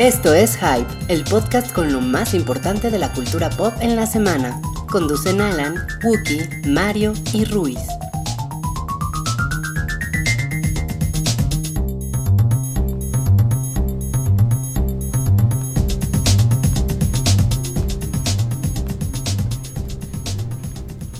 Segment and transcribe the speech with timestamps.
[0.00, 4.06] Esto es Hype, el podcast con lo más importante de la cultura pop en la
[4.06, 4.58] semana.
[4.88, 7.76] Conducen Alan, Wookie, Mario y Ruiz.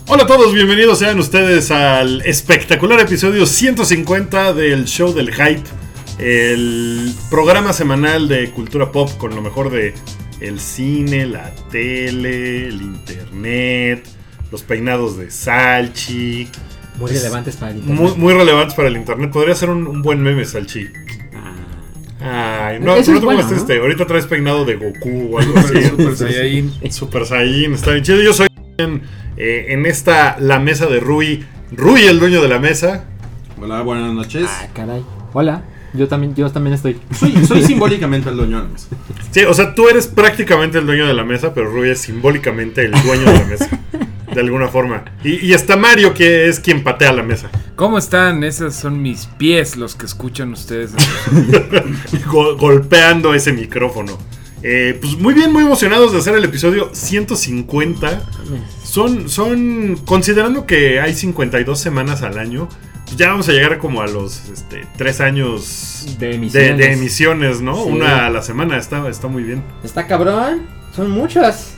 [0.07, 5.69] Hola a todos, bienvenidos sean ustedes al espectacular episodio 150 del show del hype,
[6.21, 9.93] el programa semanal de cultura pop con lo mejor de
[10.39, 14.07] el cine, la tele, el internet,
[14.51, 16.47] los peinados de Salchi.
[16.99, 18.01] Muy relevantes para el internet.
[18.01, 19.31] Muy, muy relevantes para el internet.
[19.31, 20.89] Podría ser un, un buen meme, Salchi.
[22.23, 23.47] Ay, no, Eso no te bueno, ¿no?
[23.47, 23.79] triste.
[23.79, 25.83] Ahorita traes peinado de Goku o algo así.
[25.83, 26.73] Super Saiyajin.
[26.91, 28.21] Super Saiyan, está bien chido.
[28.21, 29.01] Yo soy en,
[29.37, 31.43] eh, en esta, la mesa de Rui.
[31.71, 33.05] Rui, el dueño de la mesa.
[33.59, 34.47] Hola, buenas noches.
[34.47, 35.03] Ah, caray.
[35.33, 36.99] Hola, yo también, yo también estoy.
[37.17, 38.87] Soy, soy simbólicamente el dueño de la mesa.
[39.31, 42.85] Sí, o sea, tú eres prácticamente el dueño de la mesa, pero Rui es simbólicamente
[42.85, 43.69] el dueño de la mesa.
[44.33, 45.03] De alguna forma.
[45.25, 47.49] Y, y está Mario, que es quien patea la mesa.
[47.75, 48.45] ¿Cómo están?
[48.45, 50.91] Esos son mis pies los que escuchan ustedes.
[52.31, 54.17] Go- golpeando ese micrófono.
[54.63, 58.21] Eh, pues muy bien, muy emocionados de hacer el episodio 150.
[58.83, 62.69] Son, son, considerando que hay 52 semanas al año,
[63.15, 66.77] ya vamos a llegar como a los este, 3 años De emisiones.
[66.77, 67.75] de emisiones, ¿no?
[67.75, 67.89] Sí.
[67.89, 69.63] Una a la semana, está, está muy bien.
[69.83, 70.67] Está cabrón.
[70.95, 71.73] Son muchas.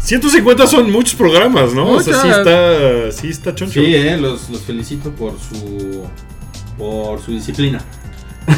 [0.00, 1.90] 150 son muchos programas, ¿no?
[1.90, 2.38] O sea, sí Muchas.
[2.38, 3.80] está, sí está choncho.
[3.80, 6.04] Sí, eh, los, los felicito por su
[6.78, 7.80] por su disciplina.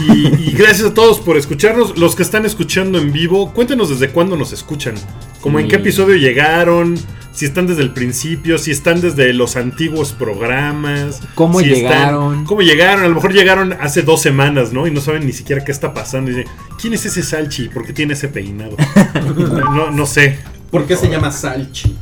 [0.07, 1.99] Y, y gracias a todos por escucharnos.
[1.99, 4.95] Los que están escuchando en vivo, cuéntenos desde cuándo nos escuchan.
[5.41, 6.97] Como en qué episodio llegaron,
[7.33, 11.21] si están desde el principio, si están desde los antiguos programas.
[11.35, 12.45] ¿Cómo si están- llegaron?
[12.45, 13.05] ¿Cómo llegaron?
[13.05, 14.87] A lo mejor llegaron hace dos semanas, ¿no?
[14.87, 16.31] Y no saben ni siquiera qué está pasando.
[16.31, 17.69] Y dicen, ¿quién es ese Salchi?
[17.69, 18.77] ¿Por qué tiene ese peinado?
[19.75, 20.39] no, no sé.
[20.71, 21.97] ¿Por qué se llama Salchi?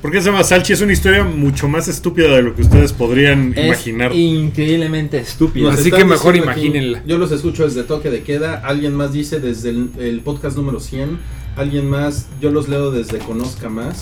[0.00, 0.72] ¿Por qué se llama Salchi?
[0.74, 4.14] Es una historia mucho más estúpida de lo que ustedes podrían Es imaginar.
[4.14, 5.70] increíblemente estúpido.
[5.70, 7.02] Así que mejor imagínenla.
[7.04, 8.62] yo los escucho desde toque de queda.
[8.64, 11.18] Alguien más dice desde el, el podcast número 100.
[11.56, 13.98] Alguien más, yo los leo desde Conozca Más.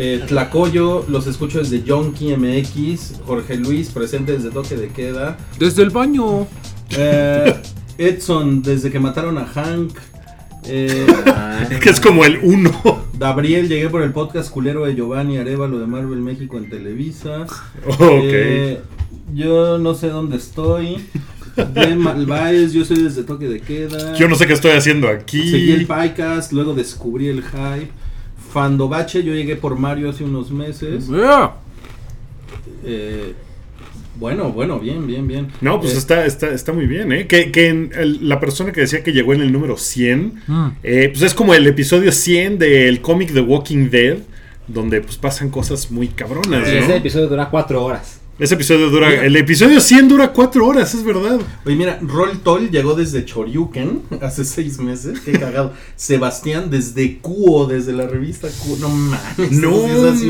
[0.00, 3.20] Eh, Tlacoyo, los escucho desde Yonky MX.
[3.26, 5.36] Jorge Luis, presente desde toque de queda.
[5.58, 6.46] Desde el baño.
[6.90, 7.52] Eh,
[7.98, 9.98] Edson, desde que mataron a Hank.
[10.66, 11.04] Eh,
[11.82, 12.70] que es como el uno.
[13.18, 17.46] Gabriel, llegué por el podcast culero de Giovanni Arevalo de Marvel México en Televisa.
[17.98, 18.00] ok.
[18.00, 18.80] Eh,
[19.34, 21.04] yo no sé dónde estoy.
[21.56, 24.14] De Malváez, yo soy desde Toque de Queda.
[24.14, 25.50] Yo no sé qué estoy haciendo aquí.
[25.50, 27.90] Seguí el podcast, luego descubrí el hype.
[28.52, 31.08] Fandobache, yo llegué por Mario hace unos meses.
[31.08, 31.52] Yeah.
[32.84, 33.34] Eh,
[34.18, 35.48] bueno, bueno, bien, bien, bien.
[35.60, 37.26] No, pues Eh, está, está, está muy bien, ¿eh?
[37.26, 40.66] Que, que en el- la persona que decía que llegó en el número 100, Mm.
[40.82, 44.18] eh, pues es como el episodio 100 del cómic The Walking Dead,
[44.66, 48.20] donde pues pasan cosas muy cabronas, ese episodio dura cuatro horas.
[48.38, 49.24] Ese episodio dura, Mira.
[49.26, 51.40] el episodio 100 dura 4 horas, es verdad.
[51.66, 55.18] Oye, mira, Roll Toll llegó desde Choryuken hace seis meses.
[55.18, 55.72] Qué cagado.
[55.96, 58.76] Sebastián desde Cuo, desde la revista Cuo.
[58.80, 59.50] No mames.
[59.50, 59.86] No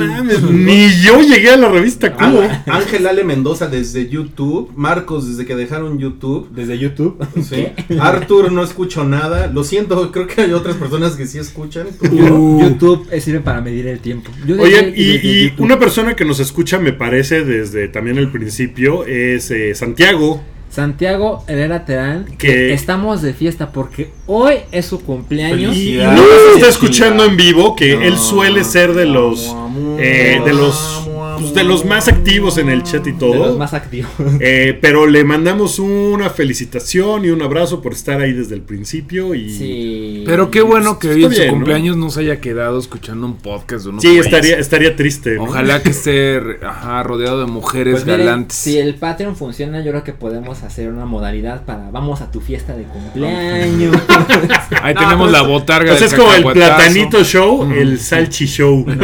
[0.06, 2.40] mames, ni yo llegué a la revista Cubo.
[2.40, 4.72] Á- Ángel Ale Mendoza desde YouTube.
[4.74, 6.48] Marcos desde que dejaron YouTube.
[6.50, 7.18] Desde YouTube.
[7.48, 7.66] Sí.
[8.00, 9.46] Arthur no escucho nada.
[9.48, 11.88] Lo siento, creo que hay otras personas que sí escuchan.
[12.10, 12.62] Uh.
[12.62, 14.30] YouTube sirve para medir el tiempo.
[14.46, 15.64] Yo desde- y, desde y YouTube.
[15.64, 20.40] una persona que nos escucha, me parece, desde también el principio, es eh, Santiago.
[20.82, 25.76] Santiago Herrera Terán, Que- estamos de fiesta porque hoy es su cumpleaños.
[25.76, 28.02] Y no nos está escuchando en vivo, que No.
[28.02, 29.52] él suele ser de los
[29.98, 31.08] eh, de los
[31.40, 33.34] pues, de los más activos en el chat y De todo.
[33.48, 34.10] los más activos.
[34.40, 39.34] Eh, pero le mandamos una felicitación y un abrazo por estar ahí desde el principio
[39.34, 40.22] y Sí.
[40.26, 43.84] Pero qué bueno que hoy en su cumpleaños no se haya quedado escuchando un podcast
[43.84, 45.34] de unos Sí, estaría estaría triste.
[45.34, 45.44] ¿no?
[45.44, 48.56] Ojalá que esté ajá, rodeado de mujeres Pues miren, galantes.
[48.56, 52.40] si el Patreon funciona, yo creo que podemos hacer una modalidad para vamos a tu
[52.40, 53.96] fiesta de cumpleaños.
[54.82, 58.46] Ahí No, tenemos pues, la botarga Pues del es como el platanito show, el salchi
[58.46, 58.84] show.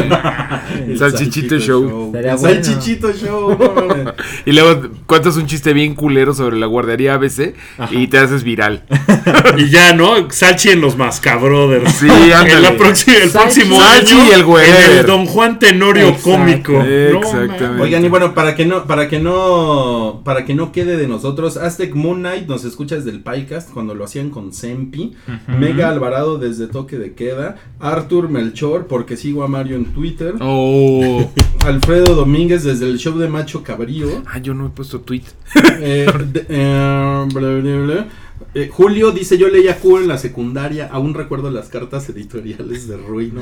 [0.87, 2.07] El Salchichito show.
[2.07, 2.65] Estaría El bueno.
[2.65, 3.57] Salchichito show.
[4.47, 7.55] Y luego cuentas un chiste bien culero sobre la guardería ABC
[7.91, 8.85] y te haces viral.
[9.59, 10.31] y ya, ¿no?
[10.31, 11.93] Salchi en los Mascabrothers.
[11.93, 12.61] Sí, En ándale.
[12.61, 13.61] la próxima, el Salchi.
[13.61, 14.67] próximo Salchi año, y el güey.
[14.69, 16.31] en el Don Juan Tenorio Exacto.
[16.31, 16.73] cómico.
[16.73, 16.85] No
[17.19, 17.83] Exactamente.
[17.83, 21.57] Oigan, y bueno, para que no, para que no, para que no quede de nosotros,
[21.57, 25.15] Aztec Moon Knight nos escucha desde el podcast cuando lo hacían con Sempi,
[25.49, 31.31] Mega Alvarado desde Toque de Queda, Arthur Melchor porque sigo a Mario en Twitter, Oh.
[31.67, 35.23] Alfredo Domínguez desde el show de Macho Cabrío, Ah, yo no he puesto tweet.
[35.81, 38.09] eh, de- eh, bla, bla, bla.
[38.55, 42.97] Eh, Julio dice, yo leía Q en la secundaria, aún recuerdo las cartas editoriales de
[42.97, 43.41] Rui, no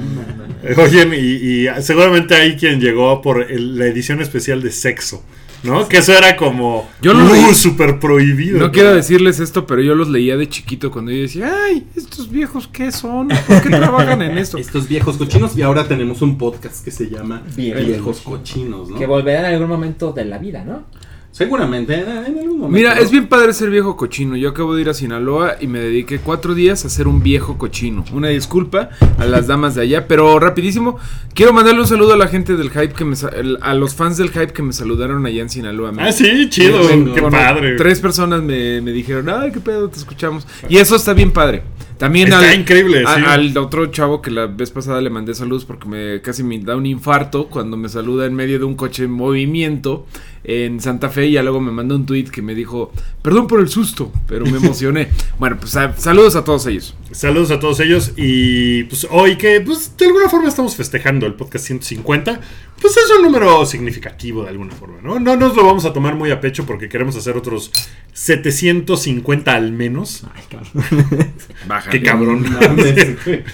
[0.82, 5.22] Oye, y, y seguramente hay quien llegó por el- la edición especial de sexo,
[5.64, 5.86] ¿no?
[5.88, 8.58] Que eso era como Yo uh, súper prohibido.
[8.58, 12.30] No quiero decirles esto, pero yo los leía de chiquito cuando yo decía, ay, estos
[12.30, 13.28] viejos, ¿qué son?
[13.46, 14.56] ¿Por qué trabajan en esto?
[14.56, 18.98] Estos viejos cochinos, y ahora tenemos un podcast que se llama Viejos Viejos Cochinos, ¿no?
[18.98, 20.84] Que volverá en algún momento de la vida, ¿no?
[21.32, 22.68] Seguramente, en, en algún momento.
[22.68, 24.36] Mira, es bien padre ser viejo cochino.
[24.36, 27.56] Yo acabo de ir a Sinaloa y me dediqué cuatro días a ser un viejo
[27.56, 28.04] cochino.
[28.12, 30.98] Una disculpa a las damas de allá, pero rapidísimo.
[31.32, 33.16] Quiero mandarle un saludo a la gente del hype que me
[33.62, 35.90] a los fans del hype que me saludaron allá en Sinaloa.
[35.90, 37.76] Me- Ah, sí, chido, qué Bueno, padre.
[37.76, 40.46] Tres personas me, me dijeron, ay, qué pedo, te escuchamos.
[40.68, 41.62] Y eso está bien padre.
[42.02, 43.22] También Está al, increíble, a- sí.
[43.24, 46.74] al otro chavo que la vez pasada le mandé saludos porque me casi me da
[46.74, 50.04] un infarto cuando me saluda en medio de un coche en movimiento
[50.42, 52.90] en Santa Fe y ya luego me mandó un tweet que me dijo,
[53.22, 55.10] perdón por el susto, pero me emocioné.
[55.38, 56.96] bueno, pues a- saludos a todos ellos.
[57.12, 61.34] Saludos a todos ellos y pues hoy que pues de alguna forma estamos festejando el
[61.34, 62.40] podcast 150,
[62.82, 65.18] pues es un número significativo de alguna forma, ¿no?
[65.18, 67.70] No nos lo vamos a tomar muy a pecho porque queremos hacer otros
[68.12, 70.24] 750 al menos.
[70.34, 71.06] Ay, cabrón.
[71.66, 71.98] Bájale.
[71.98, 72.44] Qué cabrón.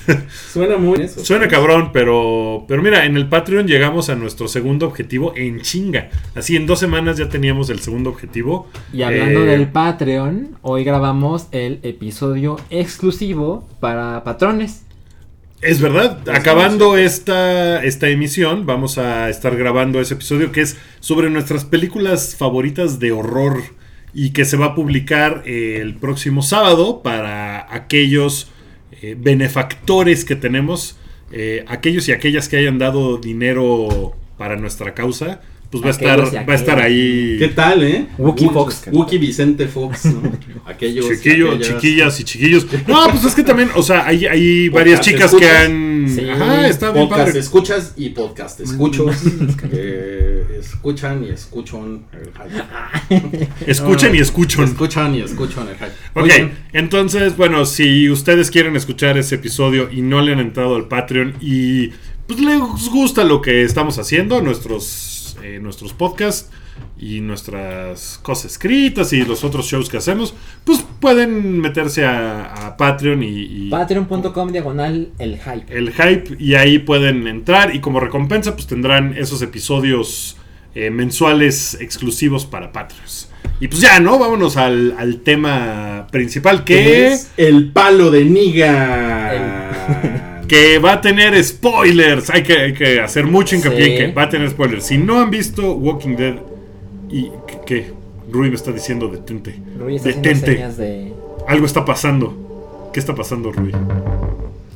[0.52, 1.24] Suena muy eso.
[1.24, 6.10] Suena cabrón, pero pero mira, en el Patreon llegamos a nuestro segundo objetivo en chinga.
[6.34, 8.68] Así en dos semanas ya teníamos el segundo objetivo.
[8.92, 14.84] Y hablando Eh, del Patreon, hoy grabamos el episodio exclusivo para patrones.
[15.60, 20.76] Es verdad, Es acabando esta, esta emisión, vamos a estar grabando ese episodio que es
[21.00, 23.60] sobre nuestras películas favoritas de horror
[24.14, 28.52] y que se va a publicar eh, el próximo sábado para aquellos
[29.02, 30.96] eh, benefactores que tenemos,
[31.32, 35.40] eh, aquellos y aquellas que hayan dado dinero para nuestra causa,
[35.70, 37.36] pues va a estar, va a estar ahí.
[37.38, 38.06] ¿Qué tal, eh?
[38.16, 38.84] Wookie Fox.
[38.90, 40.32] Wookie Vicente Fox, ¿no?
[40.66, 41.06] Aquellos.
[41.08, 41.68] Chiquillo, aquellas.
[41.68, 42.66] chiquillas y chiquillos.
[42.86, 46.06] No, pues es que también, o sea, hay, hay varias chicas que han.
[46.08, 46.28] Sí.
[46.28, 47.40] Ajá, está bien Podcast padre.
[47.40, 49.16] escuchas y podcast escuchos.
[49.72, 53.48] eh, escuchan y escuchan el hype.
[53.66, 54.64] Escuchen y escuchan.
[54.64, 55.92] Escuchan y escuchan el hype.
[56.14, 60.88] Ok, entonces, bueno, si ustedes quieren escuchar ese episodio y no le han entrado al
[60.88, 61.90] Patreon y
[62.28, 62.60] pues les
[62.90, 66.50] gusta lo que estamos haciendo, nuestros, eh, nuestros podcasts
[66.98, 72.76] y nuestras cosas escritas y los otros shows que hacemos, pues pueden meterse a, a
[72.76, 75.76] Patreon y, y Patreon.com diagonal el hype.
[75.76, 80.36] el hype y ahí pueden entrar y como recompensa pues tendrán esos episodios
[80.74, 83.30] eh, mensuales exclusivos para Patreons.
[83.60, 84.18] Y pues ya, ¿no?
[84.18, 87.06] Vámonos al, al tema principal ¿qué que...
[87.08, 90.24] es el palo de Niga?
[90.48, 92.30] que va a tener spoilers.
[92.30, 93.90] Hay que, hay que hacer mucho hincapié Sí.
[93.92, 94.84] en que va a tener spoilers.
[94.84, 96.36] Si no han visto Walking Dead
[97.10, 97.60] y ¿qué?
[97.66, 97.92] qué?
[98.30, 99.58] Rui me está diciendo detente.
[99.78, 100.54] Rui está detente.
[100.54, 101.12] señas de...
[101.46, 102.90] Algo está pasando.
[102.92, 103.72] ¿Qué está pasando, Rui?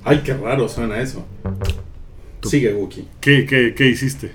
[0.05, 1.25] Ay, qué raro suena eso.
[2.43, 3.07] Sigue, Wookie.
[3.21, 4.33] ¿Qué, qué, qué hiciste?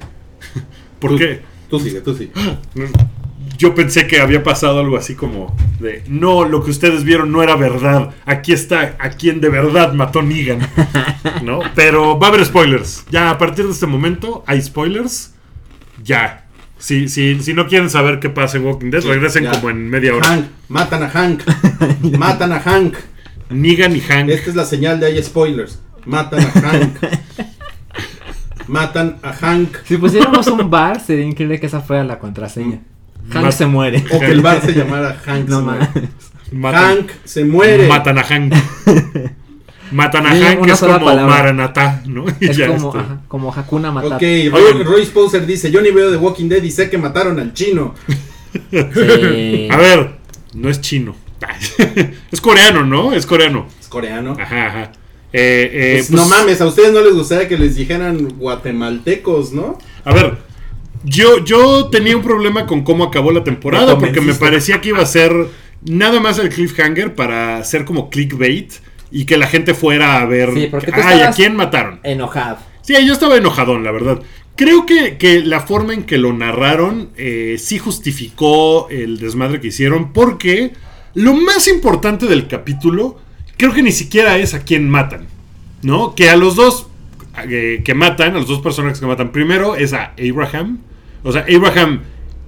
[0.99, 1.39] ¿Por Tú- qué?
[1.69, 2.31] Tú sigue, tú sigue.
[3.57, 7.41] Yo pensé que había pasado algo así como de no, lo que ustedes vieron no
[7.41, 8.11] era verdad.
[8.25, 10.59] Aquí está a quien de verdad mató Negan.
[11.43, 11.59] ¿No?
[11.75, 13.05] Pero va a haber spoilers.
[13.09, 15.33] Ya a partir de este momento hay spoilers.
[16.03, 16.45] Ya.
[16.77, 19.51] Si, si, si no quieren saber qué pasa en Walking Dead, regresen ya.
[19.51, 20.27] como en media hora.
[20.27, 21.41] Hank, matan a Hank.
[22.17, 22.95] matan a Hank.
[23.49, 24.29] Negan y Hank.
[24.29, 25.81] Esta es la señal de hay spoilers.
[26.05, 26.97] Matan a Hank.
[28.67, 29.77] Matan a Hank.
[29.85, 32.81] Si pusiéramos un bar, sería increíble que esa fuera la contraseña.
[33.31, 34.03] Hank Mat- se muere.
[34.11, 35.49] O que el bar se llamara Hank.
[35.49, 35.65] No
[36.71, 37.87] Hank se muere.
[37.87, 38.53] matan a Hank.
[39.91, 41.25] Matan a Hank una es como palabra.
[41.27, 42.25] Maranatá, ¿no?
[42.39, 44.15] Y Es ya como, ajá, como Hakuna Matata.
[44.17, 44.51] Ok, Oigan.
[44.53, 47.53] Roy, Roy Sposer dice, yo ni veo The Walking Dead y sé que mataron al
[47.53, 47.95] chino.
[48.71, 49.67] Sí.
[49.71, 50.11] A ver,
[50.53, 51.15] no es chino.
[52.31, 53.13] es coreano, ¿no?
[53.13, 53.67] Es coreano.
[53.79, 54.35] Es coreano.
[54.39, 54.91] Ajá, ajá.
[55.33, 59.51] Eh, eh, Pues, pues, no mames, a ustedes no les gustaría que les dijeran guatemaltecos,
[59.53, 59.77] ¿no?
[60.03, 60.37] A ver,
[61.03, 64.89] yo, yo tenía un problema con cómo acabó la temporada Me porque me parecía que
[64.89, 65.31] iba a ser
[65.83, 68.73] nada más el cliffhanger para ser como clickbait
[69.11, 71.99] y que la gente fuera a ver, Sí, porque tú ay, ¿a quién mataron?
[72.03, 72.57] Enojado.
[72.81, 74.19] Sí, yo estaba enojadón, la verdad.
[74.55, 79.67] Creo que, que la forma en que lo narraron eh, sí justificó el desmadre que
[79.67, 80.73] hicieron, porque
[81.13, 83.19] lo más importante del capítulo
[83.57, 85.27] creo que ni siquiera es a quién matan,
[85.81, 86.15] ¿no?
[86.15, 86.87] Que a los dos
[87.49, 90.79] eh, que matan, a los dos personajes que matan, primero es a Abraham.
[91.23, 92.01] O sea, Abraham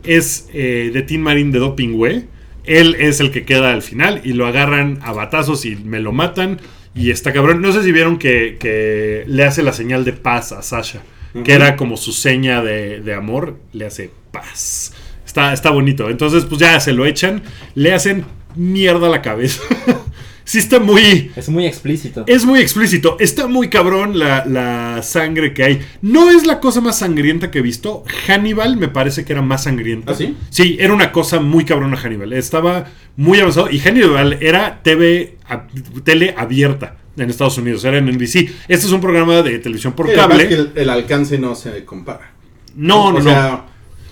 [0.03, 2.27] es eh, de Team Marine de Doping Way.
[2.65, 6.12] Él es el que queda al final y lo agarran a batazos y me lo
[6.12, 6.60] matan.
[6.96, 7.62] Y está cabrón.
[7.62, 11.01] No sé si vieron que, que le hace la señal de paz a Sasha.
[11.43, 13.60] Que era como su seña de, de amor.
[13.72, 14.93] Le hace paz.
[15.25, 16.10] Está, está bonito.
[16.10, 17.43] Entonces, pues ya se lo echan.
[17.75, 19.62] Le hacen mierda la cabeza.
[20.50, 21.32] sí está muy...
[21.36, 22.24] Es muy explícito.
[22.25, 23.18] Es muy explícito.
[23.20, 25.79] Está muy cabrón la, la sangre que hay.
[26.01, 28.03] No es la cosa más sangrienta que he visto.
[28.27, 30.13] Hannibal me parece que era más sangrienta.
[30.13, 30.36] ¿Ah, sí?
[30.50, 32.34] Sí, era una cosa muy cabrona Hannibal.
[32.34, 33.70] Estaba muy avanzado.
[33.70, 35.68] Y Hannibal era TV, a-
[36.03, 37.84] tele abierta en Estados Unidos.
[37.86, 38.50] Era en NBC.
[38.68, 40.48] Este es un programa de televisión por Sí, cable.
[40.48, 42.32] que el, el alcance no se compara.
[42.75, 43.29] No, no, o no.
[43.29, 43.65] sea,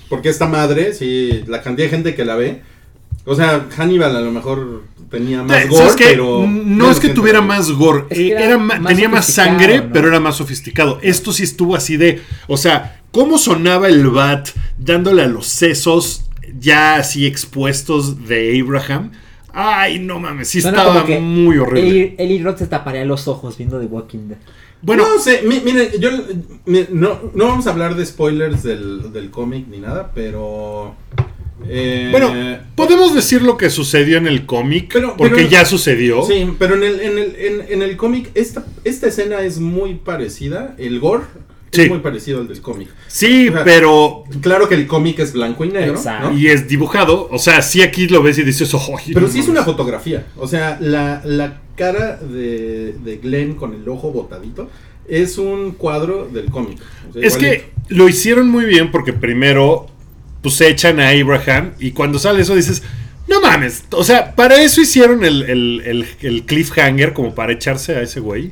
[0.07, 2.61] porque esta madre, sí, la cantidad de gente que la ve.
[3.27, 6.47] O sea, Hannibal a lo mejor tenía más Eh, gore, pero.
[6.47, 9.79] no es que tuviera más gore, Es que era era ma- más tenía más sangre,
[9.81, 9.89] ¿no?
[9.93, 10.99] pero era más sofisticado.
[11.01, 16.23] Esto sí estuvo así de, o sea, cómo sonaba el bat dándole a los sesos
[16.59, 19.11] ya así expuestos de Abraham.
[19.53, 22.15] Ay, no mames, sí Suena estaba muy horrible.
[22.19, 24.37] Eli, Roth se taparía los ojos viendo The Walking Dead.
[24.81, 26.09] Bueno, no sé, mi- miren, yo
[26.65, 30.95] mi- no, no vamos a hablar de spoilers del, del cómic ni nada, pero.
[31.67, 32.33] Eh, bueno,
[32.75, 36.23] podemos decir lo que sucedió en el cómic, Pero- porque pero- ya sucedió.
[36.23, 39.95] Sí, pero en el, en el, en, en el cómic, esta, esta escena es muy
[39.95, 40.75] parecida.
[40.77, 41.23] El gore
[41.69, 41.81] Sí.
[41.81, 42.87] es muy parecido al del cómic.
[43.07, 45.99] Sí, O sea, pero Claro que el cómic es blanco y negro.
[46.35, 49.39] Y es dibujado, o sea, sí aquí lo ves y dices, "Ay, Pero no sí
[49.39, 49.49] es mames".
[49.49, 50.25] una fotografía.
[50.37, 54.69] O sea, la, la cara de, de Glenn con el ojo botadito
[55.09, 56.79] es un cuadro del cómic.
[57.09, 57.63] O sea, Es igualito.
[57.87, 59.87] que lo hicieron muy bien porque primero
[60.55, 62.83] pues echan a Abraham y cuando sale eso dices,
[63.27, 68.01] no mames, o sea, para eso hicieron el, el- el- cliffhanger como para echarse a
[68.01, 68.51] ese güey.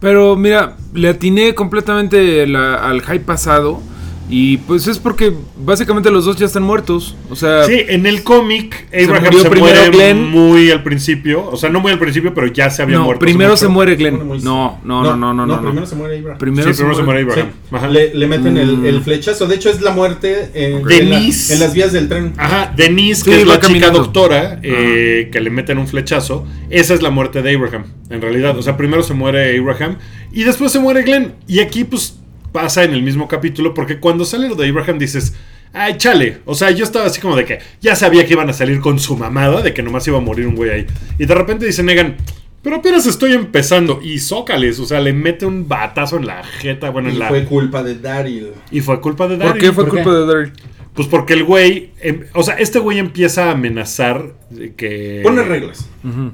[0.00, 3.82] Pero mira, le atiné completamente al hype pasado.
[4.28, 7.14] Y pues es porque básicamente los dos ya están muertos.
[7.28, 10.30] O sea, Sí, en el cómic Abraham se, primero muere Glenn.
[10.30, 13.20] muy al principio, o sea, no muy al principio, pero ya se había no, muerto.
[13.24, 14.18] primero se muere Glenn.
[14.42, 15.56] No, no, no, no, no, no.
[15.60, 15.86] primero no.
[15.86, 16.38] se muere Abraham.
[16.38, 17.48] Primero, Sí, primero se muere Abraham.
[17.68, 17.88] Sí, Ajá.
[17.88, 18.86] le, le meten el, Mm.
[18.86, 19.46] el flechazo.
[19.46, 21.52] De hecho, es la muerte en, De en la- Denise.
[21.54, 22.32] en las vías del tren.
[22.38, 26.94] Ajá, Denise, Sí, que es la chica doctora, eh, que le meten un flechazo, esa
[26.94, 28.56] es la muerte de Abraham, en realidad.
[28.56, 29.98] O sea, primero se muere Abraham
[30.32, 31.34] y después se muere Glenn.
[31.46, 32.18] Y aquí, pues,
[32.54, 35.34] pasa en el mismo capítulo, porque cuando sale lo de Abraham dices,
[35.72, 36.38] ay, chale.
[36.44, 39.00] O sea, yo estaba así como de que ya sabía que iban a salir con
[39.00, 40.86] su mamada, de que nomás iba a morir un güey ahí.
[41.18, 42.14] Y de repente dice Negan,
[42.62, 43.98] pero apenas estoy empezando.
[44.00, 47.28] Y zócales, o sea, le mete un batazo en la jeta, bueno, en y la.
[47.28, 48.52] fue culpa de Daryl.
[48.70, 49.60] y fue culpa de ¿Por Daryl.
[49.60, 50.16] qué fue ¿Por culpa qué?
[50.16, 50.52] de Daryl?
[50.94, 55.20] Pues porque el güey, em, o sea, este güey empieza a amenazar de que...
[55.24, 55.88] Pone reglas.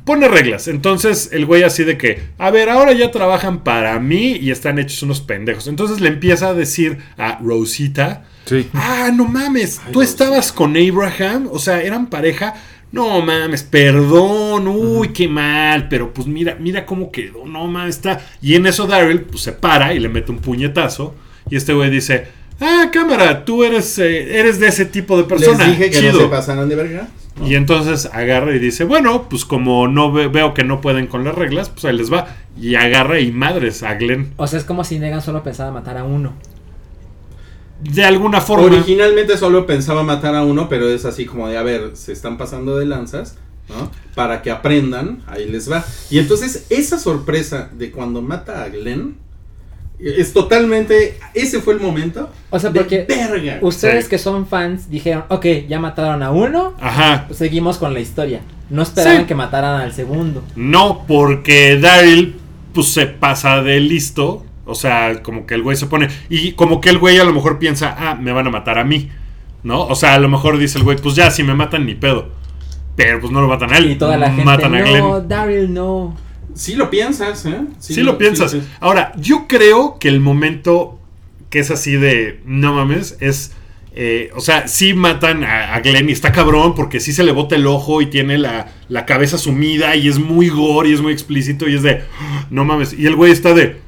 [0.05, 0.69] Pone reglas.
[0.69, 4.79] Entonces el güey así de que, a ver, ahora ya trabajan para mí y están
[4.79, 5.67] hechos unos pendejos.
[5.67, 8.69] Entonces le empieza a decir a Rosita, Sí.
[8.75, 10.25] ah, no mames, Ay, tú Rosita.
[10.25, 12.55] estabas con Abraham, o sea, eran pareja.
[12.93, 18.21] No mames, perdón, uy, qué mal, pero pues mira, mira cómo quedó, no mames, está.
[18.43, 21.15] Y en eso Daryl pues, se para y le mete un puñetazo.
[21.49, 22.27] Y este güey dice,
[22.61, 25.67] ah, cámara, tú eres, eh, eres de ese tipo de persona.
[25.67, 26.13] Les dije que chido.
[26.13, 27.09] no se pasaran de verga.
[27.45, 31.25] Y entonces agarra y dice, bueno, pues como no ve- veo que no pueden con
[31.25, 32.27] las reglas, pues ahí les va.
[32.61, 34.35] Y agarra y madres a Glenn.
[34.37, 36.35] O sea, es como si Negan solo pensaba matar a uno.
[37.83, 38.67] De alguna forma.
[38.67, 42.37] Originalmente solo pensaba matar a uno, pero es así como de, a ver, se están
[42.37, 43.39] pasando de lanzas,
[43.71, 43.91] ¿no?
[44.15, 45.83] Para que aprendan, ahí les va.
[46.11, 49.17] Y entonces esa sorpresa de cuando mata a Glenn
[50.03, 52.31] es totalmente, ese fue el momento.
[52.51, 53.59] O sea, de porque verga.
[53.63, 54.11] ustedes Sí.
[54.11, 57.25] que son fans dijeron, ok, ya mataron a uno, Ajá.
[57.27, 58.41] pues seguimos con la historia.
[58.71, 59.27] No esperaban Sí.
[59.27, 60.43] que mataran al segundo.
[60.57, 62.37] No, porque Daryl
[62.73, 64.45] pues se pasa de listo.
[64.65, 66.09] O sea, como que el güey se pone.
[66.29, 68.85] Y como que el güey a lo mejor piensa, ah, me van a matar a
[68.85, 69.11] mí.
[69.65, 69.83] ¿No?
[69.87, 72.29] O sea, a lo mejor dice el güey, pues ya, si me matan, ni pedo.
[72.97, 73.91] Pero pues no lo matan a él.
[73.91, 74.99] Y toda la gente, matan a Glenn.
[75.01, 76.17] no, Daryl, no.
[76.55, 77.61] Sí lo piensas, ¿eh?
[77.79, 78.57] Sí, lo piensas.
[78.81, 80.99] Ahora, yo creo que el momento
[81.51, 83.53] que es así de no mames es.
[83.95, 87.33] eh, o sea, sí matan a, a Glenn y está cabrón porque sí se le
[87.33, 91.01] bota el ojo y tiene la, la cabeza sumida y es muy gore y es
[91.01, 92.93] muy explícito y es de "Ah, no mames.
[92.93, 93.79] Y el güey está de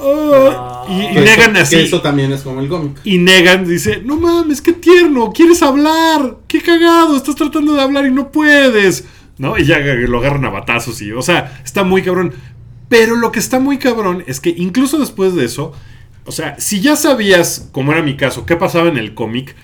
[0.00, 1.76] ah", y, y Que eso- Negan que así.
[1.76, 2.98] eso también es como el cómic.
[3.04, 8.06] Y Negan dice, no mames, qué tierno, quieres hablar, qué cagado, estás tratando de hablar
[8.06, 9.04] y no puedes.
[9.38, 9.58] ¿No?
[9.58, 12.34] Y ya lo agarran a batazos y, o sea, está muy cabrón.
[12.88, 15.72] Pero lo que está muy cabrón es que incluso después de eso,
[16.24, 19.56] o sea, si ya sabías, como era mi caso, qué pasaba en el cómic,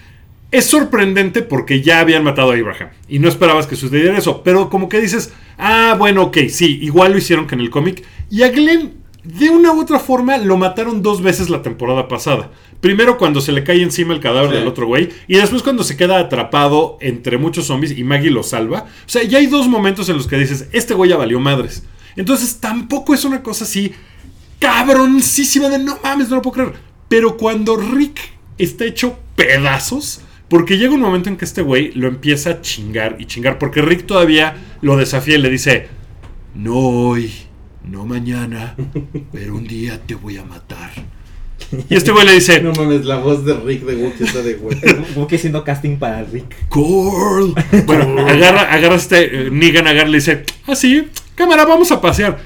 [0.50, 4.70] es sorprendente porque ya habían matado a Abraham y no esperabas que sucediera eso, pero
[4.70, 8.04] como que dices, ah, bueno, ok, sí, igual lo hicieron que en el cómic.
[8.30, 8.94] Y a Glenn,
[9.24, 12.50] de una u otra forma, lo mataron dos veces la temporada pasada.
[12.80, 14.56] Primero cuando se le cae encima el cadáver Sí.
[14.58, 18.42] del otro güey y después cuando se queda atrapado entre muchos zombies y Maggie lo
[18.44, 18.86] salva.
[19.04, 21.82] O sea, ya hay dos momentos en los que dices, este güey ya valió madres.
[22.16, 23.92] Entonces tampoco es una cosa así
[24.60, 26.72] cabroncísima de no mames, no lo puedo creer.
[27.08, 28.20] Pero cuando Rick
[28.58, 33.16] está hecho pedazos, Porque llega un momento en que este güey lo empieza a chingar
[33.18, 33.58] y chingar.
[33.58, 35.88] Porque Rick todavía lo desafía y le dice:
[36.54, 37.30] No hoy,
[37.84, 38.74] no mañana,
[39.30, 40.90] pero un día te voy a matar.
[41.90, 44.54] Y este güey le dice: No mames, la voz de Rick de Wookiee está de
[44.54, 44.78] güey.
[45.16, 46.68] Wookiee haciendo casting para Rick.
[46.68, 47.54] Cool.
[47.86, 49.46] Bueno, agarra, agarra este.
[49.46, 52.38] eh, Negan agarra y le dice: Ah, sí, cámara, vamos a pasear.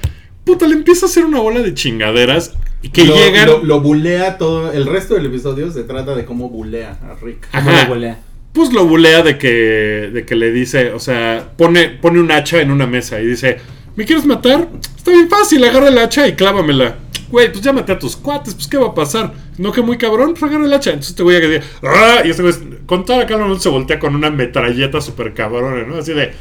[0.43, 2.53] Puta, le empieza a hacer una bola de chingaderas.
[2.81, 3.47] Y que lo, llegan.
[3.47, 4.71] Lo, lo bulea todo.
[4.73, 7.47] El resto del episodio se trata de cómo bulea a Rick.
[7.51, 7.83] ¿Cómo Ajá.
[7.83, 8.19] lo golea?
[8.51, 12.61] Pues lo bulea de que, de que le dice, o sea, pone, pone un hacha
[12.61, 13.57] en una mesa y dice,
[13.95, 14.69] ¿me quieres matar?
[14.95, 16.97] Está bien fácil, agarra el hacha y clávamela.
[17.29, 19.33] Güey, pues ya maté a tus cuates, pues ¿qué va a pasar?
[19.57, 20.91] No que muy cabrón, pues agarra el hacha.
[20.91, 22.21] Entonces te voy a decir, ¡ah!
[22.23, 22.53] Y este güey,
[22.85, 25.97] con toda la calma se voltea con una metralleta súper cabrona, ¿no?
[25.97, 26.33] Así de,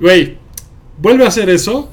[0.00, 0.38] güey,
[0.98, 1.90] vuelve a hacer eso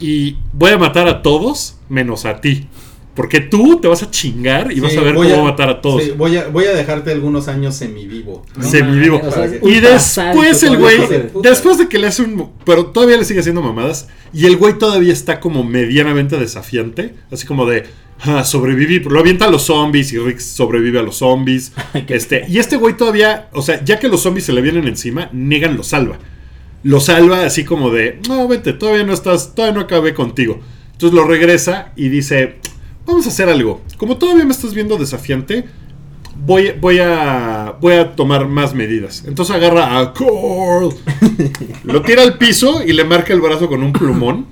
[0.00, 2.68] y voy a matar a todos menos a ti.
[3.14, 6.02] Porque tú te vas a chingar y vas a ver voy cómo matar a todos.
[6.02, 8.42] sí, voy, a, voy a dejarte algunos años semivivo.
[8.56, 8.66] ¿no?
[8.66, 9.20] Semivivo.
[9.22, 10.98] o sea, Y después el güey,
[11.42, 12.50] después de que le hace un...
[12.64, 14.08] Pero todavía le sigue haciendo mamadas.
[14.32, 17.14] Y el güey todavía está como medianamente desafiante.
[17.30, 17.84] Así como de...
[18.20, 19.00] Ah, sobreviví.
[19.00, 21.72] Lo avienta a los zombies y Rick sobrevive a los zombies.
[22.08, 23.50] este, y este güey todavía...
[23.52, 26.18] O sea, ya que los zombies se le vienen encima, Negan lo salva.
[26.82, 28.20] Lo salva así como de...
[28.26, 29.54] No, vete, todavía no estás...
[29.54, 30.60] Todavía no acabé contigo.
[30.92, 32.56] Entonces lo regresa y dice...
[33.06, 33.82] Vamos a hacer algo.
[33.96, 35.64] Como todavía me estás viendo desafiante,
[36.36, 39.24] voy, voy, a, voy a tomar más medidas.
[39.26, 40.94] Entonces agarra a Carl,
[41.84, 44.46] lo tira al piso y le marca el brazo con un plumón.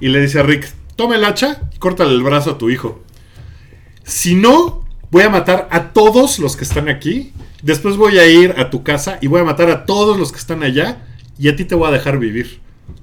[0.00, 3.02] Y le dice a Rick: Toma el hacha y córtale el brazo a tu hijo.
[4.02, 7.32] Si no, voy a matar a todos los que están aquí.
[7.62, 10.38] Después voy a ir a tu casa y voy a matar a todos los que
[10.38, 11.04] están allá.
[11.38, 12.60] Y a ti te voy a dejar vivir.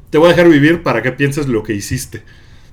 [0.09, 2.23] Te voy a dejar vivir para que pienses lo que hiciste.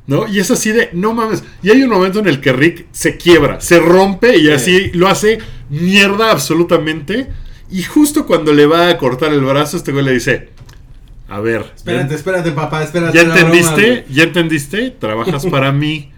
[0.06, 0.28] ¿No?
[0.28, 1.42] Y es así de, no mames.
[1.62, 5.08] Y hay un momento en el que Rick se quiebra, se rompe y así lo
[5.08, 5.38] hace
[5.70, 7.28] mierda absolutamente.
[7.70, 10.50] Y justo cuando le va a cortar el brazo, este güey le dice,
[11.28, 13.16] a ver, Espérate, espérate, papá, espérate.
[13.16, 14.04] ¿ya broma, entendiste?
[14.10, 14.90] ¿Ya entendiste?
[14.90, 16.12] Trabajas para mí.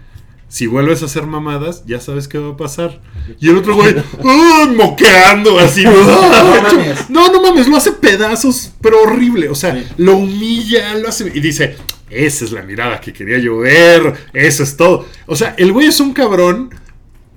[0.49, 3.01] Si vuelves a hacer mamadas, ya sabes qué va a pasar.
[3.39, 4.69] Y el otro güey, ¡ah!
[4.75, 5.83] moqueando así.
[5.85, 5.91] ¡ah!
[5.91, 7.09] No mames.
[7.09, 9.49] No, no mames, lo hace pedazos, pero horrible.
[9.49, 9.85] O sea, Sí.
[9.97, 11.29] lo humilla, lo hace.
[11.33, 11.75] Y dice,
[12.09, 14.13] esa es la mirada que quería yo ver.
[14.33, 15.05] Eso es todo.
[15.25, 16.69] O sea, el güey es un cabrón,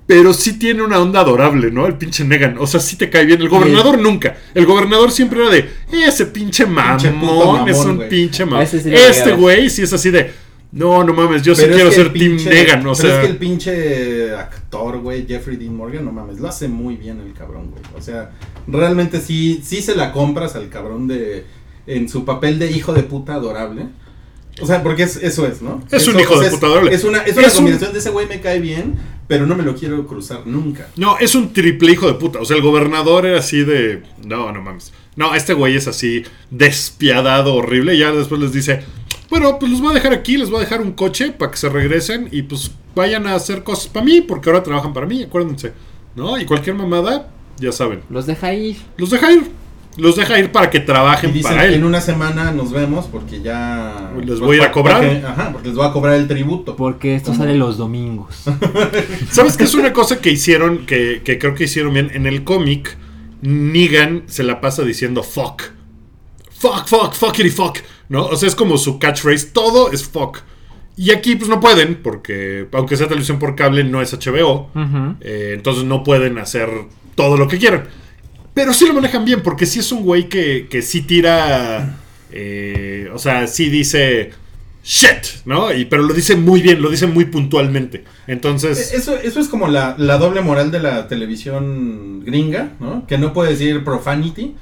[0.07, 1.87] pero sí tiene una onda adorable, ¿no?
[1.87, 2.57] El pinche Negan.
[2.59, 3.41] O sea, sí te cae bien.
[3.41, 4.37] El gobernador nunca.
[4.53, 5.69] El gobernador siempre era de,
[6.05, 8.67] ese pinche mamón, Pinche puto mamón, es un pinche mamón.
[8.67, 10.31] sí Este güey sí es así de,
[10.71, 12.79] no, no mames, yo sí Pero quiero ser Team pinche- Negan.
[12.79, 16.47] O pero sea, es que el pinche actor, güey, Jeffrey Dean Morgan, no mames, lo
[16.47, 17.83] hace muy bien el cabrón, güey.
[17.97, 18.31] O sea,
[18.67, 21.45] realmente sí, sí se la compras al cabrón de.
[21.87, 23.87] En su papel de hijo de puta adorable.
[24.61, 25.81] O sea, porque es, eso es, ¿no?
[25.91, 26.93] Es un hijo o de puta adorable.
[26.93, 28.95] Es una, es una Es un- combinación de ese güey me cae bien,
[29.27, 30.87] pero no me lo quiero cruzar nunca.
[30.97, 32.39] No, es un triple hijo de puta.
[32.39, 34.03] O sea, el gobernador era así de.
[34.25, 34.93] No, no mames.
[35.15, 37.95] No, este güey es así despiadado, horrible.
[37.95, 38.83] Y ya después les dice:
[39.31, 41.57] Bueno, pues los voy a dejar aquí, les voy a dejar un coche para que
[41.57, 45.23] se regresen y pues vayan a hacer cosas para mí, porque ahora trabajan para mí,
[45.23, 45.73] acuérdense.
[46.15, 46.37] ¿No?
[46.39, 48.01] Y cualquier mamada, ya saben.
[48.09, 48.77] Los deja ir.
[48.97, 49.49] Los deja ir.
[49.97, 51.85] Los deja ir para que Y trabajen dicen para que en él.
[51.85, 54.11] una semana nos vemos porque ya.
[54.23, 54.97] Les voy a ir a cobrar.
[55.05, 56.75] porque- ajá, porque les voy a cobrar el tributo.
[56.77, 57.43] Porque esto ¿Cómo?
[57.43, 58.35] sale los domingos.
[59.31, 62.09] ¿Sabes qué es una cosa que hicieron, que, que creo que hicieron bien?
[62.13, 62.97] En el cómic,
[63.41, 65.61] Negan se la pasa diciendo fuck.
[66.51, 67.77] Fuck, fuck, fuckity fuck.
[68.11, 68.25] ¿No?
[68.25, 69.47] O sea, es como su catchphrase.
[69.53, 70.39] Todo es fuck.
[70.97, 74.69] Y aquí, pues no pueden, porque aunque sea televisión por cable, no es HBO.
[75.21, 76.67] Eh, entonces no pueden hacer
[77.15, 77.85] todo lo que quieran.
[78.53, 81.97] Pero sí lo manejan bien, porque sí es un güey que, que sí tira.
[82.33, 84.31] eh, o sea, sí dice.
[84.83, 85.71] Shit, ¿no?
[85.71, 88.03] Y, pero lo dice muy bien, lo dice muy puntualmente.
[88.27, 88.91] Entonces.
[88.91, 93.05] Eh, Eso, eso es como la, la doble moral de la televisión gringa, ¿no?
[93.07, 94.55] Que no puede decir profanity,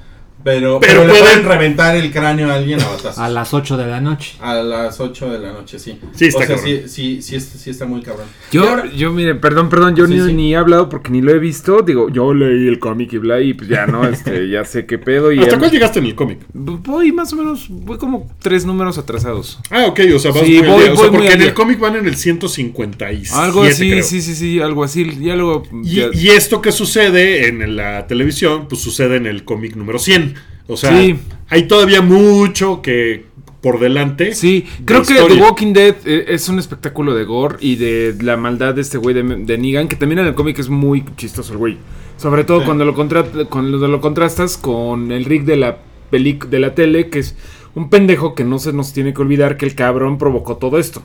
[0.44, 3.18] pero, Pero pero, le pueden- reventar el cráneo a alguien a batazos.
[3.18, 4.36] A las 8 de la noche.
[4.40, 5.98] A las 8 de la noche, sí.
[6.14, 6.74] Sí, está o sea, cabrón.
[6.88, 8.26] sí, sí, sí, sí está muy cabrón.
[8.50, 10.32] Yo, ahora- yo, mire, perdón, perdón, yo Sí, ni, sí.
[10.32, 11.82] ni he hablado porque ni lo he visto.
[11.82, 14.02] Digo, yo leí el cómic y bla, y pues ya, ¿no?
[14.08, 15.32] Este, ya sé qué pedo.
[15.32, 16.38] Y ¿Hasta cuál llegaste en el cómic?
[16.52, 19.58] Voy más o menos, voy como tres números atrasados.
[19.70, 20.92] Ah, ok, o sea, vas Sí, muy al voy- día.
[20.92, 23.28] O sea, voy muy porque en el cómic van en el 157.
[23.40, 24.02] Algo así, creo.
[24.02, 25.18] sí, sí, sí, algo así.
[25.20, 25.62] Ya luego.
[25.84, 29.98] Y, ya- y esto que sucede en la televisión, pues sucede en el cómic número
[29.98, 30.29] 100.
[30.70, 31.16] O sea, Sí.
[31.48, 33.26] hay todavía mucho que
[33.60, 34.34] por delante.
[34.34, 35.14] Sí, de creo que.
[35.14, 38.96] The Walking Dead eh, es un espectáculo de gore y de la maldad de este
[38.98, 41.76] güey de, de Negan, que también en el cómic es muy chistoso el güey.
[42.16, 42.64] Sobre todo Sí.
[42.66, 45.78] cuando, lo contra- cuando lo contrastas con el Rick de la,
[46.10, 47.36] pelic de la tele, que es
[47.74, 51.02] un pendejo que no se nos tiene que olvidar que el cabrón provocó todo esto.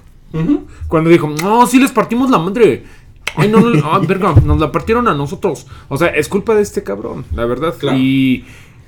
[0.90, 2.84] Cuando dijo, no, sí les partimos la madre.
[3.38, 5.68] Ay, no, no, verga, nos la partieron a nosotros.
[5.90, 7.74] O sea, es culpa de este cabrón, la verdad.
[7.78, 7.98] Claro.
[7.98, 8.44] Y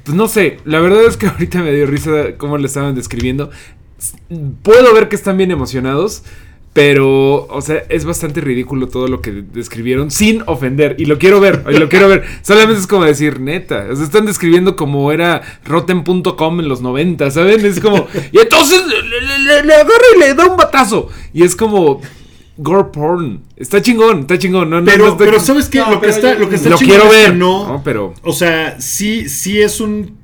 [0.07, 3.51] pues no sé, la verdad es que ahorita me dio risa cómo le estaban describiendo.
[4.63, 6.23] Puedo ver que están bien emocionados.
[6.73, 10.95] Pero, o sea, es bastante ridículo todo lo que describieron sin ofender.
[10.99, 12.23] Y lo quiero ver, y lo quiero ver.
[12.43, 13.87] Solamente es como decir, neta.
[13.91, 17.65] O sea, están describiendo como era Rotten.com en los 90, ¿saben?
[17.65, 21.09] Es como, y entonces le, le- le- le agarra y le da un batazo.
[21.33, 21.99] Y es como,
[22.57, 23.41] gore porn.
[23.55, 24.69] Está chingón, está chingón.
[24.69, 25.79] No, no, no Pero, está- pero ¿sabes qué?
[25.79, 27.35] No, lo, que pero está, yo- lo que está lo chingón quiero es que ver.
[27.37, 30.17] No, No, pero- O sea, sí, sí es un.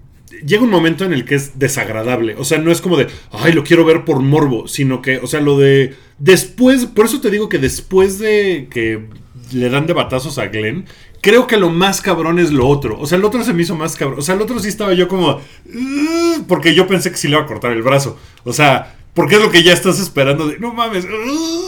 [0.45, 2.35] Llega un momento en el que es desagradable.
[2.37, 4.67] O sea, no es como de, ay, lo quiero ver por morbo.
[4.67, 5.95] Sino que, o sea, lo de.
[6.19, 6.85] Después.
[6.87, 9.05] Por eso te digo que después de que
[9.53, 10.85] le dan de batazos a Glenn.
[11.21, 12.99] Creo que lo más cabrón es lo otro.
[12.99, 14.19] O sea, el otro se me hizo más cabrón.
[14.19, 15.39] O sea, el otro sí estaba yo como.
[15.73, 18.17] "Ugh", porque yo pensé que sí le iba a cortar el brazo.
[18.43, 20.47] O sea, porque es lo que ya estás esperando.
[20.47, 21.05] De, no mames.
[21.05, 21.62] ugh".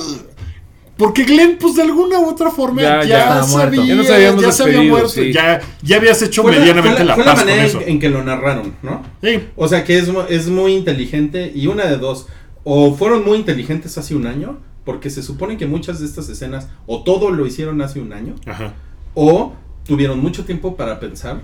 [0.98, 3.84] Porque Glenn, pues de alguna u otra forma Ya- ya, ya sabía, muerto.
[3.86, 5.34] Ya nos habíamos ya se había muerto, sí.
[5.34, 7.82] ya, ya habías hecho Fue la- medianamente fue la, la, fue la con manera eso.
[7.82, 9.04] en, en que lo narraron, ¿no?
[9.22, 9.40] Sí.
[9.58, 12.28] O sea que es, es muy inteligente y una de dos.
[12.64, 16.70] O fueron muy inteligentes hace un año, porque se supone que muchas de estas escenas,
[16.88, 18.74] o todo lo hicieron hace un año, Ajá.
[19.16, 19.54] o
[19.86, 21.42] tuvieron mucho tiempo para pensar.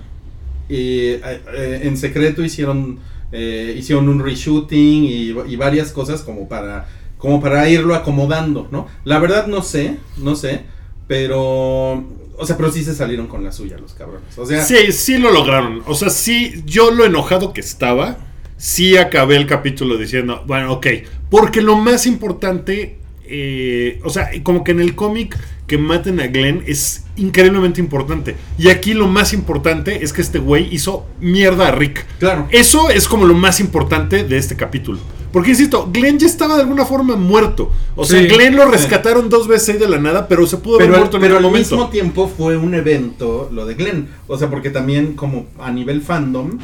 [0.68, 1.20] Y eh,
[1.54, 3.00] eh, en secreto hicieron,
[3.32, 6.88] eh, hicieron un reshooting y, y varias cosas como para,
[7.22, 8.88] como para irlo acomodando, ¿no?
[9.04, 10.62] La verdad no sé, no sé,
[11.06, 12.04] pero...
[12.36, 14.36] O sea, pero sí se salieron con la suya los cabrones.
[14.36, 15.84] O sea, Sí, sí lo lograron.
[15.86, 18.16] O sea, sí, yo lo enojado que estaba,
[18.56, 20.88] sí acabé el capítulo diciendo, bueno, ok.
[21.30, 26.26] Porque lo más importante, eh, o sea, como que en el cómic que maten a
[26.26, 28.34] Glenn es increíblemente importante.
[28.58, 32.04] Y aquí lo más importante es que este güey hizo mierda a Rick.
[32.18, 32.48] claro.
[32.50, 34.98] Eso es como lo más importante de este capítulo.
[35.32, 37.70] Porque insisto, Glenn ya estaba de alguna forma muerto.
[37.96, 38.26] O sea, Sí.
[38.28, 41.00] Glenn lo rescataron dos veces ahí de la nada, pero se pudo haber Pero, al-
[41.00, 41.76] muerto en pero al momento.
[41.76, 44.08] mismo tiempo fue un evento lo de Glenn.
[44.28, 46.58] O sea, porque también como a nivel fandom,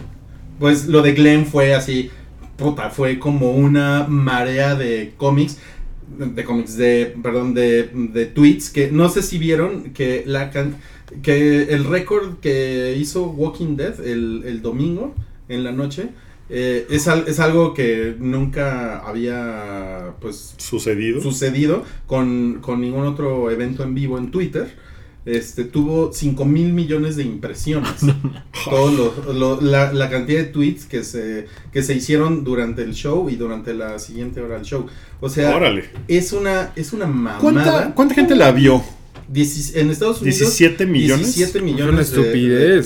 [0.58, 2.10] pues lo de Glenn fue así,
[2.56, 5.58] puta, fue como una marea de cómics,
[6.18, 10.50] de cómics, de, perdón, de, de tweets, que no sé si vieron que la
[11.22, 15.14] que el récord que hizo Walking Dead el, el domingo
[15.48, 16.08] en la noche,
[16.50, 21.20] eh, es, al- es algo que nunca había, pues, Sucedido.
[21.20, 24.88] sucedido con, con ningún otro evento en vivo en Twitter.
[25.26, 27.90] Este, tuvo 5 mil millones de impresiones.
[28.64, 28.90] Todo
[29.26, 33.28] lo- lo- la, la cantidad de tweets que se, que se hicieron durante el show
[33.28, 34.86] y durante la siguiente hora del show.
[35.20, 35.84] O sea, Órale.
[36.08, 37.38] es una, es una mamada.
[37.40, 38.82] ¿Cuánta, cuánta gente la vio?
[39.74, 41.34] En Estados Unidos 17 millones.
[41.36, 42.10] 17 Es una millones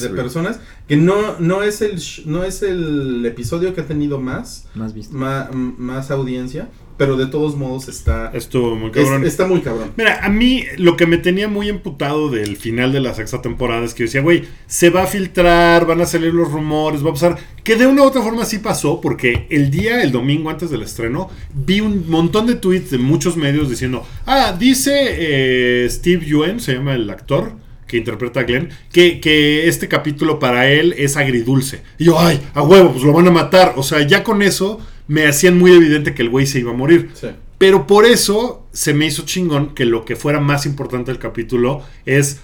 [0.02, 4.66] de- personas que no, no es el no es el episodio que ha tenido más
[4.74, 5.16] Más visto.
[5.16, 9.24] ma- más audiencia pero de todos modos está Estuvo muy es- cabrón.
[9.24, 13.00] está muy cabrón Mira, a mí lo que me tenía muy emputado del final de
[13.00, 16.32] la sexta temporada es que yo decía, güey, se va a filtrar, van a salir
[16.34, 17.38] los rumores, va a pasar.
[17.64, 20.82] Que de una u otra forma sí pasó, porque el día, el domingo antes del
[20.82, 26.60] estreno, vi un montón de tweets de muchos medios diciendo, ah, dice eh, Steve Yuen,
[26.60, 27.52] se llama el actor
[27.92, 31.82] que interpreta a Glenn, que, que este capítulo para él es agridulce.
[31.98, 33.74] Y yo, ay, a huevo, pues lo van a matar.
[33.76, 36.74] O sea, ya con eso me hacían muy evidente que el güey se iba a
[36.74, 37.10] morir.
[37.12, 37.26] Sí.
[37.58, 41.82] Pero por eso se me hizo chingón que lo que fuera más importante del capítulo
[42.06, 42.40] es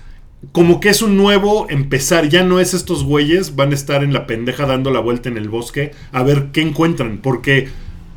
[0.52, 2.28] como que es un nuevo empezar.
[2.28, 5.38] Ya no es estos güeyes van a estar en la pendeja dando la vuelta en
[5.38, 7.20] el bosque a ver qué encuentran.
[7.22, 7.70] Porque,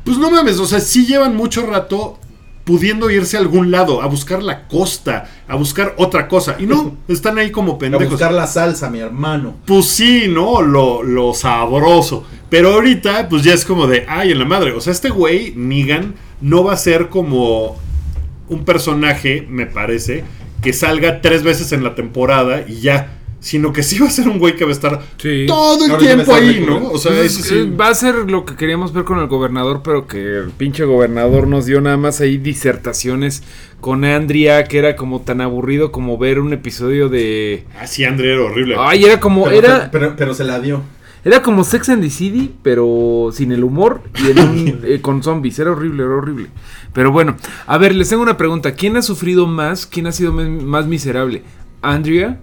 [0.04, 2.20] pues no mames, o sea, sí llevan mucho rato
[2.64, 6.56] pudiendo irse a algún lado, a buscar la costa, a buscar otra cosa.
[6.58, 8.10] Y no, están ahí como a pendejos.
[8.10, 10.62] buscar la salsa mi hermano Pues sí, ¿no?
[10.62, 12.24] Lo, lo sabroso.
[12.48, 14.72] Pero ahorita, pues ya es como de, ay, en la madre.
[14.72, 17.76] O sea, este güey, Negan, no va a ser como
[18.48, 20.24] un personaje, me parece,
[20.60, 23.18] que salga tres veces en la temporada y ya.
[23.42, 25.46] Sino que sí va a ser un güey que va a estar Sí.
[25.48, 26.90] todo el Ahora tiempo ahí, ¿no?
[26.92, 27.54] O sea, Pues es- sí.
[27.58, 30.84] eh, Va a ser lo que queríamos ver con el gobernador, pero que el pinche
[30.84, 33.42] gobernador nos dio nada más ahí disertaciones
[33.80, 37.64] con Andrea, que era como tan aburrido como ver un episodio de...
[37.80, 38.76] Ah, sí, André era horrible.
[38.78, 39.42] Ay, era como...
[39.44, 40.80] pero, Era, pero, pero se la dio
[41.24, 45.22] era como Sex and the City, pero sin el humor y en un- eh, con
[45.22, 45.56] zombies.
[45.60, 46.48] Era horrible, era horrible.
[46.92, 47.36] Pero bueno,
[47.68, 48.72] a ver, les tengo una pregunta.
[48.74, 49.86] ¿Quién ha sufrido más?
[49.86, 51.44] ¿Quién ha sido más miserable?
[51.80, 52.40] ¿Andrea?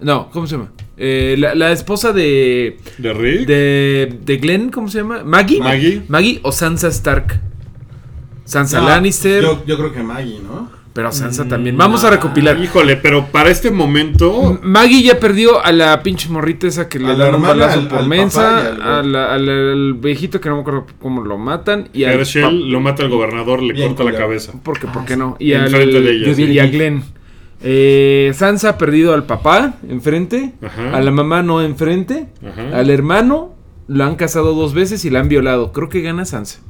[0.00, 0.70] No, ¿cómo se llama?
[0.96, 2.78] Eh, la, la esposa de...
[2.98, 3.46] ¿De Rick?
[3.46, 5.22] De, de Glenn, ¿cómo se llama?
[5.24, 5.60] ¿Maggie?
[5.60, 6.02] Maggie.
[6.08, 7.40] ¿Maggie o Sansa Stark?
[8.44, 9.42] Sansa No, Lannister.
[9.42, 11.76] yo, yo creo que Maggie no Pero Sansa también.
[11.76, 12.58] Vamos a recopilar.
[12.58, 14.58] Híjole, pero para este momento.
[14.62, 17.80] Maggie ya perdió a la pinche morrita esa que le A la dan un balazo
[17.80, 21.22] al- por al mensa, al- a la- al, al viejito que no me acuerdo cómo
[21.22, 24.52] lo matan, y al pap- Herschel lo mata el gobernador, le Bien corta la cabeza.
[24.62, 24.86] ¿Por qué?
[24.88, 25.18] ¿Por Ah, qué sí.
[25.20, 25.36] no?
[25.38, 27.04] Y, al, de ella, y a Glenn.
[27.60, 30.96] Eh, Sansa ha perdido al papá enfrente, Ajá.
[30.96, 32.78] a la mamá no enfrente, Ajá.
[32.78, 33.54] al hermano
[33.88, 35.72] lo han casado dos veces y la han violado.
[35.72, 36.60] Creo que gana Sansa.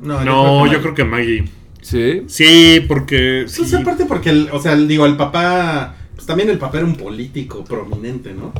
[0.00, 1.44] No, No, que yo creo que Maggie.
[1.82, 2.22] Sí.
[2.26, 3.44] Sí, porque.
[3.54, 3.76] Pues sí.
[3.76, 7.64] aparte porque, el, o sea, digo, el papá, pues también el papá era un político
[7.64, 8.52] prominente, ¿no?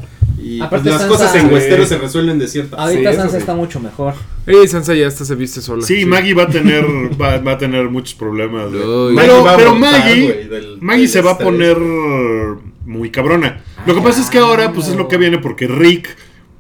[0.43, 1.55] Y pues, Aparte, las Sansa- cosas en Sí.
[1.55, 3.41] Westeros se resuelven de cierta Ahorita Sí, Sansa sí.
[3.41, 4.15] está mucho mejor.
[4.47, 5.83] Eh, Sansa ya hasta se viste sola.
[5.85, 6.85] Sí, Maggie va a tener
[7.21, 8.69] va, va a tener muchos problemas.
[8.73, 9.15] Uy.
[9.17, 11.77] Pero, Maggie pero Maggie, del- Maggie del se va a poner
[12.87, 13.63] muy cabrona.
[13.87, 16.09] Lo que pasa es que ahora, pues es lo que viene porque Rick,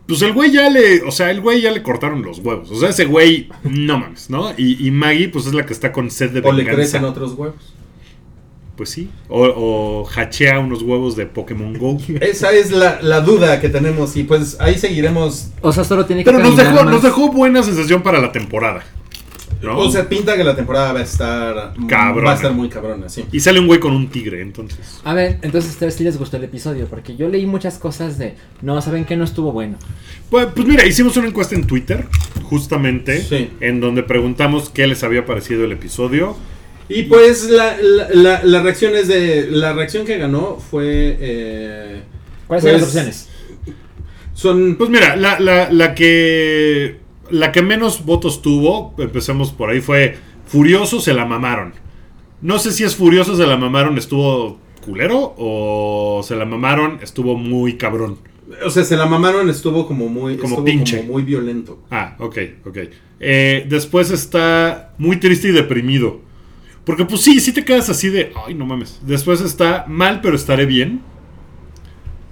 [0.06, 2.70] pues el güey ya le, o sea, el güey ya le cortaron los huevos.
[2.70, 4.52] O sea, ese güey, no mames, ¿no?
[4.56, 6.76] Y, y Maggie, pues es la que está con sed de O le venganza.
[6.76, 7.74] crecen otros huevos.
[8.80, 9.10] Pues sí.
[9.28, 11.98] O, o hachea unos huevos de Pokémon Go.
[12.22, 15.50] Esa es la, la duda que tenemos y pues ahí seguiremos.
[15.60, 16.84] O sea, solo tiene que Pero nos dejó, más.
[16.86, 18.82] nos dejó buena sensación para la temporada.
[19.60, 19.76] ¿no?
[19.80, 22.26] O sea, pinta que la temporada va a estar Cabrona.
[22.28, 23.26] va a estar muy cabrona, sí.
[23.30, 24.78] y sale un güey con un tigre, entonces.
[25.04, 28.16] A ver, entonces a ustedes sí les gustó el episodio, porque yo leí muchas cosas
[28.16, 29.14] de, no, ¿saben qué?
[29.18, 29.76] No estuvo bueno.
[30.30, 32.06] Pues, pues mira, hicimos una encuesta en Twitter,
[32.44, 33.50] justamente, Sí.
[33.60, 36.34] en donde preguntamos qué les había parecido el episodio.
[36.90, 39.48] Y pues la, la, la, la reacción es de.
[39.50, 41.16] La reacción que ganó fue.
[41.20, 42.02] eh,
[42.46, 43.28] ¿Cuáles son Pues- las opciones?
[44.34, 44.76] son.
[44.76, 46.96] Pues mira, la, la, la que
[47.30, 51.72] la que menos votos tuvo, empecemos por ahí, fue Furioso se la mamaron.
[52.42, 57.36] No sé si es Furioso se la mamaron, estuvo culero, o se la mamaron, estuvo
[57.36, 58.18] muy cabrón.
[58.64, 60.36] O sea, se la mamaron, estuvo como muy.
[60.38, 60.98] Como estuvo pinche.
[61.02, 61.78] como muy violento.
[61.90, 62.78] Ah, ok, ok.
[63.20, 66.20] Eh, después está muy triste y deprimido.
[66.90, 68.98] Porque pues sí, sí te quedas así de, ay, no mames.
[69.06, 71.02] Después está mal, pero estaré bien.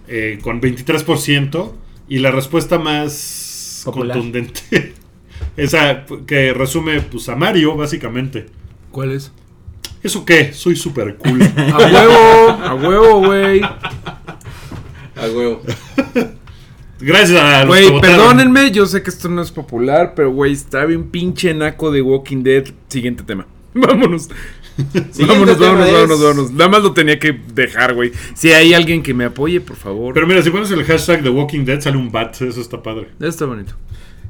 [0.08, 1.72] eh, con 23%.
[2.08, 4.16] Y la respuesta más Popular.
[4.16, 4.94] contundente.
[5.56, 8.46] Esa que resume pues a Mario, básicamente.
[8.90, 9.30] ¿Cuál es?
[10.02, 10.52] ¿Eso qué?
[10.52, 11.40] Soy súper cool.
[11.56, 13.60] A huevo, a huevo, güey.
[13.62, 15.62] A huevo.
[17.00, 20.84] Gracias a los Güey, perdónenme, yo sé que esto no es popular, pero güey, está
[20.84, 22.64] bien pinche naco de Walking Dead.
[22.88, 23.46] Siguiente tema.
[23.74, 24.28] Vámonos.
[25.18, 26.50] Vámonos, vámonos, es- vámonos, vámonos.
[26.52, 28.12] Nada más lo tenía que dejar, güey.
[28.34, 30.14] Si hay alguien que me apoye, por favor.
[30.14, 32.40] Pero mira, si pones el hashtag de Walking Dead, sale un bat.
[32.40, 33.08] Eso está padre.
[33.20, 33.74] Está bonito.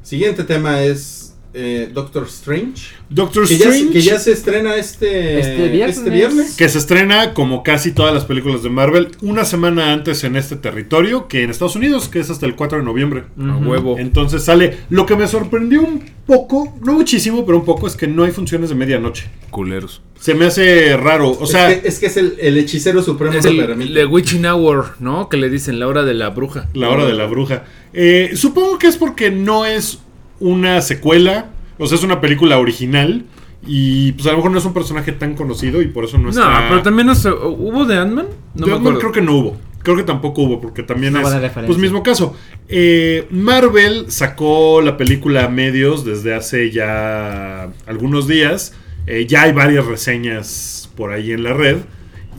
[0.03, 2.93] Siguiente tema es eh, Doctor Strange.
[3.09, 3.89] Doctor Que Strange.
[3.91, 5.97] que ya se estrena este, Este viernes.
[5.97, 6.55] este viernes.
[6.55, 10.55] que se estrena como casi todas las películas de Marvel una semana antes en este
[10.55, 13.23] territorio que en Estados Unidos, que es hasta el 4 de noviembre.
[13.39, 13.97] A huevo.
[13.97, 14.77] Entonces sale.
[14.89, 18.31] Lo que me sorprendió un poco, no muchísimo, pero un poco, es que no hay
[18.31, 19.25] funciones de medianoche.
[19.49, 20.01] Culeros.
[20.19, 21.31] Se me hace raro.
[21.31, 23.59] O sea, es, que, es que es el, el hechicero supremo Es el,
[23.97, 25.29] el Witching Hour, ¿no?
[25.29, 26.67] Que le dicen la hora de la bruja.
[26.73, 27.63] la hora de la bruja.
[27.93, 29.99] Eh, supongo que es porque no es
[30.39, 31.49] una secuela.
[31.77, 33.25] O sea, es una película original.
[33.65, 36.25] Y pues a lo mejor no es un personaje tan conocido y por eso no
[36.25, 36.65] No, está.
[36.69, 38.27] pero también no sé, ¿Hubo de Ant-Man?
[38.55, 39.57] No De Ant-Man creo que no hubo.
[39.83, 41.51] Creo que tampoco hubo, porque también Es.
[41.65, 42.35] Pues mismo caso.
[42.67, 48.73] Eh, Marvel sacó la película a medios desde hace ya algunos días.
[49.07, 51.77] Eh, ya hay varias reseñas por ahí en la red.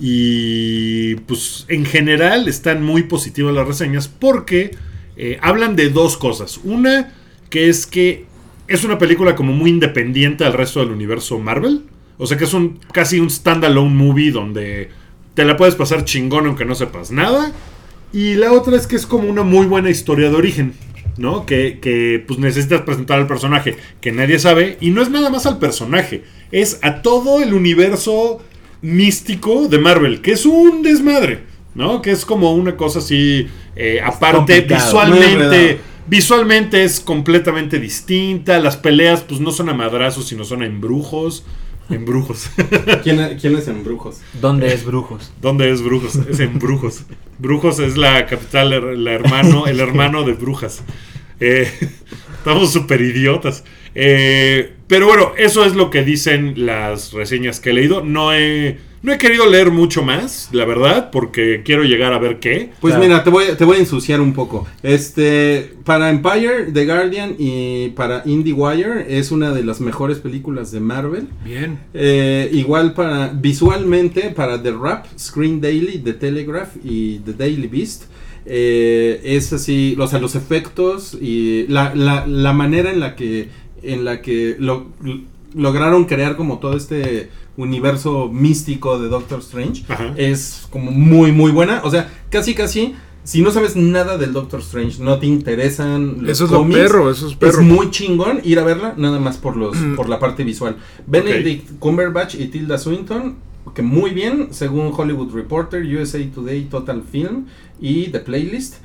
[0.01, 4.71] Y pues en general están muy positivas las reseñas porque
[5.17, 6.59] eh, hablan de dos cosas.
[6.65, 7.13] Una,
[7.51, 8.25] que es que
[8.69, 11.83] es una película como muy independiente al resto del universo Marvel.
[12.19, 14.91] O sea que es un casi un standalone movie donde
[15.35, 17.53] te la puedes pasar chingón aunque no sepas nada.
[18.13, 20.75] Y la otra es que es como una muy buena historia de origen.
[21.17, 21.45] ¿No?
[21.45, 24.79] Que, que, pues necesitas presentar al personaje que nadie sabe.
[24.81, 26.23] Y no es nada más al personaje.
[26.51, 28.41] Es a todo el universo
[28.81, 30.23] místico de Marvel.
[30.23, 31.41] Que es un desmadre.
[31.75, 32.01] ¿No?
[32.01, 33.49] Que es como una cosa así.
[33.77, 35.81] eh, aparte, visualmente.
[36.11, 38.59] Visualmente es completamente distinta.
[38.59, 41.44] Las peleas, pues no son a madrazos, sino son a embrujos.
[41.88, 42.51] Embrujos.
[43.05, 44.20] ¿Quién, ¿Quién es en Brujos?
[44.40, 45.33] ¿Dónde es Brujos?
[45.40, 46.16] ¿Dónde es Brujos?
[46.16, 47.05] Es en Brujos.
[47.38, 50.83] Brujos es la capital, la hermano, el hermano de Brujas.
[51.38, 51.70] Eh,
[52.38, 53.62] estamos súper idiotas.
[53.94, 58.03] Eh, pero bueno, eso es lo que dicen las reseñas que he leído.
[58.03, 62.39] No he, no he querido leer mucho más, la verdad, porque quiero llegar a ver
[62.39, 62.71] qué.
[62.81, 63.09] Pues Claro.
[63.09, 64.67] mira, te voy, te voy a ensuciar un poco.
[64.83, 70.81] Este, para Empire, The Guardian y para IndieWire es una de las mejores películas de
[70.81, 71.29] Marvel.
[71.45, 71.79] Bien.
[71.95, 78.05] Eh, igual para visualmente para The Rap, Screen Daily, The Telegraph y The Daily Beast.
[78.47, 83.49] eh, es así, o sea, los efectos y la, la, la manera en la que
[83.83, 84.87] en la que lo-
[85.55, 90.15] lograron crear como todo este universo místico de Doctor Strange Ajá.
[90.17, 94.61] es como muy muy buena, o sea, casi casi si no sabes nada del Doctor
[94.61, 97.63] Strange, no te interesan los Eso es lo cómics, perro, eso es es perro.
[97.63, 100.77] muy chingón ir a verla, nada más por los por la parte visual.
[101.07, 103.37] Benedict Cumberbatch y Tilda Swinton
[103.75, 107.45] que muy bien, según Hollywood Reporter, USA Today, Total Film
[107.81, 108.77] y The Playlist.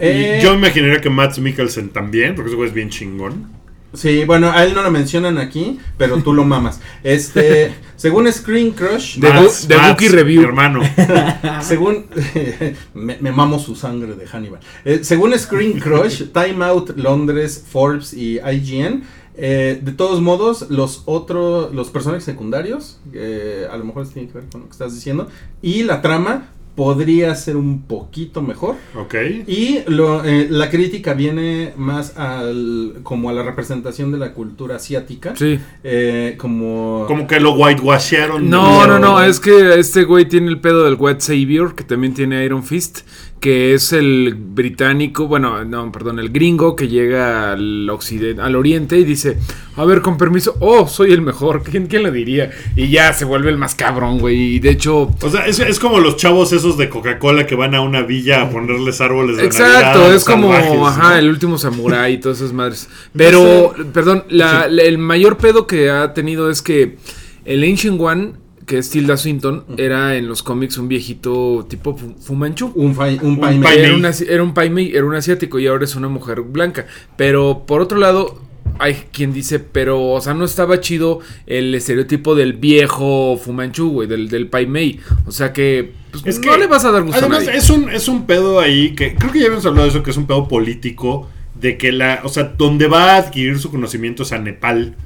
[0.00, 3.52] Eh, Y yo imaginaría que Matt Mikkelsen también, porque ese güey es bien chingón.
[3.94, 6.80] Sí, bueno, a él no lo mencionan aquí, pero tú lo mamas.
[7.02, 9.76] Este, según Screen Crush, De Mats, de
[10.08, 10.40] Review.
[10.42, 10.80] mi hermano.
[11.62, 12.06] según
[12.94, 14.60] me, me mamo su sangre de Hannibal.
[14.84, 19.04] Eh, según Screen Crush, Time Out, Londres, Forbes y IGN,
[19.36, 24.28] eh, de todos modos, los otros, los personajes secundarios, eh, a lo mejor esto tiene
[24.28, 25.28] que ver con lo que estás diciendo,
[25.60, 28.76] y la trama podría ser un poquito mejor.
[28.96, 29.14] Ok.
[29.46, 34.76] Y lo, eh, la crítica viene más al como a la representación de la cultura
[34.76, 35.34] asiática.
[35.36, 35.58] Sí.
[35.84, 38.48] Eh, como Como que lo whitewasharon.
[38.50, 38.98] No, demasiado.
[38.98, 42.44] no, no, es que este güey tiene el pedo del White Savior, que también tiene
[42.44, 43.00] Iron Fist,
[43.44, 48.96] que es el británico, bueno, no, perdón, el gringo que llega al occidente, al oriente
[48.98, 49.36] y dice,
[49.76, 52.50] a ver, con permiso, oh, soy el mejor, ¿quién, quién lo diría?
[52.74, 55.10] Y ya se vuelve el más cabrón, güey, y de hecho...
[55.20, 58.40] O sea, es, es como los chavos esos de Coca-Cola que van a una villa
[58.40, 60.86] a ponerles árboles de Exacto, es como, salvajes, ¿no?
[60.86, 62.88] ajá, el último samurái y todas esas madres.
[63.14, 66.96] Pero, perdón, la- la- el mayor pedo que ha tenido es que
[67.44, 68.32] el Ancient One,
[68.66, 72.72] que es Tilda Swinton, era en los cómics un viejito tipo Fu- Fumanchu.
[72.74, 73.40] un, fa- un.
[73.66, 76.86] Era, un era un paimei, era un asiático y ahora es una mujer blanca.
[77.16, 78.40] Pero por otro lado,
[78.78, 84.08] hay quien dice, pero, o sea, no estaba chido el estereotipo del viejo Fumanchu, güey,
[84.08, 84.98] del, del paimei.
[85.26, 87.58] O sea que, pues, Es no que, le vas a dar gusto Además, a nadie.
[87.58, 90.10] es un, es un pedo ahí que creo que ya habíamos hablado de eso, que
[90.10, 91.28] es un pedo político.
[91.60, 94.96] De que la, o sea, donde va a adquirir su conocimiento es a Nepal.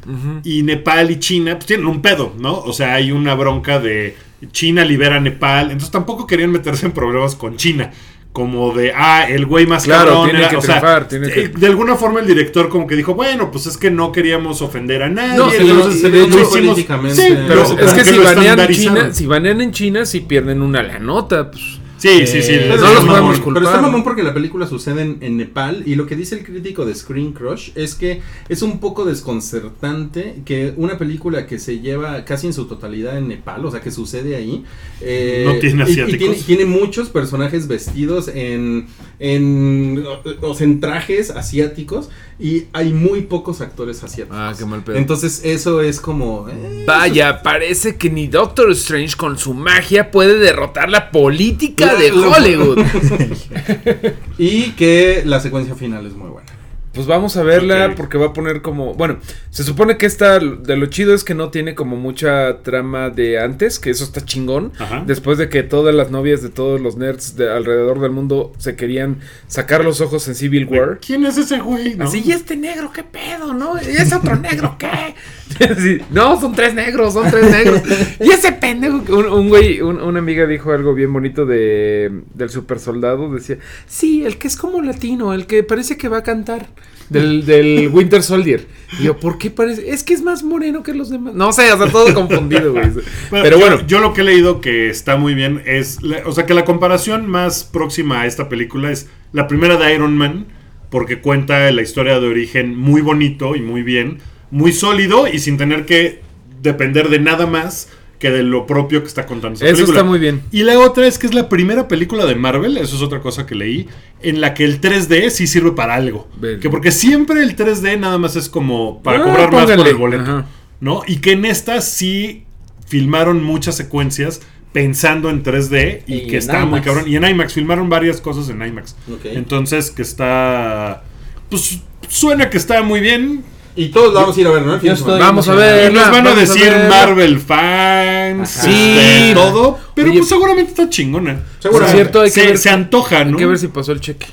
[0.45, 2.59] Y Nepal y China, pues tienen un pedo, ¿no?
[2.61, 4.17] O sea, hay una bronca de
[4.53, 5.67] China libera a Nepal.
[5.67, 7.91] Entonces tampoco querían meterse en problemas con China.
[8.33, 11.41] Como de, ah, el güey más Claro, cabrón tiene era- que o sea, tiene que-
[11.45, 14.63] eh, De alguna forma el director como que dijo, bueno, pues es que no queríamos
[14.63, 15.39] ofender a nadie.
[15.39, 16.77] No, de lo hicimos-
[17.17, 18.59] Sí, Pero es que si banean.
[18.69, 21.78] China, si banean en China, si pierden una la nota, pues.
[21.99, 22.53] Sí, sí, sí.
[22.53, 23.37] Eh, les no los mamón.
[23.55, 26.45] Pero está mamón porque la película sucede en, en Nepal y lo que dice el
[26.45, 31.81] crítico de Screen Crush es que es un poco desconcertante que una película que se
[31.81, 34.65] lleva casi en su totalidad en Nepal, o sea que sucede ahí,
[35.01, 36.19] eh, No tiene y- y asiáticos.
[36.19, 38.87] tiene, tiene muchos personajes vestidos en,
[39.21, 40.05] en,
[40.41, 44.39] o sea, en trajes asiáticos y hay muy pocos actores asiáticos.
[44.39, 44.97] Ah, qué mal pedo.
[44.97, 46.49] Entonces eso es como...
[46.49, 52.13] eh, Vaya, parece que ni Doctor Strange con su magia puede derrotar la política de
[52.13, 52.79] Hollywood.
[54.39, 56.58] y que la secuencia final es muy buena.
[56.99, 59.19] Pues vamos a verla porque va a poner como, bueno,
[59.51, 63.39] se supone que esta de lo chido es que no tiene como mucha trama de
[63.39, 64.73] antes, que eso está chingón.
[64.81, 65.05] Ajá.
[65.07, 68.75] Después de que todas las novias de todos los nerds de alrededor del mundo se
[68.75, 70.99] querían sacar los ojos en Civil War.
[71.01, 71.95] ¿Quién es ese güey?
[71.95, 72.07] no?
[72.07, 73.77] Así, y este negro, qué pedo, ¿no?
[73.81, 75.15] ¿Y ese otro negro qué?
[75.71, 77.81] Así, no, son tres negros, son tres negros.
[78.21, 82.51] Y ese pendejo, un, un güey, un- una amiga dijo algo bien bonito de, del
[82.51, 83.33] super soldado.
[83.33, 86.67] Decía, sí, el que es como latino, el que parece que va a cantar.
[87.09, 88.67] Del, del Winter Soldier.
[89.01, 89.91] Y yo, ¿por qué parece?
[89.91, 91.33] Es que es más moreno que los demás.
[91.35, 92.91] No sé, o sea, todo confundido, güey.
[93.31, 96.03] Pero bueno, Yo lo que he leído que está muy bien es.
[96.03, 99.95] la- o sea, que la comparación más próxima a esta película es la primera de
[99.95, 100.47] Iron Man,
[100.91, 104.19] porque cuenta la historia de origen muy bonito y muy bien,
[104.51, 106.21] muy sólido y sin tener que
[106.61, 109.99] depender de nada más que de lo propio que está contando esa eso película.
[109.99, 110.41] está muy bien.
[110.51, 113.47] Y la otra es que es la primera película de Marvel, eso es otra cosa
[113.47, 113.87] que leí,
[114.23, 116.29] en la que el 3D sí sirve para algo.
[116.61, 119.95] Que porque siempre el 3D nada más es como para Ah, cobrar más por el
[119.97, 120.23] boleto.
[120.23, 120.47] Ajá.
[120.81, 121.03] ¿No?
[121.07, 122.45] Y que en esta sí
[122.87, 124.41] filmaron muchas secuencias
[124.73, 126.85] pensando en 3D y, Y que está muy IMAX.
[126.87, 127.05] cabrón.
[127.09, 128.95] Y en IMAX filmaron varias cosas en IMAX.
[129.25, 131.03] Entonces que está...
[131.51, 133.43] Pues suena que está muy bien.
[133.81, 134.75] Y todos la vamos a ir a ver, ¿no?
[134.75, 135.15] El fin Yo de semana.
[135.17, 135.93] estoy Vamos a Y ver.
[135.93, 136.73] nos van a vamos decir.
[136.89, 138.69] Marvel fans, Ajá.
[138.71, 139.35] este, Sí.
[139.35, 141.41] todo, pero Oye, pues seguramente está chingona.
[141.61, 141.85] Seguro.
[141.85, 143.37] Por cierto, hay que se, ver- se antoja, Hay ¿no?
[143.39, 144.27] que ver si pasó el cheque.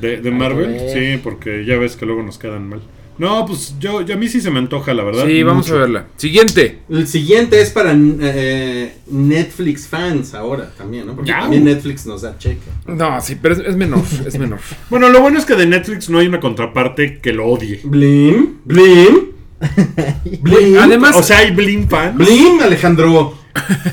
[0.00, 2.80] De, de Hay Marvel, sí, porque ya ves que luego nos quedan mal.
[3.20, 5.26] No, pues yo, yo a mí sí se me antoja, la verdad.
[5.26, 5.76] Sí, vamos mucho.
[5.76, 6.06] a verla.
[6.16, 6.78] Siguiente.
[6.88, 11.14] El siguiente es para eh, Netflix fans ahora también, ¿no?
[11.14, 11.40] Porque Ya.
[11.40, 12.62] también Netflix nos da cheque.
[12.86, 14.58] No, sí, pero es, es menor, es menor.
[14.88, 17.80] Bueno, lo bueno es que de Netflix no hay una contraparte que lo odie.
[17.84, 19.32] Blim, Blim,
[20.40, 20.78] Blim.
[20.78, 22.16] Además, O sea, hay Blim fans.
[22.16, 23.36] Blim, Alejandro.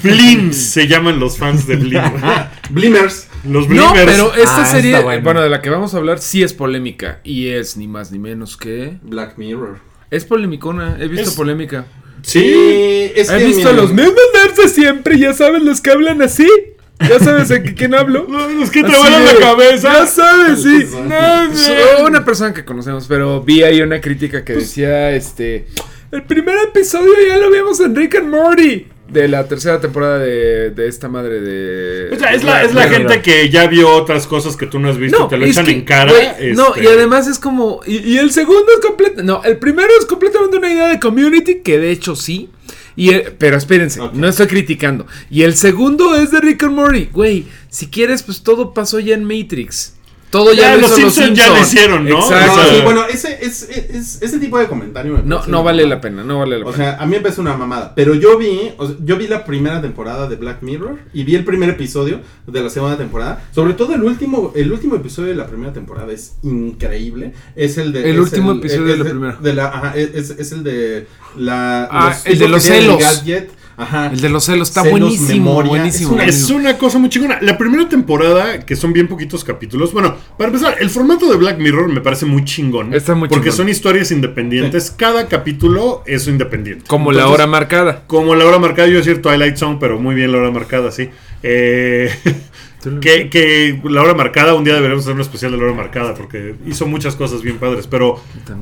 [0.03, 2.01] Blims se llaman los fans de Blim.
[2.69, 3.26] Blimers.
[3.45, 5.21] Los no, pero esta Ah, serie, bueno.
[5.23, 7.19] bueno, de la que vamos a hablar, sí es polémica.
[7.23, 8.97] Y es ni más ni menos que.
[9.03, 9.79] Black Mirror.
[10.11, 11.85] Es polemicona, he visto Es- polémica.
[12.23, 12.43] Sí.
[13.15, 16.47] es He que, visto los mismos nerds de siempre, ya sabes los que hablan así.
[16.99, 18.25] Ya sabes de quién hablo.
[18.59, 19.93] Los que de- la cabeza.
[19.99, 20.83] Ya sabes, sí.
[21.07, 25.67] No, So, una persona que conocemos, pero vi ahí una crítica que decía, este,
[26.11, 28.87] el primer episodio ya lo vimos en Rick and Morty.
[29.09, 32.09] De la tercera temporada de, de esta madre de.
[32.15, 34.89] O sea, es la, es la gente que ya vio otras cosas que tú no
[34.89, 36.11] has visto y te lo echan que, en cara.
[36.53, 37.81] No, este, y además es como.
[37.85, 39.23] Y, y el segundo es completo.
[39.23, 42.49] No, el primero es completamente una idea de community, que de hecho sí.
[42.95, 45.05] Y el- pero espérense, no estoy criticando.
[45.29, 47.09] Y el segundo es de Rick and Morty.
[47.13, 49.93] Güey, si quieres, pues todo pasó ya en Matrix.
[50.29, 52.19] Todo ya, Ya, lo los hizo ya lo hicieron, ¿no?
[52.19, 52.51] Exacto.
[52.53, 55.51] O No, sea, sí, bueno, ese, es, es- ese tipo de comentario me no, parece
[55.51, 56.83] no vale la pena, no vale la O pena.
[56.83, 57.93] sea, a mí me parece una mamada.
[57.95, 61.35] Pero yo vi, o sea, yo vi la primera temporada de Black Mirror y vi
[61.35, 63.41] el primer episodio de la segunda temporada.
[63.55, 67.33] Sobre todo el último, el último episodio de la primera temporada es increíble.
[67.55, 69.37] Es el de El último episodio de la primera.
[69.41, 71.07] de la- ajá, es, es el de
[71.37, 72.99] la Ah, el tipos de los celos.
[72.99, 73.49] gadget.
[73.77, 74.07] Ajá.
[74.11, 76.09] el de los celos está Celos, buenísimo, memoria, buenísimo.
[76.09, 76.59] es una- Es buenísimo.
[76.59, 77.37] una cosa muy chingona.
[77.41, 79.93] La primera temporada, que son bien poquitos capítulos.
[79.93, 82.93] Bueno, para empezar, el formato de Black Mirror me parece muy chingón.
[82.93, 83.57] Está muy Porque chingón.
[83.57, 84.89] son historias independientes.
[84.91, 86.85] Cada capítulo es independiente.
[86.87, 88.03] Como la hora marcada.
[88.07, 90.49] Como la hora marcada, yo iba a decir Twilight Zone, pero muy bien la hora
[90.51, 91.09] marcada, sí.
[91.43, 92.09] Eh,
[93.01, 96.13] que, que la hora marcada, un día deberíamos hacer un especial de la hora marcada,
[96.13, 97.87] porque hizo muchas cosas bien padres.
[97.87, 98.19] Pero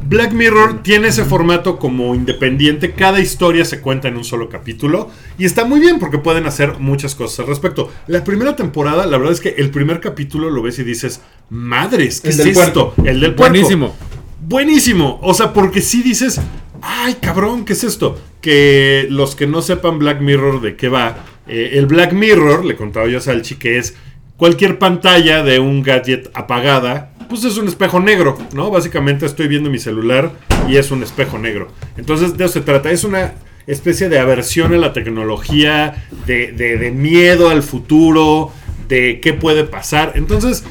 [0.07, 5.09] Black Mirror tiene ese formato como independiente, cada historia se cuenta en un solo capítulo,
[5.37, 7.91] y está muy bien porque pueden hacer muchas cosas al respecto.
[8.07, 12.21] La primera temporada, la verdad es que el primer capítulo lo ves y dices, madres,
[12.21, 12.93] ¿qué El es del esto?
[13.03, 13.53] El del puerco.
[13.53, 13.95] Buenísimo.
[14.41, 15.19] Buenísimo.
[15.23, 16.39] O sea, porque si dices,
[16.81, 18.19] ay, cabrón, ¿qué es esto?
[18.41, 22.75] Que los que no sepan Black Mirror de qué va, eh, el Black Mirror, le
[22.75, 23.95] contaba yo a Salchi, que es
[24.37, 28.69] cualquier pantalla de un gadget apagada, pues es un espejo negro, ¿no?
[28.69, 30.31] Básicamente estoy viendo mi celular
[30.69, 31.69] y es un espejo negro.
[31.97, 32.91] Entonces, de eso se trata.
[32.91, 33.33] Es una
[33.67, 38.51] especie de aversión a la tecnología, de, de- de miedo al futuro,
[38.87, 40.13] de qué puede pasar.
[40.15, 40.63] Entonces,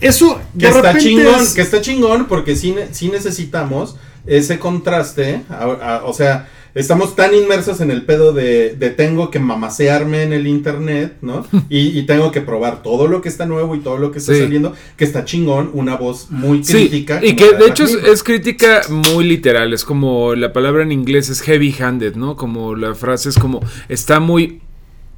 [0.00, 5.42] eso Que está chingón, es- que está chingón porque sí, sí necesitamos ese contraste.
[5.50, 10.22] a- a- o sea, estamos tan inmersos en el pedo de, de tengo que mamasearme
[10.22, 11.46] en el internet, ¿no?
[11.68, 14.34] Y, y tengo que probar todo lo que está nuevo y todo lo que está
[14.34, 14.40] Sí.
[14.40, 17.20] saliendo, que está chingón, una voz muy Sí, crítica.
[17.24, 20.92] y como que de hecho es, es crítica muy literal, es como la palabra en
[20.92, 22.36] inglés es heavy handed, ¿no?
[22.36, 24.60] Como la frase es como está muy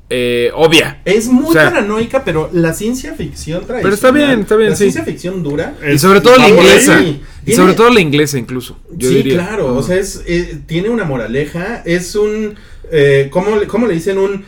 [0.08, 1.00] eh, obvia.
[1.04, 3.82] Es muy o sea- paranoica, pero la ciencia ficción trae.
[3.82, 4.84] Pero está bien, está bien, La sí.
[4.84, 5.74] ciencia ficción dura.
[5.92, 7.02] Y sobre todo la inglesa.
[7.44, 8.78] Y sobre todo la inglesa incluso.
[8.92, 9.34] Yo sí, diría.
[9.34, 9.74] claro.
[9.76, 11.82] O sea, es, eh, tiene una moraleja.
[11.84, 12.54] Es un.
[12.92, 14.16] Eh, ¿cómo, ¿Cómo le dicen?
[14.18, 14.44] Un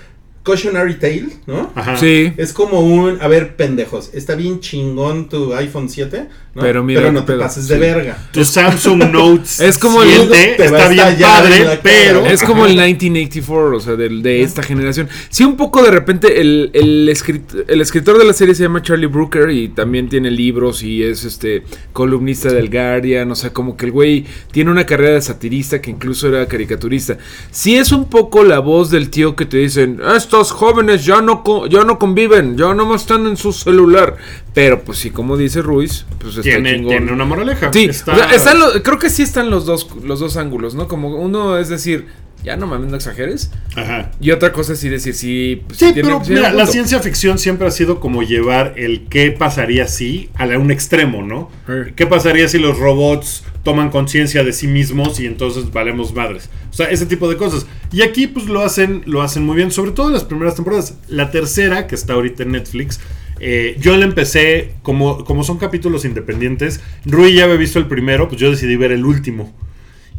[0.48, 1.70] cautionary tale, ¿no?
[1.74, 1.96] Ajá.
[1.96, 2.32] Sí.
[2.36, 6.62] Es como un, a ver, pendejos, está bien chingón tu iPhone 7, ¿no?
[6.62, 7.72] Pero mira no qué te pases sí.
[7.74, 8.28] de verga.
[8.32, 12.64] Tu Samsung Note Es como el- 7 te va está bien padre, pero Es como
[12.66, 15.08] el 1984, o sea, del- de, esta generación.
[15.28, 18.82] Sí, un poco de repente el, el, escrit- el escritor de la serie se llama
[18.82, 23.76] Charlie Brooker y también tiene libros y es este columnista del Guardian, o sea, como
[23.76, 27.18] que el güey tiene una carrera de satirista que incluso era caricaturista.
[27.50, 30.00] Sí es un poco la voz del tío que te dicen,
[30.40, 34.16] estos jóvenes ya no, co- ya no conviven, ya no más están en su celular.
[34.54, 36.88] Pero pues sí, como dice Ruiz, pues está tiene, chingón.
[36.90, 37.72] tiene una moraleja.
[37.72, 40.74] Sí, Está- o sea, están los- creo que sí están los dos, los dos ángulos,
[40.74, 40.86] ¿no?
[40.88, 42.06] Como uno es decir,
[42.44, 43.50] ya no mames, no exageres.
[43.74, 44.12] Ajá.
[44.20, 46.66] Y otra cosa es sí decir, sí, pues, Sí, tiene- pero tiene mira, un la
[46.66, 51.50] ciencia ficción siempre ha sido como llevar el qué pasaría si a un extremo, ¿no?
[51.66, 51.92] Sí.
[51.96, 56.48] ¿Qué pasaría si los robots toman conciencia de sí mismos y entonces valemos madres?
[56.70, 57.66] O sea, ese tipo de cosas.
[57.92, 60.96] Y aquí pues lo hacen, lo hacen muy bien, sobre todo en las primeras temporadas.
[61.06, 62.98] La tercera, que está ahorita en Netflix,
[63.40, 68.26] eh, yo la empecé, como, como son capítulos independientes, Rui ya había visto el primero,
[68.28, 69.54] pues yo decidí ver el último.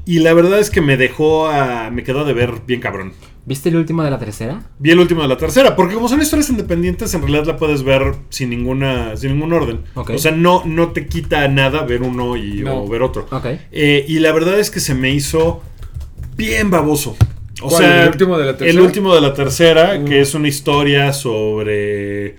[0.05, 1.49] Y la verdad es que me dejó
[1.91, 3.13] me quedó de ver bien cabrón.
[3.49, 4.61] ¿Viste el último de la tercera?
[4.77, 7.81] Vi el último de la tercera, porque como son historias independientes, en realidad la puedes
[7.81, 9.79] ver sin ninguna, sin ningún orden.
[9.95, 12.83] O sea, no, no te quita nada ver uno y No.
[12.83, 13.27] o ver otro.
[13.71, 15.63] Eh, y la verdad es que se me hizo
[16.37, 17.17] bien baboso.
[17.63, 17.83] O ¿Cuál?
[17.83, 18.69] sea, ¿El último de la tercera?
[18.69, 20.05] El último de la tercera, Mm.
[20.05, 22.35] que es una historia sobre.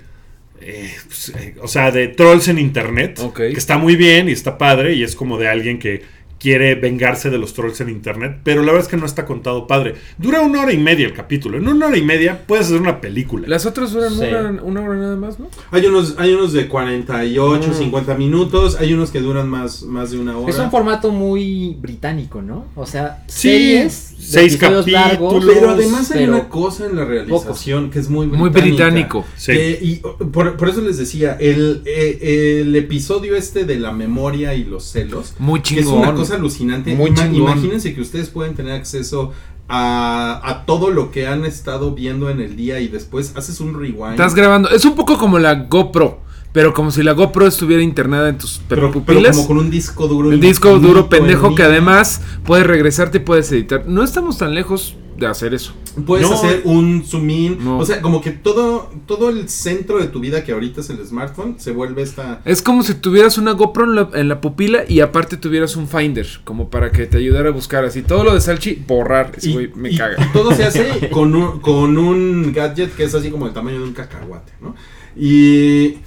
[0.63, 3.19] eh, pues, eh, o sea, de trolls en internet.
[3.35, 4.95] Que está muy bien y está padre.
[4.95, 6.03] Y es como de alguien que
[6.41, 8.39] quiere vengarse de los trolls en internet.
[8.43, 9.95] Pero la verdad es que no está contado padre.
[10.19, 11.59] Dura una hora y media el capítulo.
[11.59, 13.47] En una hora y media puedes hacer una película.
[13.47, 14.25] Las otras duran Sí.
[14.25, 15.49] una, una hora nada más, ¿no?
[15.71, 17.75] Hay unos, hay unos de 48, Mm.
[17.75, 20.51] 50 minutos, hay unos que duran más, más de una hora.
[20.51, 22.65] Es un formato muy británico, ¿no?
[22.75, 24.87] O sea, Sí, series, seis largos,
[25.35, 25.45] capítulos.
[25.55, 28.85] Pero además hay pero una cosa en la realización que es muy Muy británica.
[28.87, 29.25] británico.
[29.37, 29.53] Sí.
[29.53, 29.97] Que- y
[30.27, 34.85] por, por eso les decía, el, eh, el episodio este de la memoria y los
[34.85, 36.01] celos, Muy que es chingón.
[36.03, 36.95] una cosa alucinante.
[36.95, 37.53] Muy Ima- chingón.
[37.53, 39.33] Imagínense que ustedes pueden tener acceso
[39.69, 43.79] a, a todo lo que han estado viendo en el día y después haces un
[43.79, 44.13] rewind.
[44.13, 44.69] Estás grabando.
[44.71, 46.21] Es un poco como la GoPro,
[46.53, 49.37] pero como si la GoPro estuviera internada en tus pero, pero pupilas.
[49.37, 50.29] como con un disco duro.
[50.31, 53.85] Un disco duro en pendejo que además puedes regresarte y puedes editar.
[53.87, 55.75] No estamos tan lejos de hacer eso.
[56.07, 56.35] Puedes No.
[56.35, 57.59] hacer un zoom in.
[57.65, 57.79] No.
[57.79, 61.05] O sea, como que todo, todo el centro de tu vida que ahorita es el
[61.07, 62.41] smartphone se vuelve esta.
[62.47, 65.89] Es como si tuvieras una GoPro en la, en la pupila y aparte tuvieras un
[65.89, 68.01] Finder, como para que te ayudara a buscar así.
[68.03, 69.33] Todo lo de Salchi, borrar.
[69.37, 70.17] Ese Y, güey me y- caga.
[70.25, 73.79] y todo se hace con un, con un gadget que es así como el tamaño
[73.79, 74.75] de un cacahuate, ¿no?
[75.17, 75.99] Y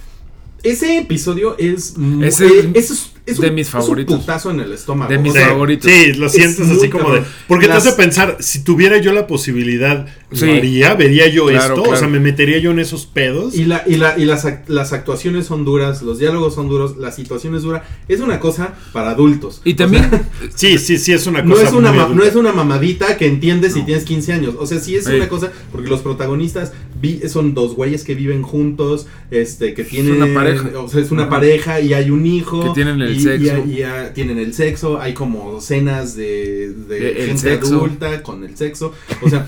[0.64, 1.94] ese episodio es.
[2.22, 4.20] Ese eh, es es, de un, mis es un favoritos.
[4.20, 5.10] putazo en el estómago.
[5.10, 5.90] De mis Sí, favoritos.
[5.90, 7.24] Sí, lo sientes Es así como cabrón.
[7.24, 7.30] de.
[7.48, 10.46] Porque Las- te hace pensar, si tuviera yo la posibilidad, Sí.
[10.46, 11.90] lo haría, vería yo Claro, esto.
[11.90, 13.56] O sea, me metería yo en esos pedos.
[13.56, 16.98] Y, la, y, la, y las, ac- las actuaciones son duras, los diálogos son duros,
[16.98, 17.86] la situación es dura.
[18.10, 19.62] Es una cosa para adultos.
[19.64, 21.68] Y O también, sea, Sí, sí, sí, es una no, cosa.
[21.68, 22.24] es una muy ma- adulta.
[22.24, 23.86] no es una mamadita que entiendes si No.
[23.86, 24.56] tienes 15 años.
[24.60, 25.14] O sea, sí es Sí.
[25.14, 26.74] una cosa, porque los protagonistas
[27.04, 30.14] vi- son dos güeyes que viven juntos, este, que tienen...
[30.22, 30.72] una pareja.
[30.80, 31.32] O sea, es una Ajá.
[31.32, 32.64] pareja y hay un hijo.
[32.64, 33.64] Que tienen el y, sexo.
[33.68, 37.76] Y, y, ah, tienen el sexo, hay como cenas de, de De- el gente sexo.
[37.76, 38.94] adulta con el sexo.
[39.22, 39.46] O sea...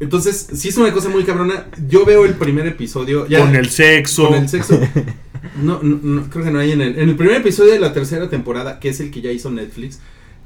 [0.00, 1.66] Entonces, sí es una cosa muy cabrona.
[1.88, 3.26] Yo veo el primer episodio.
[3.28, 4.28] ya- Con el sexo.
[4.28, 4.78] con el sexo.
[5.62, 7.92] No, no, no, creo que no hay en el, en el primer episodio de la
[7.92, 10.00] tercera temporada, que es el que ya hizo Netflix,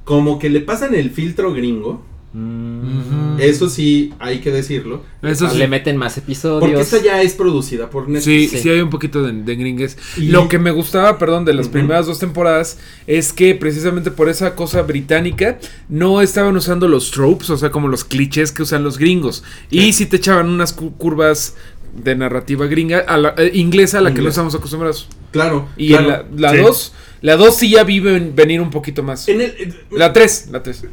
[0.05, 2.05] como que le pasan el filtro gringo.
[2.39, 3.41] Mm.
[3.41, 5.03] Eso sí, hay que decirlo.
[5.23, 5.57] Eso sí.
[5.59, 6.61] Le meten más episodios.
[6.61, 8.51] Porque esta ya es producida por Sí, Netflix.
[8.51, 8.69] sí, Sí.
[8.69, 9.97] hay un poquito de, de gringues.
[10.17, 14.29] Y- Lo que me gustaba, perdón, de las primeras dos temporadas es que precisamente por
[14.29, 15.59] esa cosa británica
[15.89, 19.43] no estaban usando los tropes, o sea, como los clichés que usan los gringos.
[19.71, 21.55] Y si te echaban unas cu- curvas
[21.95, 25.09] de narrativa gringa, a la- eh, inglesa a la que no estamos acostumbrados.
[25.31, 25.69] Claro.
[25.77, 26.03] Y claro.
[26.05, 26.57] en la- la Sí.
[26.59, 29.27] 2, la 2 sí ya vive en venir un poquito más.
[29.29, 30.85] En el, eh, La 3, la 3.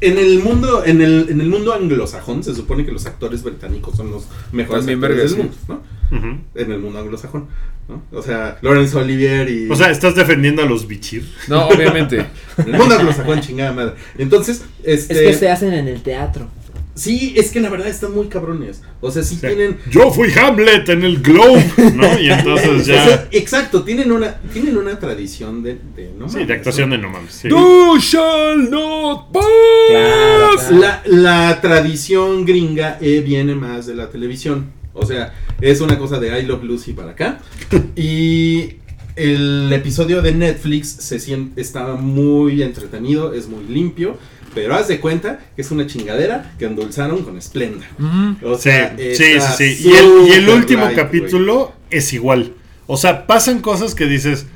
[0.00, 3.96] En el mundo, en el, en el mundo anglosajón se supone que los actores británicos
[3.96, 6.46] son los mejores También actores vergas, del mundo, ¿no?
[6.54, 7.46] En el mundo anglosajón,
[7.88, 8.02] ¿no?
[8.12, 9.70] O sea, Laurence Olivier y...
[9.70, 11.26] O sea, estás defendiendo a los bichir.
[11.48, 12.18] No, obviamente.
[12.58, 13.94] en el mundo anglosajón, chingada madre.
[14.18, 15.14] Entonces, este...
[15.14, 16.48] Es que se hacen en el teatro.
[16.96, 18.82] Sí, es que la verdad están muy cabrones.
[19.02, 19.42] O sea, sí, Sí.
[19.46, 19.76] tienen.
[19.90, 22.18] Yo fui Hamlet en el Globe, ¿no?
[22.18, 23.04] Y entonces o ya.
[23.04, 26.96] sea, exacto, tienen una, tienen una tradición de, de no Sí, mames, de actuación ¿no?
[26.96, 27.32] de no mames.
[27.32, 27.48] sí.
[27.48, 29.44] You shall not pass.
[29.90, 30.78] Claro, claro.
[30.80, 34.72] La, la tradición gringa eh, viene más de la televisión.
[34.94, 37.40] O sea, es una cosa de I Love Lucy para acá.
[37.94, 38.76] Y
[39.16, 44.18] el episodio de Netflix se siente, está muy entretenido, es muy limpio.
[44.56, 47.86] Pero haz de cuenta que es una chingadera que endulzaron con Splenda.
[47.98, 48.48] Ujú.
[48.52, 49.40] O Sí, sea, sí, sí,
[49.76, 49.88] sí.
[49.88, 49.92] Y
[50.32, 52.54] el, y último capítulo es igual.
[52.88, 54.46] O sea, pasan cosas que dices.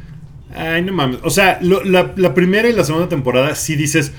[0.56, 1.18] Ay, no mames.
[1.22, 4.10] O sea, lo- la, la primera y la segunda temporada sí dices.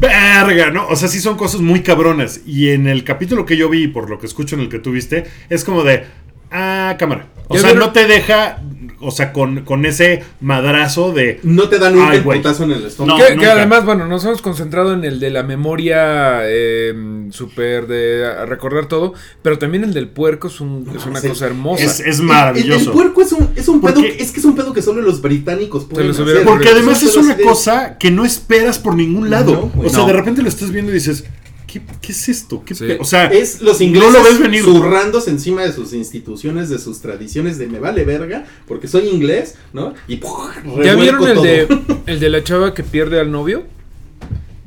[0.00, 0.86] Verga, ¿no?
[0.88, 2.40] O sea, sí son cosas muy cabronas.
[2.46, 4.92] Y en el capítulo que yo vi, por lo que escucho en el que tú
[4.92, 6.04] viste, es como de.
[6.50, 7.26] Ah, cámara.
[7.48, 8.60] O Ya sea, vieron- no te deja.
[9.00, 11.38] O sea, con, con ese madrazo de.
[11.44, 13.18] No te dan un Ay, putazo en el estómago.
[13.18, 16.92] No, que, además, bueno, nos hemos concentrado en el de la memoria eh,
[17.30, 21.28] súper de a- recordar todo, pero también el del puerco es, un- es una sí.
[21.28, 21.84] cosa hermosa.
[21.84, 22.92] Es, es El- El, maravilloso.
[22.92, 25.22] puerco es un, es un pedo, Porque- es que es un pedo que solo los
[25.22, 26.44] británicos pueden hacer.
[26.44, 29.70] Porque además es una cosa que no esperas por ningún lado.
[29.74, 30.06] No, o sea, No.
[30.06, 31.24] de repente lo estás viendo y dices,
[31.68, 32.64] ¿qué, qué es esto?
[32.64, 32.84] ¿Qué Sí.
[32.86, 34.64] pe-?" O sea, Es los no ingleses lo ves venir.
[34.64, 39.54] zurrándose encima de sus instituciones, de sus tradiciones, de me vale verga, porque soy inglés,
[39.72, 39.94] ¿no?
[40.08, 40.50] Y ¡puf!
[40.84, 41.44] ¿Ya vieron el todo.
[41.44, 41.68] de,
[42.06, 43.62] el de la chava que pierde al novio?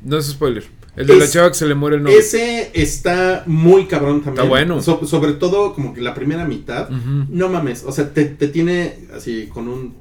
[0.03, 0.63] No es spoiler.
[0.95, 2.19] El de la chava que se le muere el novio.
[2.19, 4.43] Ese está muy cabrón también.
[4.45, 4.81] Está bueno.
[4.81, 6.89] So- sobre todo como que la primera mitad.
[6.89, 9.93] No mames, o sea, te, te tiene así con un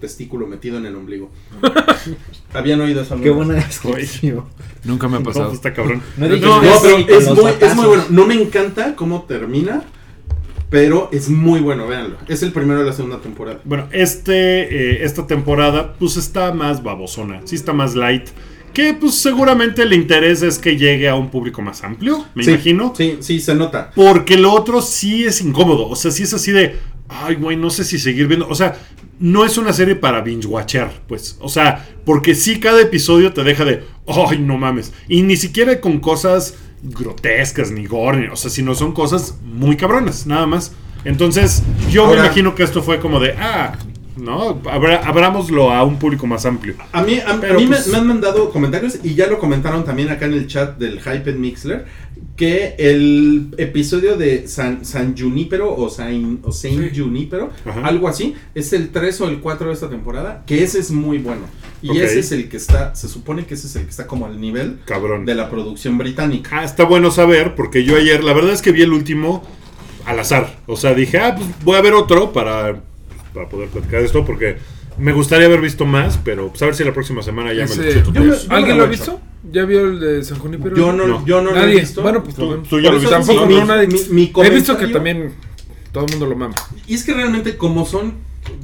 [0.00, 1.30] testículo metido en el ombligo.
[2.52, 3.20] ¿Habían oído eso?
[3.20, 4.44] Qué buena descripción.
[4.84, 5.46] Nunca me ha No, pasado.
[5.46, 6.02] pues está cabrón.
[6.16, 7.76] No No, No, pero es muy, es batazos.
[7.76, 8.04] muy bueno.
[8.10, 9.84] No me encanta cómo termina,
[10.70, 12.16] pero es muy bueno, véanlo.
[12.28, 13.60] Es el primero de la segunda temporada.
[13.64, 14.62] Bueno, este,
[15.00, 17.42] eh, esta temporada, pues está más babosona.
[17.44, 18.28] Sí está más light.
[18.72, 22.50] Que pues seguramente el interés es que llegue a un público más amplio, me Sí,
[22.50, 22.94] imagino.
[22.96, 23.90] Sí, sí, se nota.
[23.96, 25.88] Porque lo otro sí es incómodo.
[25.88, 26.76] O sea, sí es así de.
[27.08, 28.46] Ay, güey, no sé si seguir viendo.
[28.48, 28.78] O sea,
[29.20, 31.36] no es una serie para binge watcher, pues.
[31.40, 33.84] O sea, porque sí cada episodio te deja de.
[34.08, 34.92] Ay, no mames.
[35.08, 38.30] Y ni siquiera con cosas grotescas ni gore.
[38.30, 40.72] O sea, sino son cosas muy cabronas, nada más.
[41.04, 43.32] Entonces, yo Ahora- me imagino que esto fue como de.
[43.38, 43.76] Ah,
[44.16, 46.74] no, abra- abrámoslo a un público más amplio.
[46.92, 50.10] A mí, a, mí me- pues- me, han mandado comentarios y ya lo comentaron también
[50.10, 51.86] acá en el chat del Hyped Mixler
[52.40, 57.00] que el episodio de San, San Junípero o Saint, o Saint Sí.
[57.02, 57.82] Junípero, Ajá.
[57.86, 61.18] algo así, es el 3 o el 4 de esta temporada, que ese es muy
[61.18, 61.42] bueno.
[61.82, 64.24] Y ese es el que está, se supone que ese es el que está como
[64.24, 65.26] al nivel Cabrón.
[65.26, 66.60] de la producción británica.
[66.60, 69.42] Ah, está bueno saber, porque yo ayer, la verdad es que vi el último
[70.06, 70.56] al azar.
[70.66, 72.80] O sea, dije, ah, pues voy a ver otro para,
[73.34, 74.56] para poder platicar de esto, porque
[75.00, 77.74] Me gustaría haber visto más, pero pues a ver si la próxima semana ya me
[77.74, 78.12] lo chuto.
[78.12, 79.20] Yo me- yo me ¿Alguien lo ha visto?
[79.50, 80.76] ¿Ya vio el de San Junípero?
[80.76, 81.26] Yo no, No.
[81.26, 81.80] yo no lo he Nadie.
[81.80, 82.02] visto.
[82.02, 82.68] Bueno, pues lo Tú- vemos.
[82.68, 83.16] tú ya lo eso viste.
[83.16, 83.86] Tampoco mi- no nadie.
[83.86, 85.32] mi- mi He visto comentario- que también
[85.92, 86.54] todo el mundo lo mama.
[86.86, 88.14] Y es que realmente como son,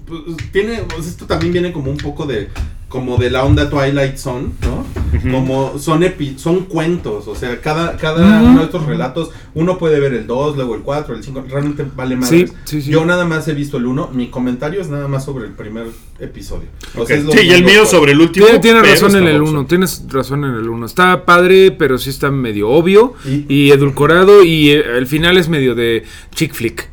[0.06, 0.20] pues,
[0.52, 2.48] tiene, pues, esto también viene como un poco de,
[2.88, 4.86] como de la onda Twilight Zone, ¿no?
[5.32, 9.98] Como son epi- son cuentos, o sea, cada, cada uno de estos relatos, uno puede
[9.98, 12.28] ver el 2, luego el 4, el 5, realmente vale más.
[12.28, 12.90] Sí, sí, sí.
[12.90, 15.86] Yo nada más he visto el 1, mi comentario es nada más sobre el primer
[16.20, 16.68] episodio.
[16.96, 18.46] O sea, Sí, y el mío cual- sobre el último.
[18.46, 19.52] Tiene, tiene pero razón en el boxo.
[19.54, 20.86] 1, tienes razón en el 1.
[20.86, 25.48] Está padre, pero sí está medio obvio Y- y edulcorado y eh, el final es
[25.48, 26.88] medio de chick flick.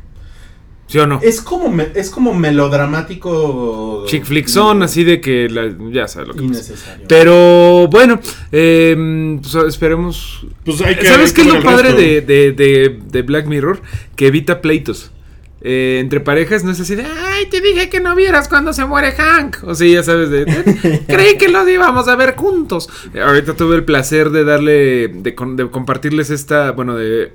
[0.86, 1.18] ¿Sí o no?
[1.22, 4.04] Es como, me- es como melodramático.
[4.06, 6.52] Chick flick son así de que la- ya sabes lo que pasa.
[6.54, 7.06] Innecesario.
[7.08, 8.20] Pero bueno,
[8.52, 10.46] eh, pues, esperemos.
[10.64, 13.80] Pues hay que- ¿Sabes hay qué es lo padre de, de- de- de Black Mirror?
[14.16, 15.10] Que evita pleitos.
[15.66, 18.84] Eh, entre parejas no es así de, ay, te dije que no vieras cuando se
[18.84, 19.64] muere Hank.
[19.64, 20.44] O sea, ya sabes, de,
[21.08, 22.90] creí que los íbamos a ver juntos.
[23.14, 27.32] Eh, ahorita tuve el placer de darle, de, con- de compartirles esta, bueno, de,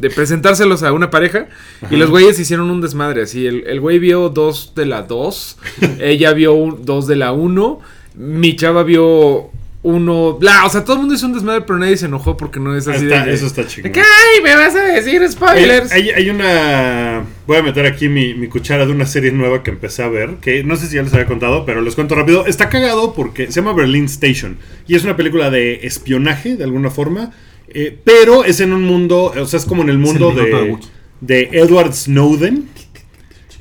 [0.00, 1.46] de presentárselos a una pareja.
[1.90, 3.46] Y los güeyes hicieron un desmadre, así.
[3.46, 5.58] El, el güey vio dos de la dos,
[6.00, 7.80] ella vio un- dos de la uno,
[8.14, 9.50] mi chava vio
[9.82, 12.60] uno, bla, o sea, todo el mundo hizo un desmadre, pero nadie se enojó porque
[12.60, 13.32] no es así Está- de...
[13.32, 13.92] eso está chingón.
[13.94, 15.90] ay, me vas a decir spoilers.
[15.90, 17.24] Hay, hay- hay una.
[17.46, 20.34] Voy a meter aquí mi, mi cuchara de una serie nueva que empecé a ver.
[20.42, 22.44] Que no sé si ya les había contado, pero les cuento rápido.
[22.46, 24.58] Está cagado porque se llama Berlin Station.
[24.86, 27.30] Y es una película de espionaje, de alguna forma.
[27.72, 29.32] Eh, pero es en un mundo.
[29.36, 30.78] O sea, es como en el mundo el de
[31.20, 32.68] de Edward Snowden.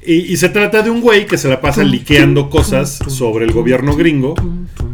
[0.05, 3.51] Y, y se trata de un güey que se la pasa liqueando cosas sobre el
[3.51, 4.33] gobierno gringo.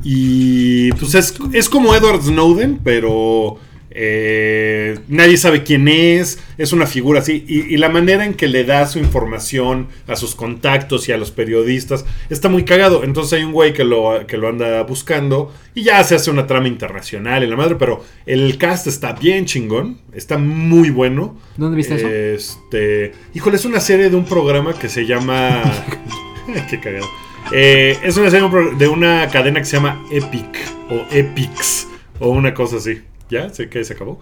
[0.04, 3.58] Y pues es, es como Edward Snowden, pero
[3.98, 6.38] eh, nadie sabe quién es.
[6.58, 7.46] Es una figura así.
[7.48, 11.18] Y, y la manera en que le da su información a sus contactos y a
[11.18, 13.06] los periodistas está muy cagado.
[13.06, 15.54] Entonces hay un güey que lo, que lo anda buscando.
[15.74, 17.76] Y ya se hace una trama internacional y la madre.
[17.76, 20.00] Pero el cast está bien chingón.
[20.14, 21.38] Está muy bueno.
[21.56, 22.10] ¿Dónde viste eso?
[22.10, 23.14] Este.
[23.34, 25.64] Híjole, es una serie de un programa que se llama.
[26.70, 27.08] Qué cagado.
[27.52, 30.58] Eh, es una serie de una cadena que se llama Epic.
[30.90, 31.88] O Epix.
[32.20, 33.02] O una cosa así.
[33.30, 33.50] ¿Ya?
[33.54, 34.20] ¿Sé que se acabó?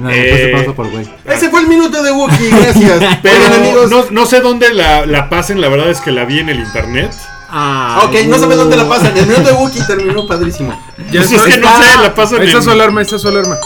[0.00, 1.08] No, Eh, después te paso por güey.
[1.24, 3.18] Ese fue el minuto de Wookiee, gracias.
[3.22, 5.60] Pero Oigan, amigos, no, no sé dónde la, la pasen.
[5.60, 7.12] La verdad es que la vi en el internet.
[7.50, 9.16] Ah, Ok, no sabe dónde la pasan.
[9.16, 10.72] El minuto de Wookiee terminó padrísimo.
[11.10, 13.18] Ya Pues es está- que no sé, la pasan está en- su alarma, ahí está
[13.18, 13.56] su alarma.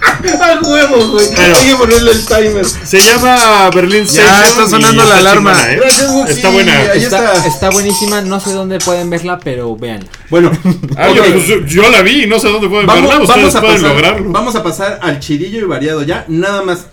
[0.40, 1.26] ¡A huevo, güey!
[1.34, 1.56] Bueno.
[1.56, 2.64] Hay que ponerle el timer.
[2.64, 5.52] Se llama Berlin Ya está sonando la está alarma.
[5.52, 5.76] chingona, ¿eh?
[5.80, 6.28] Gracias.
[6.30, 6.72] Está buena.
[6.78, 7.46] Ahí Está, está.
[7.46, 10.06] está buenísima, no sé dónde pueden verla, pero vean.
[10.28, 10.50] Bueno,
[10.96, 11.26] Ah, Oye, ok.
[11.32, 13.24] pues, yo la vi y no sé dónde pueden vamos, verla.
[13.24, 14.30] Ustedes vamos a pueden pasar, lograrlo.
[14.30, 16.24] vamos a pasar al chidillo y variado ya.
[16.28, 16.86] Nada más.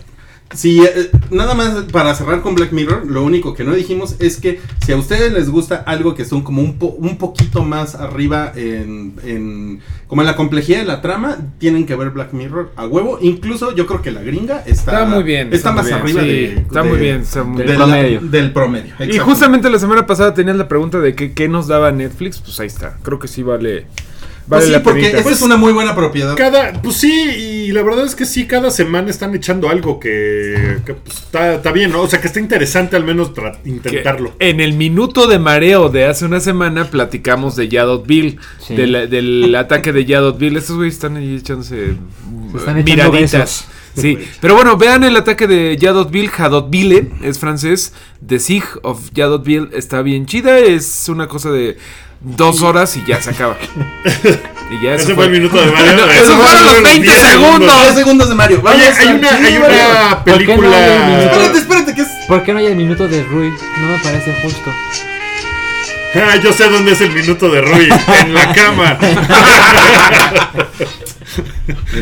[0.54, 4.38] Si, eh, nada más para cerrar con Black Mirror, lo único que no dijimos es
[4.40, 7.94] que si a ustedes les gusta algo que son como un, po- un poquito más
[7.94, 12.72] arriba en, en- como en la complejidad de la trama, tienen que ver Black Mirror
[12.76, 13.18] a huevo.
[13.20, 15.52] Incluso yo creo que la gringa está, Está muy bien.
[15.52, 17.20] está, más bien, arriba sí, de, Está de- muy bien.
[17.20, 18.20] Está muy Del la- promedio.
[18.22, 18.94] del promedio.
[19.06, 22.38] Y justamente la semana pasada tenías la pregunta de que, qué nos daba Netflix.
[22.40, 22.96] Pues ahí está.
[23.02, 23.84] Creo que sí vale.
[24.48, 26.34] Vale Pues sí, la porque es una muy buena propiedad.
[26.34, 30.78] Cada, pues sí, y la verdad es que sí, cada semana están echando algo que,
[30.86, 32.00] que, pues, está, está bien, ¿no?
[32.00, 34.32] O sea, que está interesante al menos Que intentarlo.
[34.38, 38.74] En el minuto de mareo de hace una semana platicamos de Yadotville, Sí.
[38.74, 40.58] del, del ataque de Yadotville.
[40.58, 41.94] Estos güeyes están ahí echándose
[42.52, 43.66] Se están echando besos.
[43.96, 47.92] Sí, pero bueno, vean el ataque de Yadotville, Jadotville, es francés,
[48.24, 51.76] The Siege of Yadotville, está bien chida, es una cosa de
[52.20, 53.56] dos horas y ya se acaba.
[54.70, 56.04] Y ya Ese eso fue el minuto de Mario.
[56.10, 57.82] Esos Eso fueron los 20 10 segundos.
[57.84, 58.60] 10 segundos de Mario.
[58.60, 61.06] Vamos Oye, hay una, hay una ¿Por qué no hay un película.
[61.06, 61.24] minuto?
[61.24, 62.08] Espérate, espérate, que es.
[62.28, 63.48] ¿Por qué no hay el minuto de Rui?
[63.48, 64.70] No me parece justo.
[66.14, 67.88] Ah, yo sé dónde es el minuto de Rui.
[68.20, 68.98] En la cama.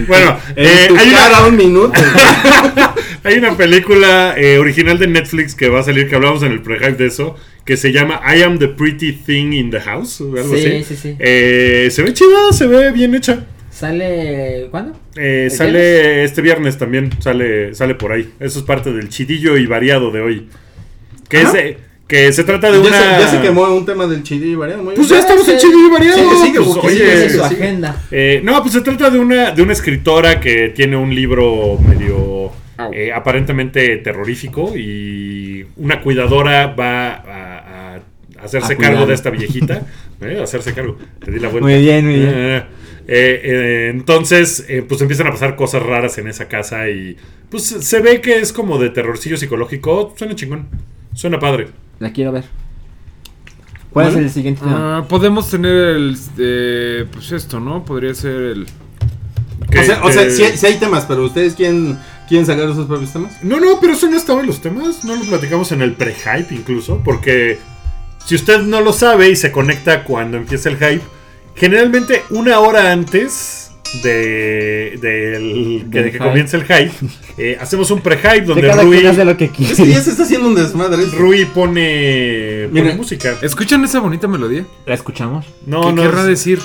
[0.08, 2.00] bueno, eh, hay una, un minuto.
[3.24, 6.62] Hay una película eh, original de Netflix que va a salir, que hablamos en el
[6.62, 7.36] pre-hype de eso,
[7.66, 10.84] que se llama I Am the Pretty Thing in the House, o algo Sí, así.
[10.84, 11.16] sí, sí.
[11.18, 13.44] Eh, se ve chida, se ve bien hecha.
[13.70, 14.98] ¿Sale cuándo?
[15.16, 18.32] Eh, ¿El sale este viernes también, sale, sale por ahí.
[18.40, 20.48] Eso es parte del chidillo y variado de hoy.
[21.28, 21.76] Que, es, eh,
[22.08, 22.98] que se trata de ya, una...
[22.98, 24.82] se, ya se quemó un tema del chidillo y variado.
[24.82, 25.20] Muy Pues bien.
[25.20, 25.66] ya estamos en Sí.
[25.66, 26.18] chidillo y variado.
[26.18, 27.54] Sigue, sigue, pues, oye, sigue, Esa es su sí.
[27.56, 28.02] agenda.
[28.10, 32.52] Eh, no, pues se trata de una, de una escritora que tiene un libro medio
[32.92, 37.24] eh, aparentemente terrorífico y una cuidadora va
[38.42, 39.82] hacerse A cargo de esta viejita.
[40.20, 40.96] Eh, hacerse cargo.
[41.24, 41.68] Te di la vuelta.
[41.68, 42.30] Muy bien, muy bien.
[42.34, 42.56] Eh,
[43.08, 47.16] eh, eh, entonces, eh, pues empiezan a pasar cosas raras en esa casa y
[47.50, 50.14] pues se ve que es como de terrorcillo psicológico.
[50.16, 50.68] Suena chingón.
[51.14, 51.68] Suena padre.
[51.98, 52.44] La quiero ver.
[53.90, 54.98] ¿Cuál es el siguiente tema?
[54.98, 56.16] Ah, podemos tener el.
[56.38, 57.84] eh, pues esto, ¿no?
[57.84, 58.66] Podría ser el.
[59.70, 63.12] Que- o sea, o sea sí, hay- temas, pero ustedes quieren, quieren sacar sus propios
[63.12, 63.42] temas.
[63.42, 65.02] No, no, pero eso no estaba en los temas.
[65.04, 67.00] No lo platicamos en el pre-hype incluso.
[67.02, 67.58] Porque
[68.26, 71.02] si usted no lo sabe y se conecta cuando empieza el hype,
[71.54, 73.70] generalmente una hora antes
[74.02, 76.92] de, del- que, Del de que comience el hype,
[77.38, 80.24] eh, hacemos un pre-hype De donde cada Rui, lo que Es que ya se está
[80.24, 81.04] haciendo un desmadre.
[81.06, 83.36] Rui pone, pone Mira, música.
[83.42, 84.66] ¿Escuchan esa bonita melodía?
[84.86, 85.46] ¿La escuchamos?
[85.64, 86.58] No, ¿Qué no, querrá decir?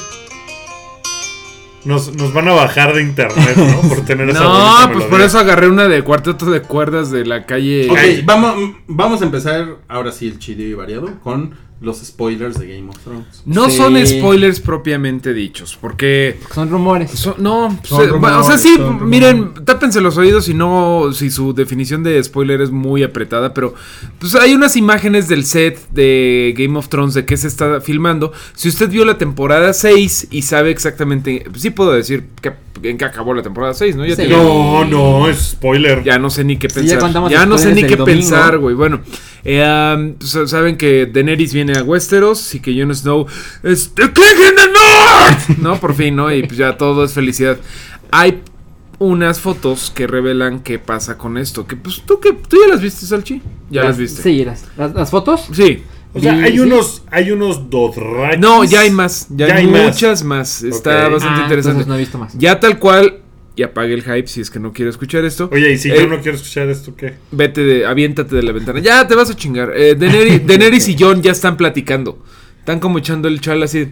[1.85, 3.89] Nos, nos van a bajar de internet, ¿no?
[3.89, 7.45] Por tener esa No, pues por eso agarré una de cuarteto de cuerdas de la
[7.45, 7.89] calle.
[7.89, 12.67] Ok, vamos, vamos a empezar ahora sí el chido y variado con los spoilers de
[12.77, 13.41] Game of Thrones.
[13.45, 13.75] No Sí.
[13.77, 17.11] son spoilers propiamente dichos, porque Son rumores.
[17.39, 19.09] No, Son se- rumores, o sea, sí, son rumores.
[19.09, 23.73] miren, tápense los oídos si no, si su definición de spoiler es muy apretada, pero
[24.19, 28.31] pues hay unas imágenes del set de Game of Thrones de qué se está filmando.
[28.53, 32.53] Si usted vio la temporada 6 y sabe exactamente, sí puedo decir que,
[32.83, 34.05] en qué acabó la temporada 6, ¿no?
[34.05, 34.23] Ya, Sí.
[34.27, 36.03] tiene- No, no, es spoiler.
[36.03, 37.29] ya no sé ni qué Sí, ya pensar.
[37.29, 38.05] ya no sé ni qué domingo.
[38.05, 38.75] pensar, güey.
[38.75, 39.01] Bueno,
[39.43, 39.63] eh,
[39.95, 40.15] um,
[40.47, 43.25] saben que Daenerys viene a Westeros y que Jon Snow
[43.63, 45.57] es The King in the North.
[45.59, 46.31] no, por fin, ¿no?
[46.31, 47.57] Y pues ya todo es felicidad.
[48.11, 48.41] Hay
[48.99, 51.65] unas fotos que revelan qué pasa con esto.
[51.65, 53.41] Que pues tú que tú ya las viste, Salchi.
[53.69, 54.21] Ya las viste.
[54.21, 55.47] Sí, las, las, las fotos.
[55.53, 55.83] Sí.
[56.13, 56.59] O sea, hay sí.
[56.59, 58.39] unos, hay unos Dothrakis.
[58.39, 59.27] No, ya hay más.
[59.29, 60.61] Ya, Ya hay, muchas más.
[60.61, 61.85] Está bastante Ah, interesante.
[61.87, 62.33] no he visto más.
[62.37, 63.21] Ya tal cual.
[63.61, 65.47] Y apague el hype si es que no quiere escuchar esto.
[65.53, 67.13] Oye, y si Eh, yo no quiero escuchar esto, ¿qué?
[67.31, 68.79] Vete de, aviéntate de la ventana.
[68.79, 69.71] Ya te vas a chingar.
[69.75, 72.17] Eh, Daenerys, Daenerys y John ya están platicando.
[72.57, 73.89] Están como echando el chal así.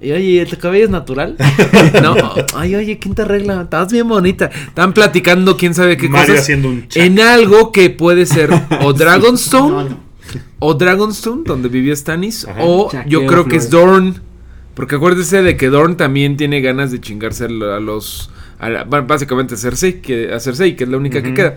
[0.00, 1.36] "Y, Oye, ¿tu cabello es natural?
[2.02, 2.16] no.
[2.56, 3.62] Ay, oye, ¿quién te arregla?
[3.62, 4.46] Estás bien bonita.
[4.46, 6.42] Están platicando quién sabe qué Mario cosas.
[6.42, 7.00] haciendo un chat.
[7.04, 8.50] En algo que puede ser
[8.82, 9.70] o Dragonstone.
[9.70, 10.00] No, no.
[10.58, 12.48] O Dragonstone, donde vivía Stannis.
[12.48, 12.58] Ajá.
[12.64, 13.70] O Chaqueo yo creo que es.
[13.70, 14.20] Dorn.
[14.74, 18.30] Porque acuérdese de que Dorn también tiene ganas de chingarse a los.
[18.62, 21.56] A la- ba- básicamente a Cersei, que, a Cersei, que es la única que queda.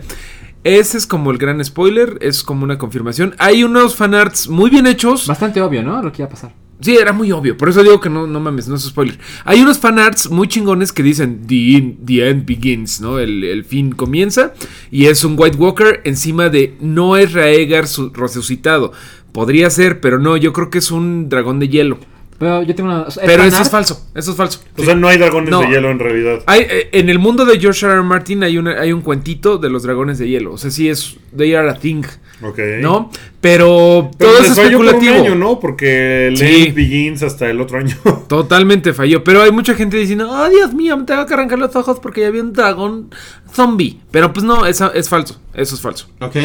[0.64, 3.34] Ese es como el gran spoiler, es como una confirmación.
[3.38, 5.26] Hay unos fanarts muy bien hechos.
[5.26, 6.02] Bastante obvio, ¿no?
[6.02, 6.52] Lo que iba a pasar.
[6.80, 7.56] Sí, era muy obvio.
[7.56, 9.18] Por eso digo que no, no mames, no es spoiler.
[9.44, 13.18] Hay unos fanarts muy chingones que dicen The, end- the end begins, ¿no?
[13.18, 14.52] El, el fin comienza.
[14.90, 18.92] Y es un White Walker encima de no es Raegar su- resucitado.
[19.32, 21.98] Podría ser, pero no, yo creo que es un dragón de hielo.
[22.38, 23.06] Pero yo tengo una.
[23.24, 24.60] Pero eso es falso, eso es falso.
[24.76, 25.60] O sea, no hay dragones No.
[25.62, 26.40] de hielo en realidad.
[26.46, 27.94] Hay, eh, en el mundo de George R.
[27.94, 28.02] R.
[28.02, 30.52] Martin hay, una, hay un cuentito de los dragones de hielo.
[30.52, 31.16] O sea, sí es.
[31.34, 32.02] They are a thing,
[32.42, 32.58] Ok.
[32.80, 33.10] ¿no?
[33.40, 35.24] Pero, Pero todo es les falló por un especulativo.
[35.26, 35.60] año, ¿no?
[35.60, 36.72] Porque el Sí.
[36.72, 37.96] begins hasta el otro año.
[38.28, 39.24] Totalmente falló.
[39.24, 42.20] Pero hay mucha gente diciendo, oh Dios mío, me tengo que arrancar los ojos porque
[42.22, 43.14] ya había un dragón
[43.52, 43.98] zombie.
[44.10, 45.40] Pero pues no, es, es falso.
[45.54, 46.08] Eso es falso.
[46.20, 46.36] Ok.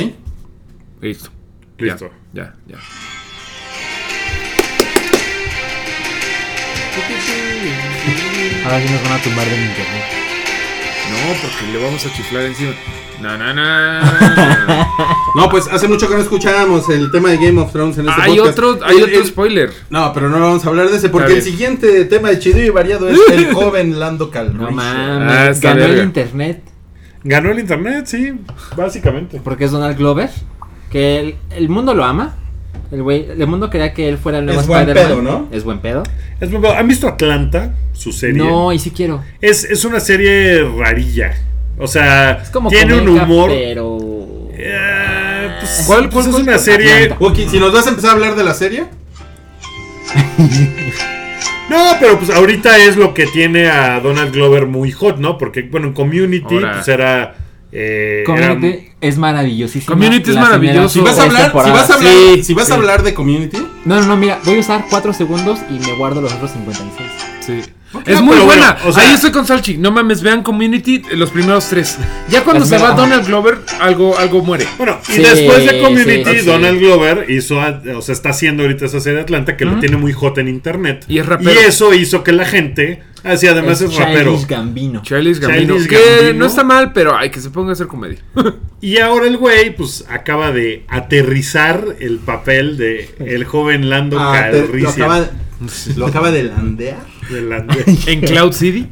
[1.02, 1.30] Listo.
[1.78, 2.10] Listo.
[2.34, 2.76] Ya, ya.
[2.76, 2.78] ya.
[8.66, 10.04] Ahora sí nos van a tumbar del internet.
[11.12, 12.72] No, porque le vamos a chiflar encima.
[13.22, 14.02] No, no, no.
[15.36, 18.22] No, pues hace mucho que no escuchábamos el tema de Game of Thrones en este
[18.22, 18.60] hay podcast.
[18.60, 19.74] otro, hay El- otro el- spoiler.
[19.89, 22.70] No, pero no vamos a hablar de ese porque el siguiente tema de chido y
[22.70, 24.62] variado es el joven Lando Calrissian.
[24.64, 25.58] No mames.
[25.58, 26.64] Ah, ganó el internet.
[27.24, 28.34] Ganó el internet, sí,
[28.76, 29.39] básicamente.
[29.44, 30.30] Porque es Donald Glover.
[30.89, 32.36] Que el, el mundo lo ama.
[32.91, 35.07] El güey, el mundo quería que él fuera el nuevo Es buen Spider-Man.
[35.11, 35.47] pedo, ¿no?
[35.51, 36.03] Es buen pedo.
[36.41, 36.49] Es.
[36.53, 37.74] ¿Han visto Atlanta?
[37.93, 38.38] Su serie.
[38.38, 39.24] No, y sí quiero.
[39.39, 41.34] Es, es una serie rarilla.
[41.78, 43.49] O sea, Es como tiene un humor.
[43.49, 43.97] pero.
[44.53, 46.43] Eh, pues, ¿Cuál, pues cuál, es cuál?
[46.43, 47.15] una serie.
[47.49, 48.84] Si nos vas a empezar a hablar de la serie.
[51.69, 55.38] No, pero pues ahorita es lo que tiene a Donald Glover muy hot, ¿no?
[55.38, 56.74] Porque, bueno, en Community, Ahora.
[56.74, 57.36] pues era.
[57.72, 59.93] Eh, Community era- es maravillosísimo.
[59.95, 60.89] Community es maravilloso.
[60.89, 62.72] Si vas a hablar, si vas a hablar, Sí, si vas sí.
[62.74, 65.93] a hablar de Community, No, no, no, mira, voy a usar 4 segundos y me
[65.95, 67.09] guardo los otros 56.
[67.39, 67.72] Sí.
[68.06, 68.74] Es muy buena.
[68.74, 69.78] bueno, o sea- Ahí estoy con Salchi.
[69.78, 71.98] No mames, vean Community eh, los primeros tres.
[72.30, 72.92] Ya cuando se va.
[72.92, 74.66] Donald Glover, algo, algo muere.
[74.78, 76.46] Bueno, y Sí, después de Community, sí, sí.
[76.46, 79.98] Donald Glover hizo, o sea, está haciendo ahorita esa serie de Atlanta que lo tiene
[79.98, 81.06] muy hot en internet.
[81.08, 81.52] Y es rapero.
[81.52, 84.39] Y eso hizo que la gente, así además es, rapero.
[84.48, 85.02] Gambino.
[85.04, 85.76] Charles Gambino.
[85.88, 86.39] Que Gambino.
[86.39, 88.20] no está mal, pero hay que se ponga a hacer comedia.
[88.84, 94.34] Y ahora el güey, pues, acaba de aterrizar el papel de el joven Lando ah,
[94.34, 95.30] Calrissian
[95.95, 97.05] lo acaba de landear.
[97.30, 98.88] de en Cloud City.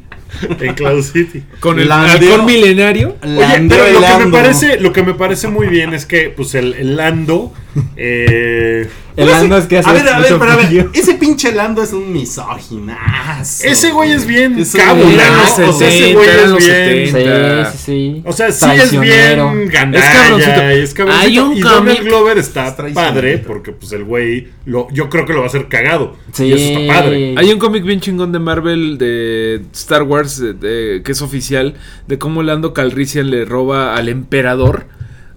[0.60, 1.42] en Cloud City.
[1.58, 2.32] Con el Landeo.
[2.32, 3.16] halcón milenario.
[3.22, 6.54] Oye, pero lo que, me parece, lo que me parece muy bien es que, pues,
[6.54, 7.52] el, el Lando,
[7.96, 8.88] eh,
[9.20, 11.82] El Lando es que hace A ver, a ver, pero a ver, ese pinche Lando
[11.82, 13.64] es un misóginazo.
[13.64, 17.12] Ese güey es bien Es O sea, ese 70, güey es bien.
[17.12, 17.72] 70.
[17.72, 18.22] Sí, sí, sí.
[18.26, 20.60] O sea, sí es bien Es gandalla cabroncito.
[20.62, 21.26] es cabroncito.
[21.26, 25.32] Hay un y Donald Glover está padre porque pues el güey lo, yo creo que
[25.32, 26.16] lo va a hacer cagado.
[26.32, 26.44] Sí.
[26.46, 27.34] Y eso está padre.
[27.36, 31.74] Hay un cómic bien chingón de Marvel de Star Wars de- de- que es oficial
[32.06, 34.86] de cómo Lando Calrissian le roba al emperador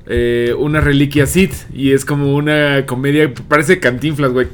[0.07, 4.47] eh, una reliquia Sith y es como una comedia parece cantinflas güey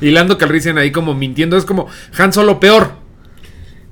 [0.00, 1.86] y Lando Calrissian ahí como mintiendo es como
[2.18, 3.04] Han Solo peor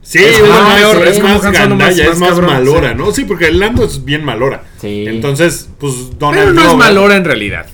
[0.02, 2.12] Sí, Es es, como más, peor, es es como más Han Solo más- gandalla, más
[2.14, 2.94] es más cabrón, malora, sí.
[2.98, 3.10] ¿no?
[3.12, 4.62] Sí, porque el Lando es bien malora.
[4.78, 5.06] Sí.
[5.08, 7.66] Entonces, pues Donald pero no es Glover, malora en realidad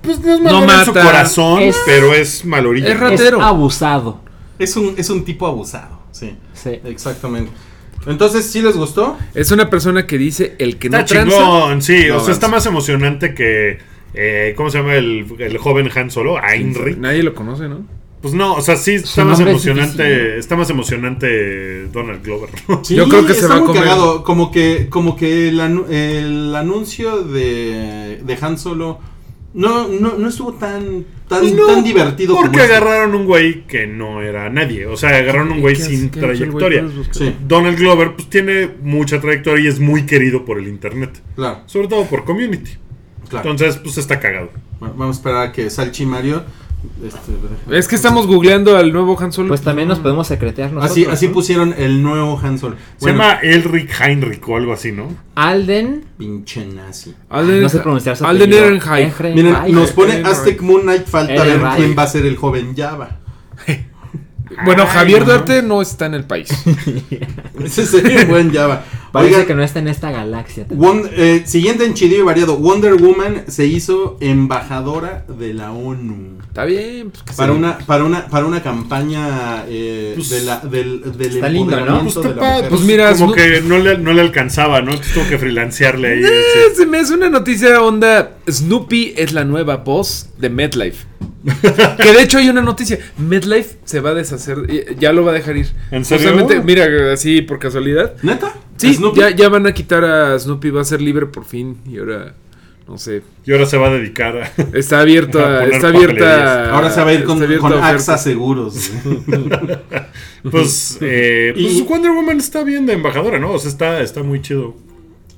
[0.00, 2.86] Pues no es No en su corazón, Es- pero es malorilla.
[2.88, 3.00] Es ¿no?
[3.00, 3.42] rat- Es ratero.
[3.42, 4.20] abusado.
[4.60, 6.36] Es un, es un tipo abusado, sí.
[6.54, 6.78] Sí.
[6.84, 7.50] Exactamente.
[8.06, 9.16] Entonces, ¿sí les gustó?
[9.34, 12.04] es una persona que dice el que no Está tranza chingón, sí.
[12.08, 13.78] No o sea, está más emocionante que.
[14.14, 16.36] eh, ¿Cómo se llama el, el joven Han Solo?
[16.42, 16.98] Heinrich.
[16.98, 17.86] nadie lo conoce ¿no?
[18.20, 20.38] Pues no, o sea, sí está más es emocionante.
[20.38, 22.50] Está más emocionante Donald Glover.
[22.68, 22.84] ¿no?
[22.84, 23.82] Sí, Yo creo que se está va a muy comer.
[23.82, 24.22] cagado.
[24.22, 29.00] Como que, como que el, anu- el anuncio de, de Han Solo
[29.54, 32.74] no, no, no estuvo tan, tan, no, tan divertido Porque como este.
[32.76, 34.86] agarraron un güey que no era nadie.
[34.86, 36.84] O sea, agarraron un güey ¿Qué hace- sin trayectoria.
[37.10, 41.22] Sí, Donald Glover, pues tiene mucha trayectoria y es muy querido por el internet.
[41.36, 42.72] claro, Sobre todo por community.
[43.28, 43.50] claro.
[43.50, 44.50] Entonces, pues está cagado.
[44.80, 46.42] Bueno, Vamos a esperar a que Salchi Mario.
[47.04, 49.48] Este, Es que estamos googleando al nuevo Han Solo.
[49.48, 50.90] Pues también nos podemos secretear nosotros.
[50.90, 51.32] así, así ¿no?
[51.32, 52.76] pusieron el nuevo Han Solo.
[52.96, 55.08] Se llama Elric Heinrich o algo así, ¿no?
[55.34, 56.04] Alden.
[56.18, 57.14] pinche nazi.
[57.28, 58.52] Alden, no sé pronunciar su Alden.
[58.52, 59.34] Ehrenreich.
[59.34, 61.06] Miren, nos pone Aztec Moon Knight.
[61.06, 63.18] Falta ver quién va a ser el joven Java.
[64.66, 65.24] Bueno, Javier.
[65.24, 66.48] Duarte no está en el país.
[67.64, 68.84] Ese sería el buen Java.
[69.12, 70.66] Parece que no está en esta galaxia.
[71.12, 72.56] eh, siguiente en chidillo y variado.
[72.56, 76.38] Wonder Woman se hizo embajadora de la ONU.
[76.48, 77.10] Está bien.
[77.10, 81.34] Pues que Para una, para una, para una campaña eh, Pues- de la, del, del
[81.36, 82.02] Está lindo, ¿no?
[82.02, 82.68] Pues, de la.
[82.68, 84.90] Pues mira, como que no le, no le alcanzaba, ¿no?
[84.90, 86.22] Entonces tuvo que freelancearle ahí.
[86.32, 88.36] Eh, se me hace una noticia onda.
[88.50, 91.06] Snoopy es la nueva voz de MedLife.
[92.02, 92.98] que de hecho hay una noticia.
[93.18, 94.58] MedLife se va a deshacer.
[94.68, 95.68] eh, Ya lo va a dejar ir.
[95.90, 96.30] ¿En serio?
[96.32, 98.14] Justamente, mira, así por casualidad.
[98.22, 98.54] ¿Neta?
[98.88, 99.20] Sí, ¿Snoopy?
[99.20, 100.70] ya, ya van a quitar a Snoopy.
[100.70, 101.78] Va a ser libre por fin.
[101.86, 102.34] Y ahora.
[102.88, 103.22] No sé.
[103.46, 104.52] Y ahora se va a dedicar a.
[104.76, 106.70] Está abierto A a, poner Está abierta.
[106.74, 107.88] Ahora se va a ir con, abierta con a.
[107.88, 108.90] AXA Seguros.
[110.50, 113.52] Pues, eh, pues Y- Wonder Woman está bien de embajadora, ¿no?
[113.52, 114.74] O sea, está, está muy chido.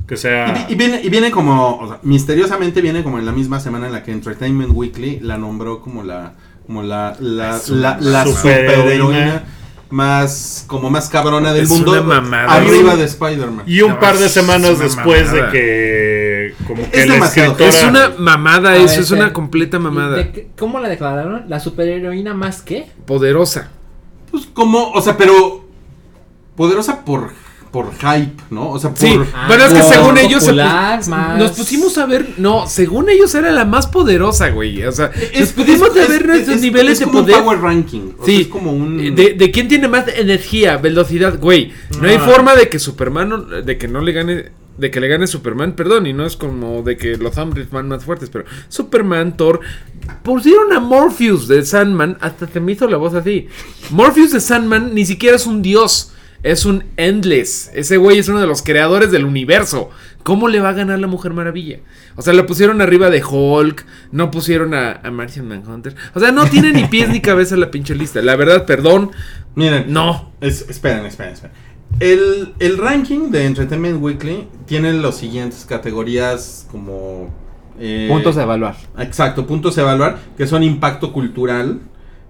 [0.08, 0.66] Que sea.
[0.68, 3.86] Y, y viene, y viene como, o sea, misteriosamente viene como en la misma semana
[3.86, 6.34] en la que Entertainment Weekly la nombró como la,
[6.66, 9.44] como la, la, la, la superheroína.
[9.94, 11.92] Más, como más cabrona del Es mundo.
[11.92, 12.52] una mamada.
[12.52, 13.64] Arriba Y un- de Spider-Man.
[13.66, 15.46] Y un No, par de semanas después mamada.
[15.46, 16.54] de que.
[16.66, 17.52] Como que Es la demasiado.
[17.52, 17.76] escritora.
[17.78, 20.16] Es una mamada A eso, ver, es una completa ¿Y mamada.
[20.16, 21.44] de ¿Cómo la declararon?
[21.48, 22.90] ¿La superheroína más qué?
[23.06, 23.70] Poderosa.
[24.30, 25.64] Pues como, o sea, pero
[26.56, 27.32] poderosa por,
[27.74, 28.70] por hype, ¿no?
[28.70, 28.98] O sea, por...
[29.00, 29.18] Sí,
[29.48, 33.50] bueno, es que según ellos popular, más- nos pusimos a ver, no, según ellos era
[33.50, 34.80] la más poderosa, güey.
[34.84, 37.42] O sea, nos pusimos es- a ver es- nuestros niveles es de como un poder.
[37.42, 38.12] power ranking.
[38.16, 39.16] o sea, Sí, es como un...
[39.16, 41.72] de, de quién tiene más energía, velocidad, güey.
[42.00, 42.20] No hay Ah.
[42.20, 44.44] forma de que Superman, no- de que no le gane,
[44.78, 47.88] de que le gane Superman, perdón, y no es como de que los hombres van
[47.88, 49.58] más fuertes, pero Superman, Thor,
[50.22, 53.48] pusieron a Morpheus de Sandman, hasta se me hizo la voz así.
[53.90, 56.12] Morpheus de Sandman ni siquiera es un dios,
[56.44, 57.72] es un Endless.
[57.74, 59.90] Ese güey es uno de los creadores del universo.
[60.22, 61.80] ¿Cómo le va a ganar la Mujer Maravilla?
[62.16, 65.96] O sea, la pusieron arriba de Hulk, no pusieron a, a Martian Manhunter.
[66.14, 68.22] O sea, no tiene ni pies ni cabeza la pinche lista.
[68.22, 69.10] La verdad, perdón,
[69.56, 70.32] Miren, no.
[70.40, 71.56] Es- esperen, esperen, esperen.
[72.00, 77.32] El, el ranking de Entertainment Weekly tiene los siguientes categorías como...
[77.78, 78.76] eh, Puntos a evaluar.
[78.98, 81.80] Exacto, puntos a evaluar, que son impacto cultural,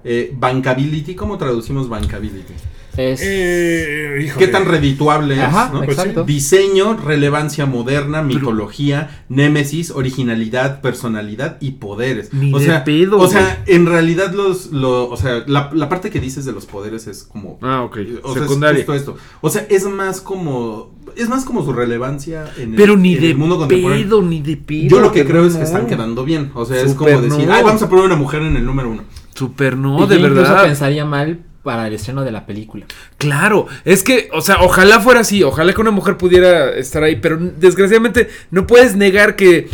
[0.05, 2.53] eh, bankability, ¿cómo traducimos bankability?
[2.97, 3.21] Es.
[3.23, 4.33] Eh.
[4.39, 5.49] ¿Qué tan redituable es?
[5.85, 6.11] Pues sí.
[6.27, 12.33] Diseño, relevancia moderna, mitología, némesis, originalidad, personalidad y poderes.
[12.33, 15.89] Ni o de sea, pedo, o sea, en realidad los, lo, o sea, la, la
[15.89, 17.99] parte que dices de los poderes es como Ah, ok.
[18.23, 18.77] o sea, es Secundaria.
[18.79, 19.17] justo esto.
[19.41, 23.21] O sea, es más como es más como su relevancia en el, Pero ni en
[23.21, 24.05] de el mundo contemporáneo.
[24.05, 24.89] pedo, ni de pedo.
[24.89, 26.51] Yo lo que creo es que están quedando bien.
[26.55, 27.53] O sea, es como decir, no.
[27.55, 29.03] ay, vamos a poner una mujer en el número uno.
[29.35, 30.63] Super no, yo de incluso verdad.
[30.65, 32.87] pensaría mal para el estreno de la película.
[33.19, 37.17] Claro, es que, o sea, ojalá fuera así, ojalá que una mujer pudiera estar ahí,
[37.17, 39.69] pero desgraciadamente no puedes negar que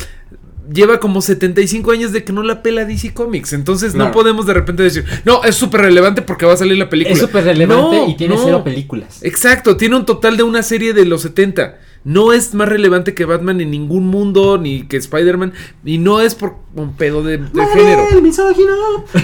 [0.72, 4.54] lleva como 75 años de que no la pela DC Comics, entonces no podemos de
[4.54, 7.12] repente decir, no, es súper relevante porque va a salir la película.
[7.14, 8.42] Es súper relevante No, y tiene no.
[8.42, 9.18] cero películas.
[9.22, 11.76] Exacto, tiene un total de una serie de los 70.
[12.04, 15.52] No es más relevante que Batman en ningún mundo, ni que Spider-Man,
[15.84, 18.06] y no es por un pedo de, de género.
[18.10, 18.72] ¡El misógino!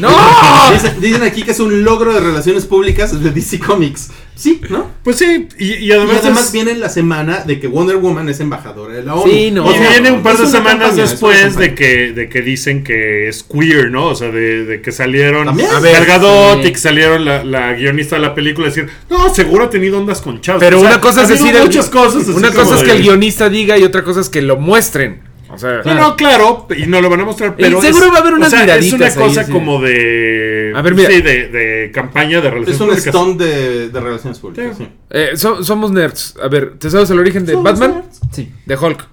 [0.00, 0.08] ¡No!
[0.72, 4.10] Dicen, dicen aquí que es un logro de relaciones públicas de DC Comics.
[4.36, 4.90] Sí, ¿no?
[5.02, 8.28] Pues sí, y, y Y además, es- viene en la semana de que Wonder Woman
[8.28, 9.32] es embajadora de la ONU.
[9.32, 9.64] Sí, no.
[9.64, 12.84] O y sea, viene un par de semanas campaña, después de que, de que dicen
[12.84, 14.08] que es queer, ¿no?
[14.08, 15.70] O sea, de, de que salieron También.
[15.70, 16.68] A ver, Gal Gadot sí.
[16.68, 19.98] y que salieron la, la guionista de la película a decir, no, seguro ha tenido
[19.98, 20.60] ondas con chavos.
[20.60, 22.28] Pero O sea, una cosa es decir, el- muchas cosas.
[22.28, 25.20] una cosa es que de- el guionista diga y otra cosa es que lo muestren.
[25.56, 27.80] O sea, No, no, claro, y no lo van a mostrar, pero.
[27.82, 29.52] seguro es- va a haber unas o sea, Es una miraditas ahí, cosa así.
[29.52, 30.72] como de.
[30.76, 31.10] A ver, mira.
[31.10, 33.38] Sí, de, de campaña de relaciones Es un públicas.
[33.38, 34.76] de, de relaciones públicas.
[34.76, 34.84] Sí.
[34.84, 34.90] sí.
[35.10, 36.36] eh, so- somos nerds.
[36.42, 37.94] A ver, ¿te sabes el origen de Somos Batman?
[38.02, 38.20] nerds.
[38.32, 38.52] Sí.
[38.66, 39.06] De Hulk,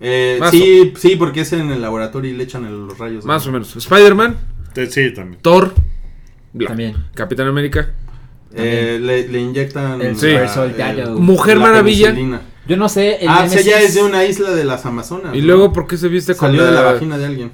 [0.00, 3.24] Eh, sí, sí, porque es en el laboratorio y le echan el- los rayos.
[3.24, 3.74] más o menos.
[3.76, 4.36] Spider-Man,
[4.74, 5.42] Sí, Sí, también.
[5.42, 5.74] Thor,
[6.52, 6.68] bla.
[6.68, 6.96] También.
[7.14, 7.90] Capitán América.
[8.54, 10.00] Eh, le, le inyectan.
[10.02, 10.26] El Sí.
[10.32, 11.18] super soldado.
[11.18, 12.06] Mujer la Maravilla.
[12.08, 12.40] penicilina.
[12.70, 13.16] Yo no sé.
[13.20, 15.34] El Ah, o sea, ya Nemesis- es de una isla de las Amazonas.
[15.34, 15.46] Y ¿no?
[15.46, 17.50] luego, ¿por qué se viste con Salió de la la- vagina de alguien.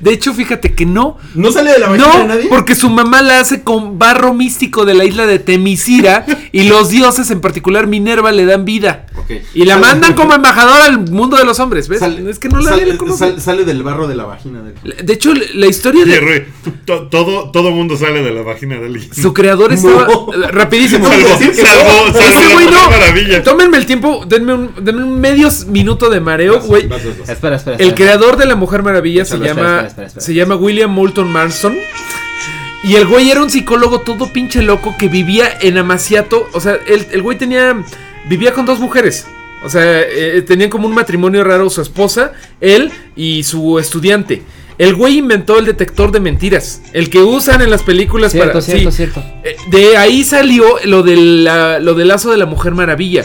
[0.00, 1.18] De hecho, fíjate que no.
[1.34, 2.46] ¿No sale de la vagina de No, nadie?
[2.48, 6.88] porque su mamá la hace con barro místico de la isla de Temisira y los
[6.88, 9.06] dioses, en particular Minerva, le dan vida.
[9.38, 9.42] Ok.
[9.54, 12.00] Y la Sale- mandan como embajadora al mundo de los hombres, ¿ves?
[12.00, 15.06] Sale- es que no la sale, sale- sale del barro de la vagina de alguien.
[15.06, 16.46] De hecho, la historia de
[16.84, 19.14] to- todo, todo mundo sale de la vagina de alguien.
[19.14, 20.28] su creador estaba No.
[20.34, 21.06] eh, rapidísimo.
[21.08, 22.90] Salvo, salvo, salvo güey no.
[22.90, 23.42] Maravilla.
[23.42, 26.88] Tómenme el tiempo, denme un, denme un medio minuto de mareo, güey.
[27.28, 27.76] Espera, espera.
[27.78, 30.24] El creador de la Mujer Maravilla se llama espera, espera, espera.
[30.24, 31.76] se llama William Moulton Marston.
[32.84, 36.48] Y el güey era un psicólogo todo pinche loco que vivía en Amaciato.
[36.52, 37.76] O sea, el, el güey tenía.
[38.28, 39.26] Vivía con dos mujeres.
[39.64, 44.42] O sea, eh, tenían como un matrimonio raro su esposa, él y su estudiante.
[44.78, 46.82] El güey inventó el detector de mentiras.
[46.92, 48.62] El que usan en las películas Cierto, para.
[48.62, 48.96] cierto, sí.
[48.96, 49.22] cierto.
[49.44, 53.24] Eh, De ahí salió lo, de la- lo del lazo de la Mujer Maravilla.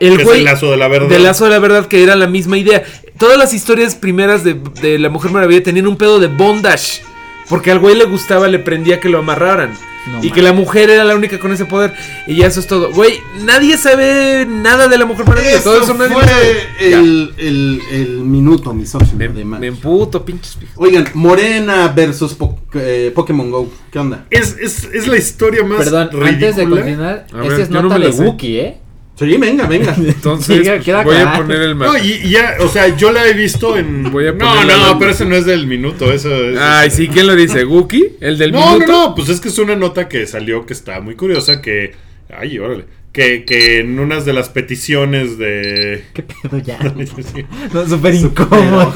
[0.00, 0.38] El Que es güey.
[0.40, 1.08] el lazo de la verdad.
[1.08, 2.82] Del lazo de la verdad, que era la misma idea.
[3.18, 7.02] Todas las historias primeras de, de la Mujer Maravilla tenían un pedo de bondage.
[7.48, 9.76] Porque al güey le gustaba, le prendía que lo amarraran.
[10.06, 11.92] No y que la mujer era la única con ese poder.
[12.26, 12.90] Y ya eso es todo.
[12.92, 15.62] Güey, nadie sabe nada de la Mujer Maravilla.
[15.62, 16.68] todo eso nadie fue sabe.
[16.80, 20.74] El, el, el minuto misógino Me, de me emputo, pinches pijos.
[20.78, 23.70] Oigan, Morena versus Po- eh, Pokémon Go.
[23.92, 24.26] ¿Qué onda?
[24.30, 27.82] Es, es, es la historia más Perdón, antes de continuar, A esta ver, es no
[27.82, 28.08] nota de.
[28.10, 28.80] Wookiee, ¿eh?
[29.20, 29.94] Sí, venga, venga.
[29.98, 30.66] Entonces,
[31.04, 31.98] voy a poner el No, mapa.
[32.00, 34.10] y, y ya, o sea, yo la he visto en.
[34.10, 36.58] Voy a no, no, pero ese no es del minuto, eso es.
[36.58, 37.64] Ay, sí, ¿quién lo dice?
[37.64, 38.16] ¿Wookie?
[38.20, 38.90] ¿El del no, minuto?
[38.92, 41.92] no, no, pues es que es una nota que salió que está muy curiosa, que.
[42.34, 42.84] Ay, órale.
[43.12, 46.04] Que, que en unas de las peticiones de.
[46.14, 46.78] ¿Qué pedo ya?
[47.74, 48.94] No, súper incómodo.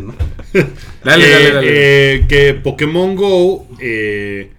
[0.00, 0.14] ¿no?
[1.02, 1.66] Dale, que, dale, dale.
[1.66, 4.50] eh, que Pokémon Go eh,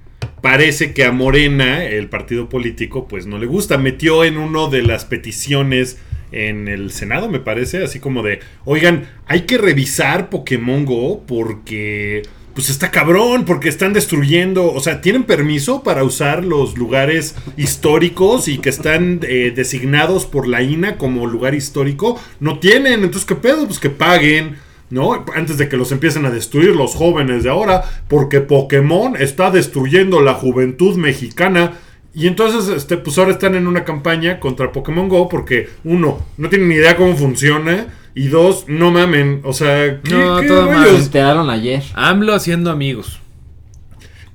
[0.45, 3.79] parece que a Morena, el partido político, pues no le gusta.
[3.79, 5.97] Metió en uno de las peticiones
[6.31, 12.21] en el Senado, me parece, así como de, oigan, hay que revisar Pokémon Go porque...
[12.53, 18.47] Pues está cabrón, porque están destruyendo, o sea, tienen permiso para usar los lugares históricos
[18.47, 22.17] y que están eh, designados por la INA como lugar histórico.
[22.39, 23.65] No tienen, entonces, ¿qué pedo?
[23.65, 24.57] Pues que paguen.
[24.89, 25.25] ¿No?
[25.35, 30.21] Antes de que los empiecen a destruir los jóvenes de ahora, porque Pokémon está destruyendo
[30.21, 31.73] la juventud mexicana.
[32.13, 36.49] Y entonces, este, pues ahora están en una campaña contra Pokémon Go porque, uno, no
[36.49, 37.87] tienen ni idea cómo funciona.
[38.13, 39.41] Y dos, no mamen.
[39.43, 40.87] O sea, ¿qué, No, qué todo mal.
[40.87, 41.83] Se enteraron ayer.
[41.93, 43.19] AMLO haciendo amigos.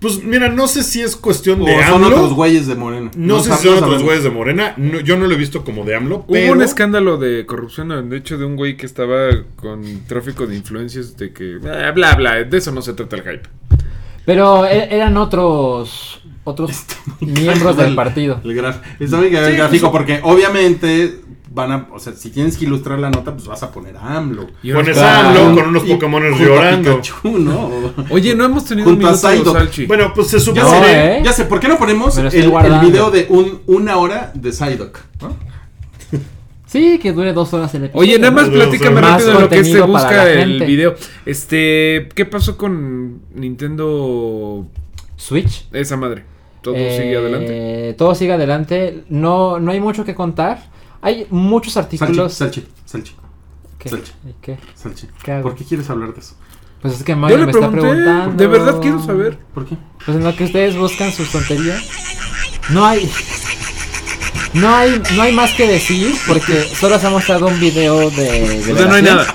[0.01, 2.17] Pues mira, no sé si es cuestión O de son AMLO.
[2.17, 3.11] otros güeyes de Morena.
[3.17, 4.73] no, sé si son otros güeyes de Morena.
[4.79, 6.17] No, yo no lo he visto como de AMLO.
[6.27, 10.47] Hubo Pero un escándalo de corrupción, de hecho, de un güey que estaba con tráfico
[10.47, 11.57] de influencias, de que...
[11.63, 13.43] eh, bla, bla, de eso no se trata el hype.
[14.25, 16.71] Pero e- eran otros otros
[17.21, 18.41] miembros del partido.
[18.43, 21.21] El graf- Está muy cagado el Sí, gráfico pues- porque obviamente
[21.53, 24.17] van a, o sea, si tienes que ilustrar la nota, pues vas a poner a
[24.17, 24.47] AMLO.
[24.63, 26.97] Y Pones a AMLO con unos Pokémon a llorando.
[27.01, 27.71] Pikachu, ¿no?
[28.11, 29.87] Oye, no hemos tenido un Junto a minuto de.
[29.87, 30.63] Bueno, pues se Ya supone.
[30.63, 31.21] No, ¿eh?
[31.25, 34.99] ya sé, ¿por qué no ponemos el, el video de un, una hora de Psyduck?
[35.21, 35.51] ¿no?
[36.67, 38.01] Sí, que dure dos horas el episodio.
[38.01, 40.95] Oye, nada más Más platícame Más rápido de lo que para busca el video.
[41.27, 44.69] Este, ¿qué pasó con Nintendo
[45.17, 45.67] Switch.
[45.73, 46.23] esa madre?
[46.63, 47.95] Todo Eh, sigue adelante.
[47.99, 49.03] Todo sigue adelante.
[49.09, 50.71] No, no hay mucho que contar.
[51.03, 52.35] Hay muchos artículos.
[52.35, 53.13] Salchi, Salchi,
[53.79, 53.89] ¿Qué?
[53.89, 54.13] Salchi.
[54.43, 54.59] ¿Qué?
[54.75, 55.07] Salchi.
[55.23, 55.43] ¿Qué hago?
[55.45, 56.35] ¿Por qué quieres hablar de eso?
[56.83, 58.37] Pues es que Yo Mario le me está pregunté, preguntando.
[58.37, 59.39] de verdad quiero saber.
[59.55, 59.77] ¿Por qué?
[60.05, 61.83] Pues en lo que ustedes buscan sus tonterías.
[62.71, 63.11] No hay.
[64.53, 68.63] No hay, no hay más que decir porque solo se ha mostrado un video de.
[68.73, 69.27] O sea, no hay nada.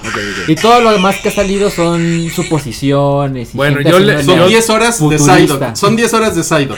[0.47, 3.53] Y todo lo demás que ha salido son suposiciones.
[3.53, 5.35] Y Bueno, yo le- Son Yo- 10 horas de futurista.
[5.37, 5.75] Psyduck.
[5.75, 6.77] Son 10 horas de Psyduck.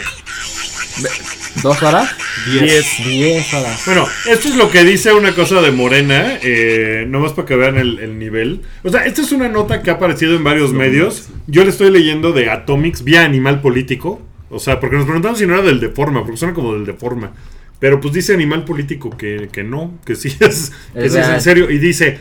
[1.64, 2.10] ¿Dos horas?
[2.52, 2.86] Diez.
[3.04, 3.82] Diez horas.
[3.86, 7.78] Bueno, esto es lo que dice una cosa de Morena, eh, nomás para que vean
[7.78, 8.62] el, el nivel.
[8.84, 11.30] O sea, esta es una nota que ha aparecido en varios medios.
[11.48, 14.22] Yo le estoy leyendo de Atomics vía Animal Político.
[14.50, 17.34] O sea, porque nos preguntaron si no era del Deforma, porque suena como del Deforma.
[17.80, 21.28] Pero pues dice Animal Político que, que no, que sí es, que Es sí es
[21.28, 21.70] en serio.
[21.70, 22.20] Y dice,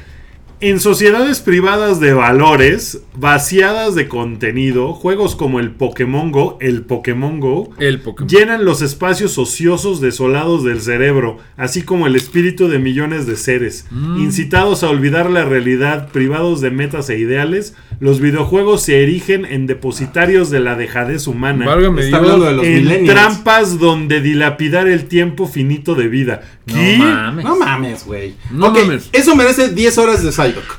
[0.61, 7.41] en sociedades privadas de valores, vaciadas de contenido, juegos como el Pokémon Go, el Pokémon
[7.41, 8.29] Go, El Pokémon.
[8.29, 13.87] llenan los espacios ociosos desolados del cerebro, así como el espíritu de millones de seres.
[13.91, 14.19] Mm.
[14.21, 19.67] Incitados a olvidar la realidad, privados de metas e ideales, los videojuegos se erigen en
[19.67, 21.67] depositarios de la dejadez humana.
[21.67, 22.31] Válgame Está Dios.
[22.33, 23.15] hablando de los En millennials.
[23.19, 26.43] trampas donde dilapidar el tiempo finito de vida.
[26.67, 26.97] ¿Qué?
[26.99, 27.45] No mames.
[27.45, 28.35] No mames, güey.
[28.51, 29.09] No Ok, mames.
[29.13, 30.79] Eso merece 10 horas de Psyduck.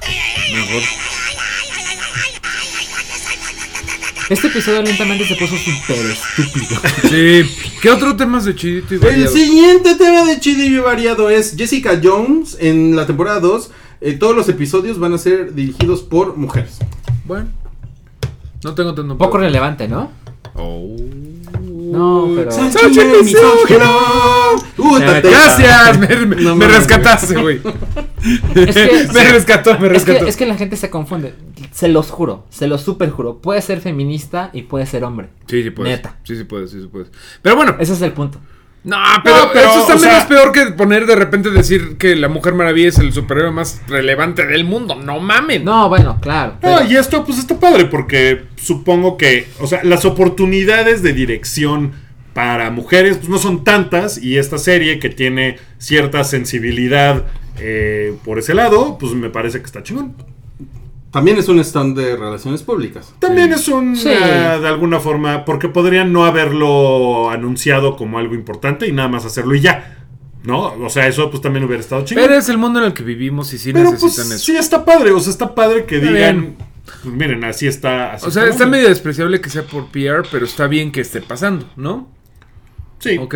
[0.54, 0.82] Mejor.
[4.30, 6.82] Este episodio lentamente se puso súper estúpido.
[7.10, 7.80] Sí.
[7.82, 9.32] ¿Qué otro tema es de chidito y El variado?
[9.34, 13.72] siguiente tema de chido y variado es Jessica Jones en la temporada 2.
[14.02, 16.78] eh, todos los episodios van a ser dirigidos por mujeres.
[17.26, 17.50] Bueno.
[18.64, 19.12] No tengo tanto.
[19.14, 20.12] Un poco relevante, ¿no?
[20.56, 20.96] Oh.
[21.92, 22.52] No, pero.
[22.52, 23.92] Sánchez, misógino.
[24.78, 27.60] Uh, tate- Gracias, me, me- No me rescataste, güey.
[28.56, 30.24] Es que- me rescató, me Es rescató.
[30.26, 31.34] que, es que la gente se confunde.
[31.72, 33.38] Se los juro, se los super juro.
[33.40, 35.30] Puede ser feminista y puede ser hombre.
[35.48, 35.96] Sí, sí puedes.
[35.98, 36.18] Neta.
[36.24, 37.10] Sí, sí puedes, sí, sí puedes.
[37.42, 37.76] Pero bueno.
[37.80, 38.40] Ese es el punto.
[38.88, 42.16] No, pero, No, pero, eso está menos sea- peor que poner de repente decir que
[42.16, 44.96] la Mujer Maravilla es el superhéroe más relevante del mundo.
[44.96, 45.66] No mamen.
[45.66, 46.54] No, bueno, claro.
[46.54, 51.12] No, pero- y esto pues está padre porque supongo que, o sea, las oportunidades de
[51.14, 51.92] dirección
[52.34, 57.26] para mujeres pues no son tantas y esta serie que tiene cierta sensibilidad
[57.60, 60.16] eh, por ese lado, pues me parece que está chingón.
[61.12, 63.14] También es un stand de relaciones públicas.
[63.20, 64.10] También es un, Sí.
[64.10, 69.26] ah, de alguna forma, porque podrían no haberlo anunciado como algo importante y nada más
[69.26, 69.94] hacerlo y ya.
[70.44, 70.74] ¿No?
[70.82, 72.24] O sea, eso pues también hubiera estado chingón.
[72.26, 74.46] Pero es el mundo en el que vivimos y sí Pero, pues, necesitan eso.
[74.46, 76.58] sí está padre, o sea, está padre que Está digan, bien.
[77.04, 78.14] pues miren, así está.
[78.14, 81.22] así O sea, está medio despreciable que sea por PR, pero está bien que esté
[81.22, 82.10] pasando, ¿no?
[83.00, 83.28] Sí, ¿O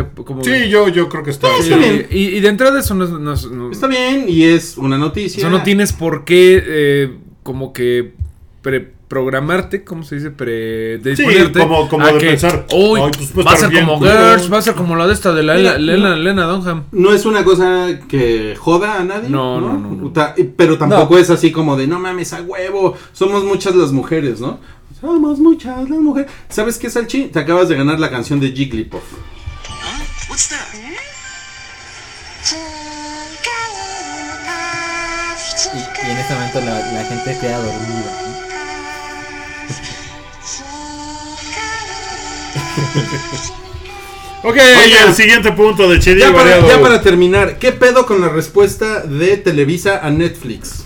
[0.43, 2.07] sí yo, yo creo que está, Sí, Sí, está bien.
[2.11, 4.97] Y, y de entrada eso no, es- no es- no- Está bien y es una
[4.97, 5.39] noticia.
[5.39, 8.13] eso no tienes por qué eh, como que
[8.61, 10.29] preprogramarte, ¿cómo se dice?
[10.31, 11.23] Pre Sí,
[11.57, 14.19] como- como a de que, pensar, "Uy, "Ay, pues, va a ser bien como culero".
[14.29, 16.15] Girls, va a ser como la de esta de la Mira, Lena, Lena, no.
[16.17, 16.83] Lena Dunham.
[16.91, 19.29] No es una cosa que joda a nadie.
[19.29, 20.11] No, No, no, no, no.
[20.11, 22.95] Ta- Pero tampoco es así como de no mames a huevo.
[23.13, 24.59] Somos muchas las mujeres, ¿no?
[24.99, 26.31] Somos muchas las mujeres.
[26.49, 27.25] ¿Sabes qué, Salchi?
[27.29, 29.01] Te acabas de ganar la canción de Jigglypuff.
[32.43, 32.80] Y
[36.11, 38.11] en este momento la, la gente queda dormida.
[38.25, 38.31] ¿no?
[44.43, 45.09] Ok, Oigan.
[45.09, 49.01] el siguiente punto de Chidi Ya para, ya para terminar, ¿qué pedo con la respuesta
[49.01, 50.85] de Televisa a Netflix?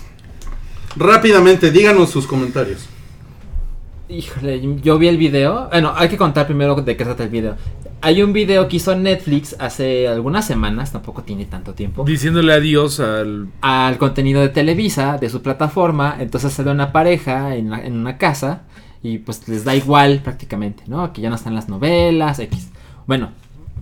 [0.94, 2.86] Rápidamente, díganos sus comentarios.
[4.08, 5.68] Híjole, yo vi el video.
[5.70, 7.56] Bueno, hay que contar primero de qué trata el video.
[8.02, 13.00] Hay un video que hizo Netflix hace algunas semanas, tampoco tiene tanto tiempo, Diciéndole adiós
[13.00, 16.16] al al contenido de Televisa, de su plataforma.
[16.20, 18.62] Entonces sale una pareja en, la- en una casa
[19.02, 21.12] y pues les da igual prácticamente, ¿no?
[21.12, 22.68] Que ya no están las novelas, X.
[23.06, 23.30] Bueno,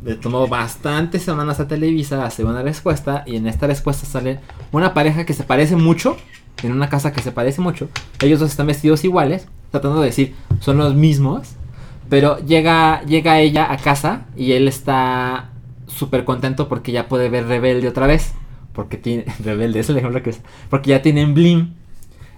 [0.02, 4.40] le tomó bastantes semanas a Televisa hacer una respuesta y en esta respuesta sale
[4.72, 6.16] una pareja que se parece mucho,
[6.62, 7.88] en una casa que se parece mucho.
[8.22, 11.54] Ellos dos están vestidos iguales, tratando de decir, son los mismos.
[12.08, 15.50] Pero llega, llega ella a casa y él está
[15.86, 18.34] súper contento porque ya puede ver Rebelde otra vez.
[18.72, 19.24] Porque tiene.
[19.44, 20.40] Rebelde, es el ejemplo que es.
[20.70, 21.74] Porque ya tienen Blim.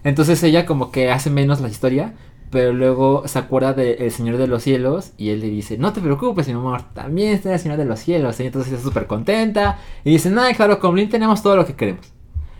[0.05, 2.15] Entonces ella como que hace menos la historia.
[2.51, 5.13] Pero luego se acuerda del Señor de los Cielos.
[5.17, 6.83] Y él le dice: No te preocupes, mi amor.
[6.95, 8.39] También está el Señor de los Cielos.
[8.39, 9.79] Y entonces está súper contenta.
[10.05, 12.07] Y dice: Nada, claro, con Blim tenemos todo lo que queremos.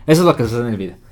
[0.05, 1.06] Eso es lo que sucede en el video.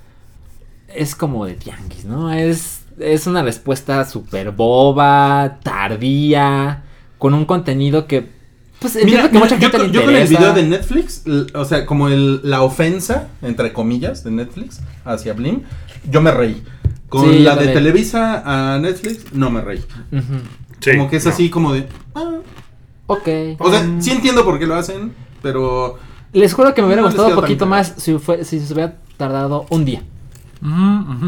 [0.96, 2.32] Es como de tianguis, ¿no?
[2.32, 6.84] Es, es una respuesta súper boba, tardía,
[7.18, 8.34] con un contenido que.
[8.80, 11.24] Pues entiendo que mucha yo, gente le con- yo con el video de Netflix,
[11.54, 15.62] o sea, como el, la ofensa, entre comillas, de Netflix hacia Blim,
[16.10, 16.62] yo me reí.
[17.10, 17.68] Con Sí, yo la de.
[17.68, 18.44] Televisa
[18.74, 19.82] a Netflix, no me reí.
[20.82, 21.32] Sí, como que es no.
[21.32, 21.88] así como de...
[22.16, 22.36] ah.
[23.08, 23.28] Ok.
[23.60, 25.98] O sea, sí entiendo por qué lo hacen, pero...
[26.34, 28.96] Les juro que me hubiera No gustado un poquito más si, fue, si se hubiera
[29.16, 30.04] tardado un día.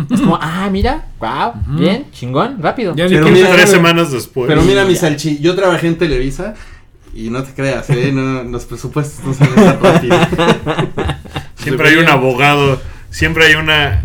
[0.09, 2.95] Es como, ah, mira, wow, bien, chingón, rápido.
[2.95, 4.47] Ya Pero mira, Tres semanas después.
[4.47, 6.55] Pero mira, mi salchi, yo trabajé en Televisa
[7.14, 8.11] y no te creas, ¿eh?
[8.14, 10.18] No, los presupuestos no salen tan rápido.
[11.55, 14.03] Siempre hay un abogado, siempre hay una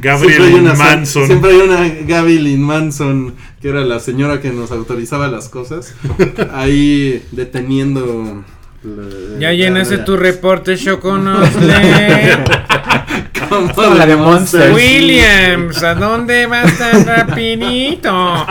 [0.00, 1.26] Gabriel Manson.
[1.26, 5.94] Siempre hay una Gaby Lynn Manson, que era la señora que nos autorizaba las cosas,
[6.52, 8.42] ahí deteniendo.
[8.82, 11.72] la- Ya llenaste tu reporte, Choconosle.
[13.74, 14.72] como La de Monster.
[14.72, 18.46] Williams, ¿a dónde vas tan rapidito?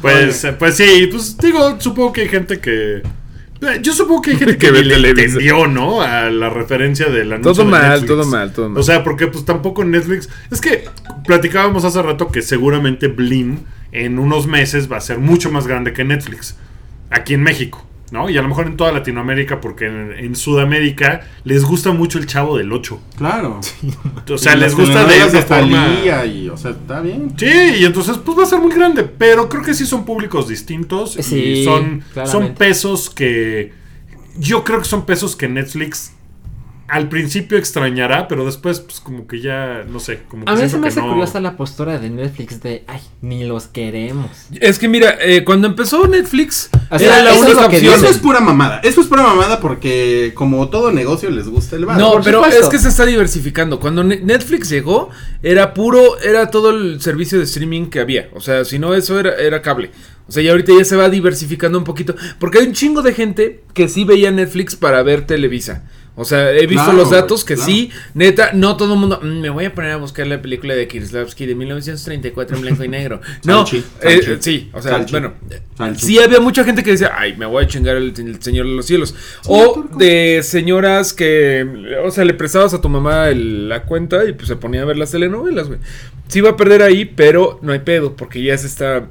[0.00, 2.96] Pues, pues sí, pues digo, supongo que hay gente que.
[2.96, 5.22] eh, Yo supongo que hay gente que, Que le Televisa.
[5.26, 6.02] entendió, ¿no?
[6.02, 8.06] A la referencia del anuncio Todo de mal, Netflix.
[8.08, 8.80] todo mal, todo mal.
[8.80, 10.28] O sea, porque pues tampoco Netflix.
[10.50, 10.84] Es que
[11.26, 13.60] platicábamos hace rato que seguramente Blim
[13.92, 16.56] en unos meses va a ser mucho más grande que Netflix.
[17.10, 18.30] Aquí en México, ¿no?
[18.30, 22.26] Y a lo mejor en toda Latinoamérica, porque en, en Sudamérica les gusta mucho el
[22.26, 23.00] chavo del 8.
[23.16, 23.60] Claro.
[24.30, 25.88] O sea, Y les gusta de esa forma.
[26.26, 27.32] Y, o sea, está bien.
[27.36, 30.48] Sí, y entonces pues va a ser muy grande, pero creo que sí son públicos
[30.48, 32.54] distintos y Sí, son, son claramente.
[32.58, 33.72] pesos que
[34.38, 36.12] yo creo que son pesos que Netflix
[36.92, 40.68] al principio extrañará, pero después pues como que ya no sé, como que A mí
[40.68, 44.28] se me hace no- curiosa la postura de Netflix de, ay, ni los queremos.
[44.60, 47.94] Es que mira, eh, cuando empezó Netflix, O sea, era la es única opción.
[47.94, 48.80] Eso es pura mamada.
[48.84, 51.96] Eso es pura mamada porque, como todo negocio, les gusta el bar.
[51.98, 52.62] No, pero supuesto.
[52.64, 53.80] es que se está diversificando.
[53.80, 55.08] Cuando Ne- Netflix llegó,
[55.42, 58.28] era puro, era todo el servicio de streaming que había.
[58.34, 59.90] O sea, si no, eso era, era cable.
[60.28, 62.14] O sea, y ahorita ya se va diversificando un poquito.
[62.38, 65.84] Porque hay un chingo de gente que sí veía Netflix para ver Televisa.
[66.22, 67.70] O sea, he visto Claro, los datos que claro.
[67.70, 69.20] sí, neta, no todo el mundo.
[69.22, 72.84] "Mm, me voy a poner a buscar la película de Kirslavsky de 1934 en blanco
[72.84, 73.20] y negro.
[73.44, 74.36] No, Salchi, eh, Salchi.
[74.40, 75.10] sí, o sea, Salchi.
[75.12, 75.34] bueno,
[75.96, 78.72] sí había mucha gente que decía, ay, me voy a chingar el, el Señor de
[78.72, 79.14] los Cielos.
[79.46, 84.32] o de señoras que, o sea, le prestabas a tu mamá el- la cuenta y
[84.32, 85.78] pues se ponía a ver las telenovelas, güey.
[86.28, 89.06] Sí va a perder ahí, pero no hay pedo, porque ya se está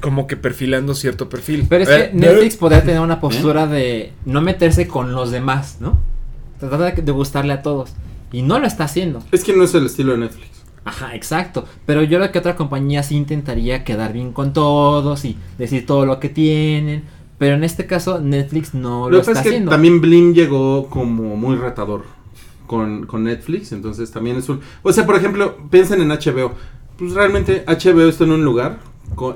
[0.00, 1.66] como que perfilando cierto perfil.
[1.68, 5.76] Pero es Eh, que Netflix podría tener una postura de no meterse con los demás,
[5.80, 5.98] ¿no?
[6.60, 7.94] Tratar de, gustarle a todos.
[8.32, 9.22] Y no lo está haciendo.
[9.32, 10.48] Es que no es el estilo de Netflix.
[10.84, 11.64] Ajá, exacto.
[11.86, 16.06] Pero yo creo que otra compañía sí intentaría quedar bien con todos y decir todo
[16.06, 17.04] lo que tienen.
[17.38, 19.70] Pero en este caso, Netflix no lo, Lo que está pasa es que haciendo.
[19.70, 22.04] también Blim llegó como muy retador
[22.66, 24.60] con, con Netflix, entonces también es un...
[24.82, 26.52] O sea, por ejemplo, piensen en HBO.
[26.98, 28.78] Pues realmente HBO está en un lugar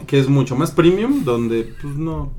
[0.07, 2.33] que es mucho más premium, donde pues no...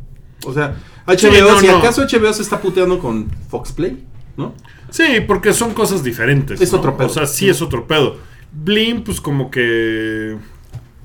[0.46, 0.76] O sea,
[1.08, 1.78] HBO, Sí, no, si no.
[1.78, 4.06] acaso HBO se está puteando con Fox Play,
[4.38, 4.54] ¿no?
[4.90, 6.62] Sí, porque son cosas diferentes.
[6.62, 6.80] Es ¿no?
[6.80, 7.08] otro pedo.
[7.08, 8.18] O sea, sí es otro pedo.
[8.52, 10.38] Blim, pues como que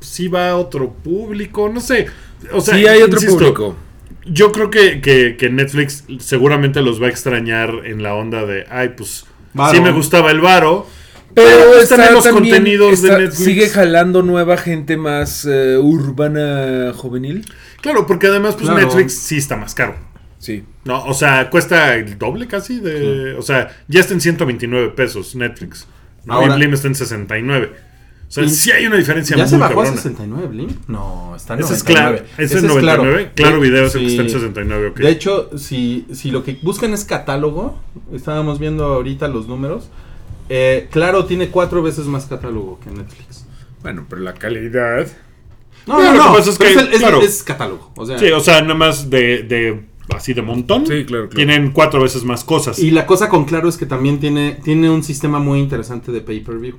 [0.01, 2.07] sí va a otro público, no sé.
[2.53, 3.77] O sea, sí hay otro insisto, público.
[4.27, 8.67] Yo creo que, que- que Netflix seguramente los va a extrañar en la onda de,
[8.71, 9.25] ay, pues
[9.55, 9.75] Varo.
[9.75, 10.87] sí me gustaba el varo.
[11.35, 13.45] Pero pues está tenemos también- contenidos de Netflix.
[13.45, 17.45] Sigue jalando nueva gente más eh, urbana juvenil.
[17.81, 18.85] Claro, porque además, pues Claro.
[18.85, 19.95] Netflix sí está más caro.
[20.41, 20.65] Sí.
[20.85, 23.35] No, o sea, cuesta el doble casi de...
[23.35, 25.87] O sea, ya está en 129 pesos Netflix.
[26.25, 26.35] ¿no?
[26.35, 27.71] Ahora- y Blim está en 69.
[28.29, 29.91] O sea, Y- sí hay una diferencia ¿Ya muy se bajó cabrona.
[29.91, 30.69] a 69 Blim?
[30.89, 32.19] No, está en Ese es 99.
[32.19, 32.33] claro.
[32.45, 33.31] Ese es 99.
[33.35, 34.35] Claro, De- video es el que está en sí.
[34.35, 34.87] 69.
[34.89, 34.97] ok.
[34.99, 37.79] De hecho, si, si lo que buscan es catálogo,
[38.13, 39.91] estábamos viendo ahorita los números,
[40.49, 43.45] eh, claro, tiene cuatro veces más catálogo que Netflix.
[43.83, 45.07] Bueno, pero la calidad.
[45.87, 47.21] No, no, no, es que, es, es- claro.
[47.23, 47.91] es catálogo.
[47.97, 50.87] O sea, Sí, o sea, nada más de, de así de montón.
[50.87, 51.31] Sí, claro, claro.
[51.31, 52.79] Tienen cuatro veces más cosas.
[52.79, 56.21] y la cosa con Claro es que también tiene, tiene un sistema muy interesante de
[56.21, 56.77] pay-per-view.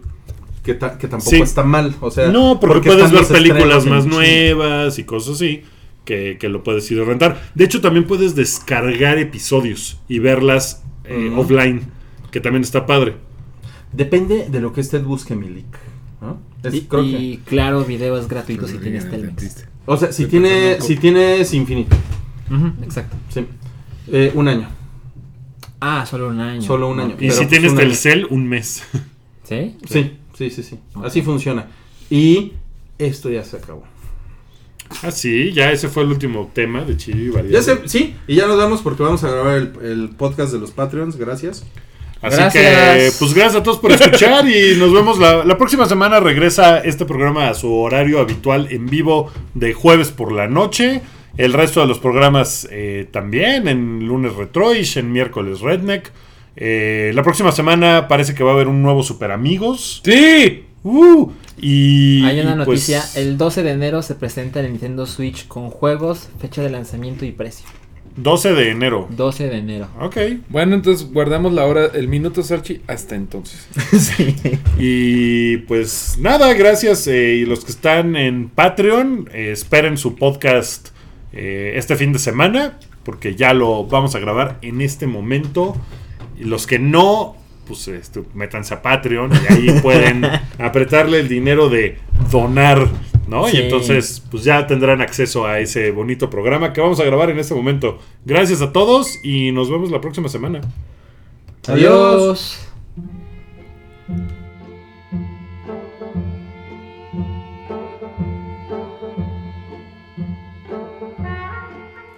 [0.64, 1.41] Que, ta- que tampoco Sí.
[1.41, 1.95] está mal.
[2.02, 5.64] O sea, no, porque, puedes ver películas más nuevas y cosas así.
[6.06, 7.41] Que, que lo puedes ir a rentar.
[7.56, 11.82] De hecho, también puedes descargar episodios y verlas eh, offline.
[12.32, 13.16] Que también está padre.
[13.91, 15.66] Depende de lo que usted busque, Milik.
[16.22, 16.40] ¿no?
[16.64, 19.66] Es- Y, creo que- y claro, video es gratuito si tienes Telmex.
[19.86, 21.95] o sea, si, tiene, si tienes infinito.
[22.84, 23.15] Exacto.
[23.30, 23.45] Sí.
[24.11, 24.68] Eh, un año.
[25.80, 26.61] Ah, solo un año.
[26.61, 27.13] Solo un año.
[27.15, 27.80] Y Pero, si pues, tienes año.
[27.80, 28.84] Telcel, un mes.
[29.43, 29.76] ¿Sí?
[29.89, 30.80] Sí, sí, sí, sí.
[31.03, 31.68] Así funciona.
[32.09, 32.53] Y
[32.97, 33.84] esto ya se acabó.
[35.03, 37.59] ah, sí, ya ese fue el último tema de Chiri y Variedad.
[37.59, 40.59] Ya se, sí, y ya nos vamos porque vamos a grabar el, el podcast de
[40.59, 41.15] los Patreons.
[41.18, 41.65] Gracias.
[42.22, 42.53] Así Gracias.
[42.53, 46.19] que, pues gracias a todos por escuchar y nos vemos la, la próxima semana.
[46.19, 51.01] Regresa este programa a su horario habitual en vivo de jueves por la noche.
[51.38, 56.12] El resto de los programas eh, también, en lunes Retroish, en miércoles Redneck.
[56.56, 60.02] Eh, la próxima semana parece que va a haber un nuevo Super Amigos.
[60.03, 60.66] ¡Sí!
[60.84, 63.03] Uh, y, Hay una y, pues, noticia.
[63.16, 67.32] El 12 de enero se presenta el Nintendo Switch con juegos, fecha de lanzamiento y
[67.32, 67.66] precio.
[68.18, 69.08] 12 de enero.
[69.12, 69.88] 12 de enero.
[69.99, 70.18] Ok.
[70.49, 73.68] Bueno, entonces guardamos la hora, el minuto Sarchi hasta entonces.
[73.98, 74.36] sí.
[74.78, 77.08] Y pues nada, gracias.
[77.08, 80.90] eh, y los que están en Patreon, eh, esperen su podcast
[81.34, 85.76] eh, este fin de semana, porque ya lo vamos a grabar en este momento.
[86.40, 87.36] Y los que no,
[87.68, 90.26] pues este, métanse a Patreon y ahí pueden
[90.58, 91.98] apretarle el dinero de
[92.32, 92.88] donar,
[93.28, 93.48] ¿no?
[93.48, 93.58] Sí.
[93.58, 97.40] Y entonces, pues ya tendrán acceso a ese bonito programa que vamos a grabar en
[97.40, 97.99] este momento.
[98.26, 100.62] Gracias a todos y nos vemos la próxima semana.
[101.68, 102.68] Adiós.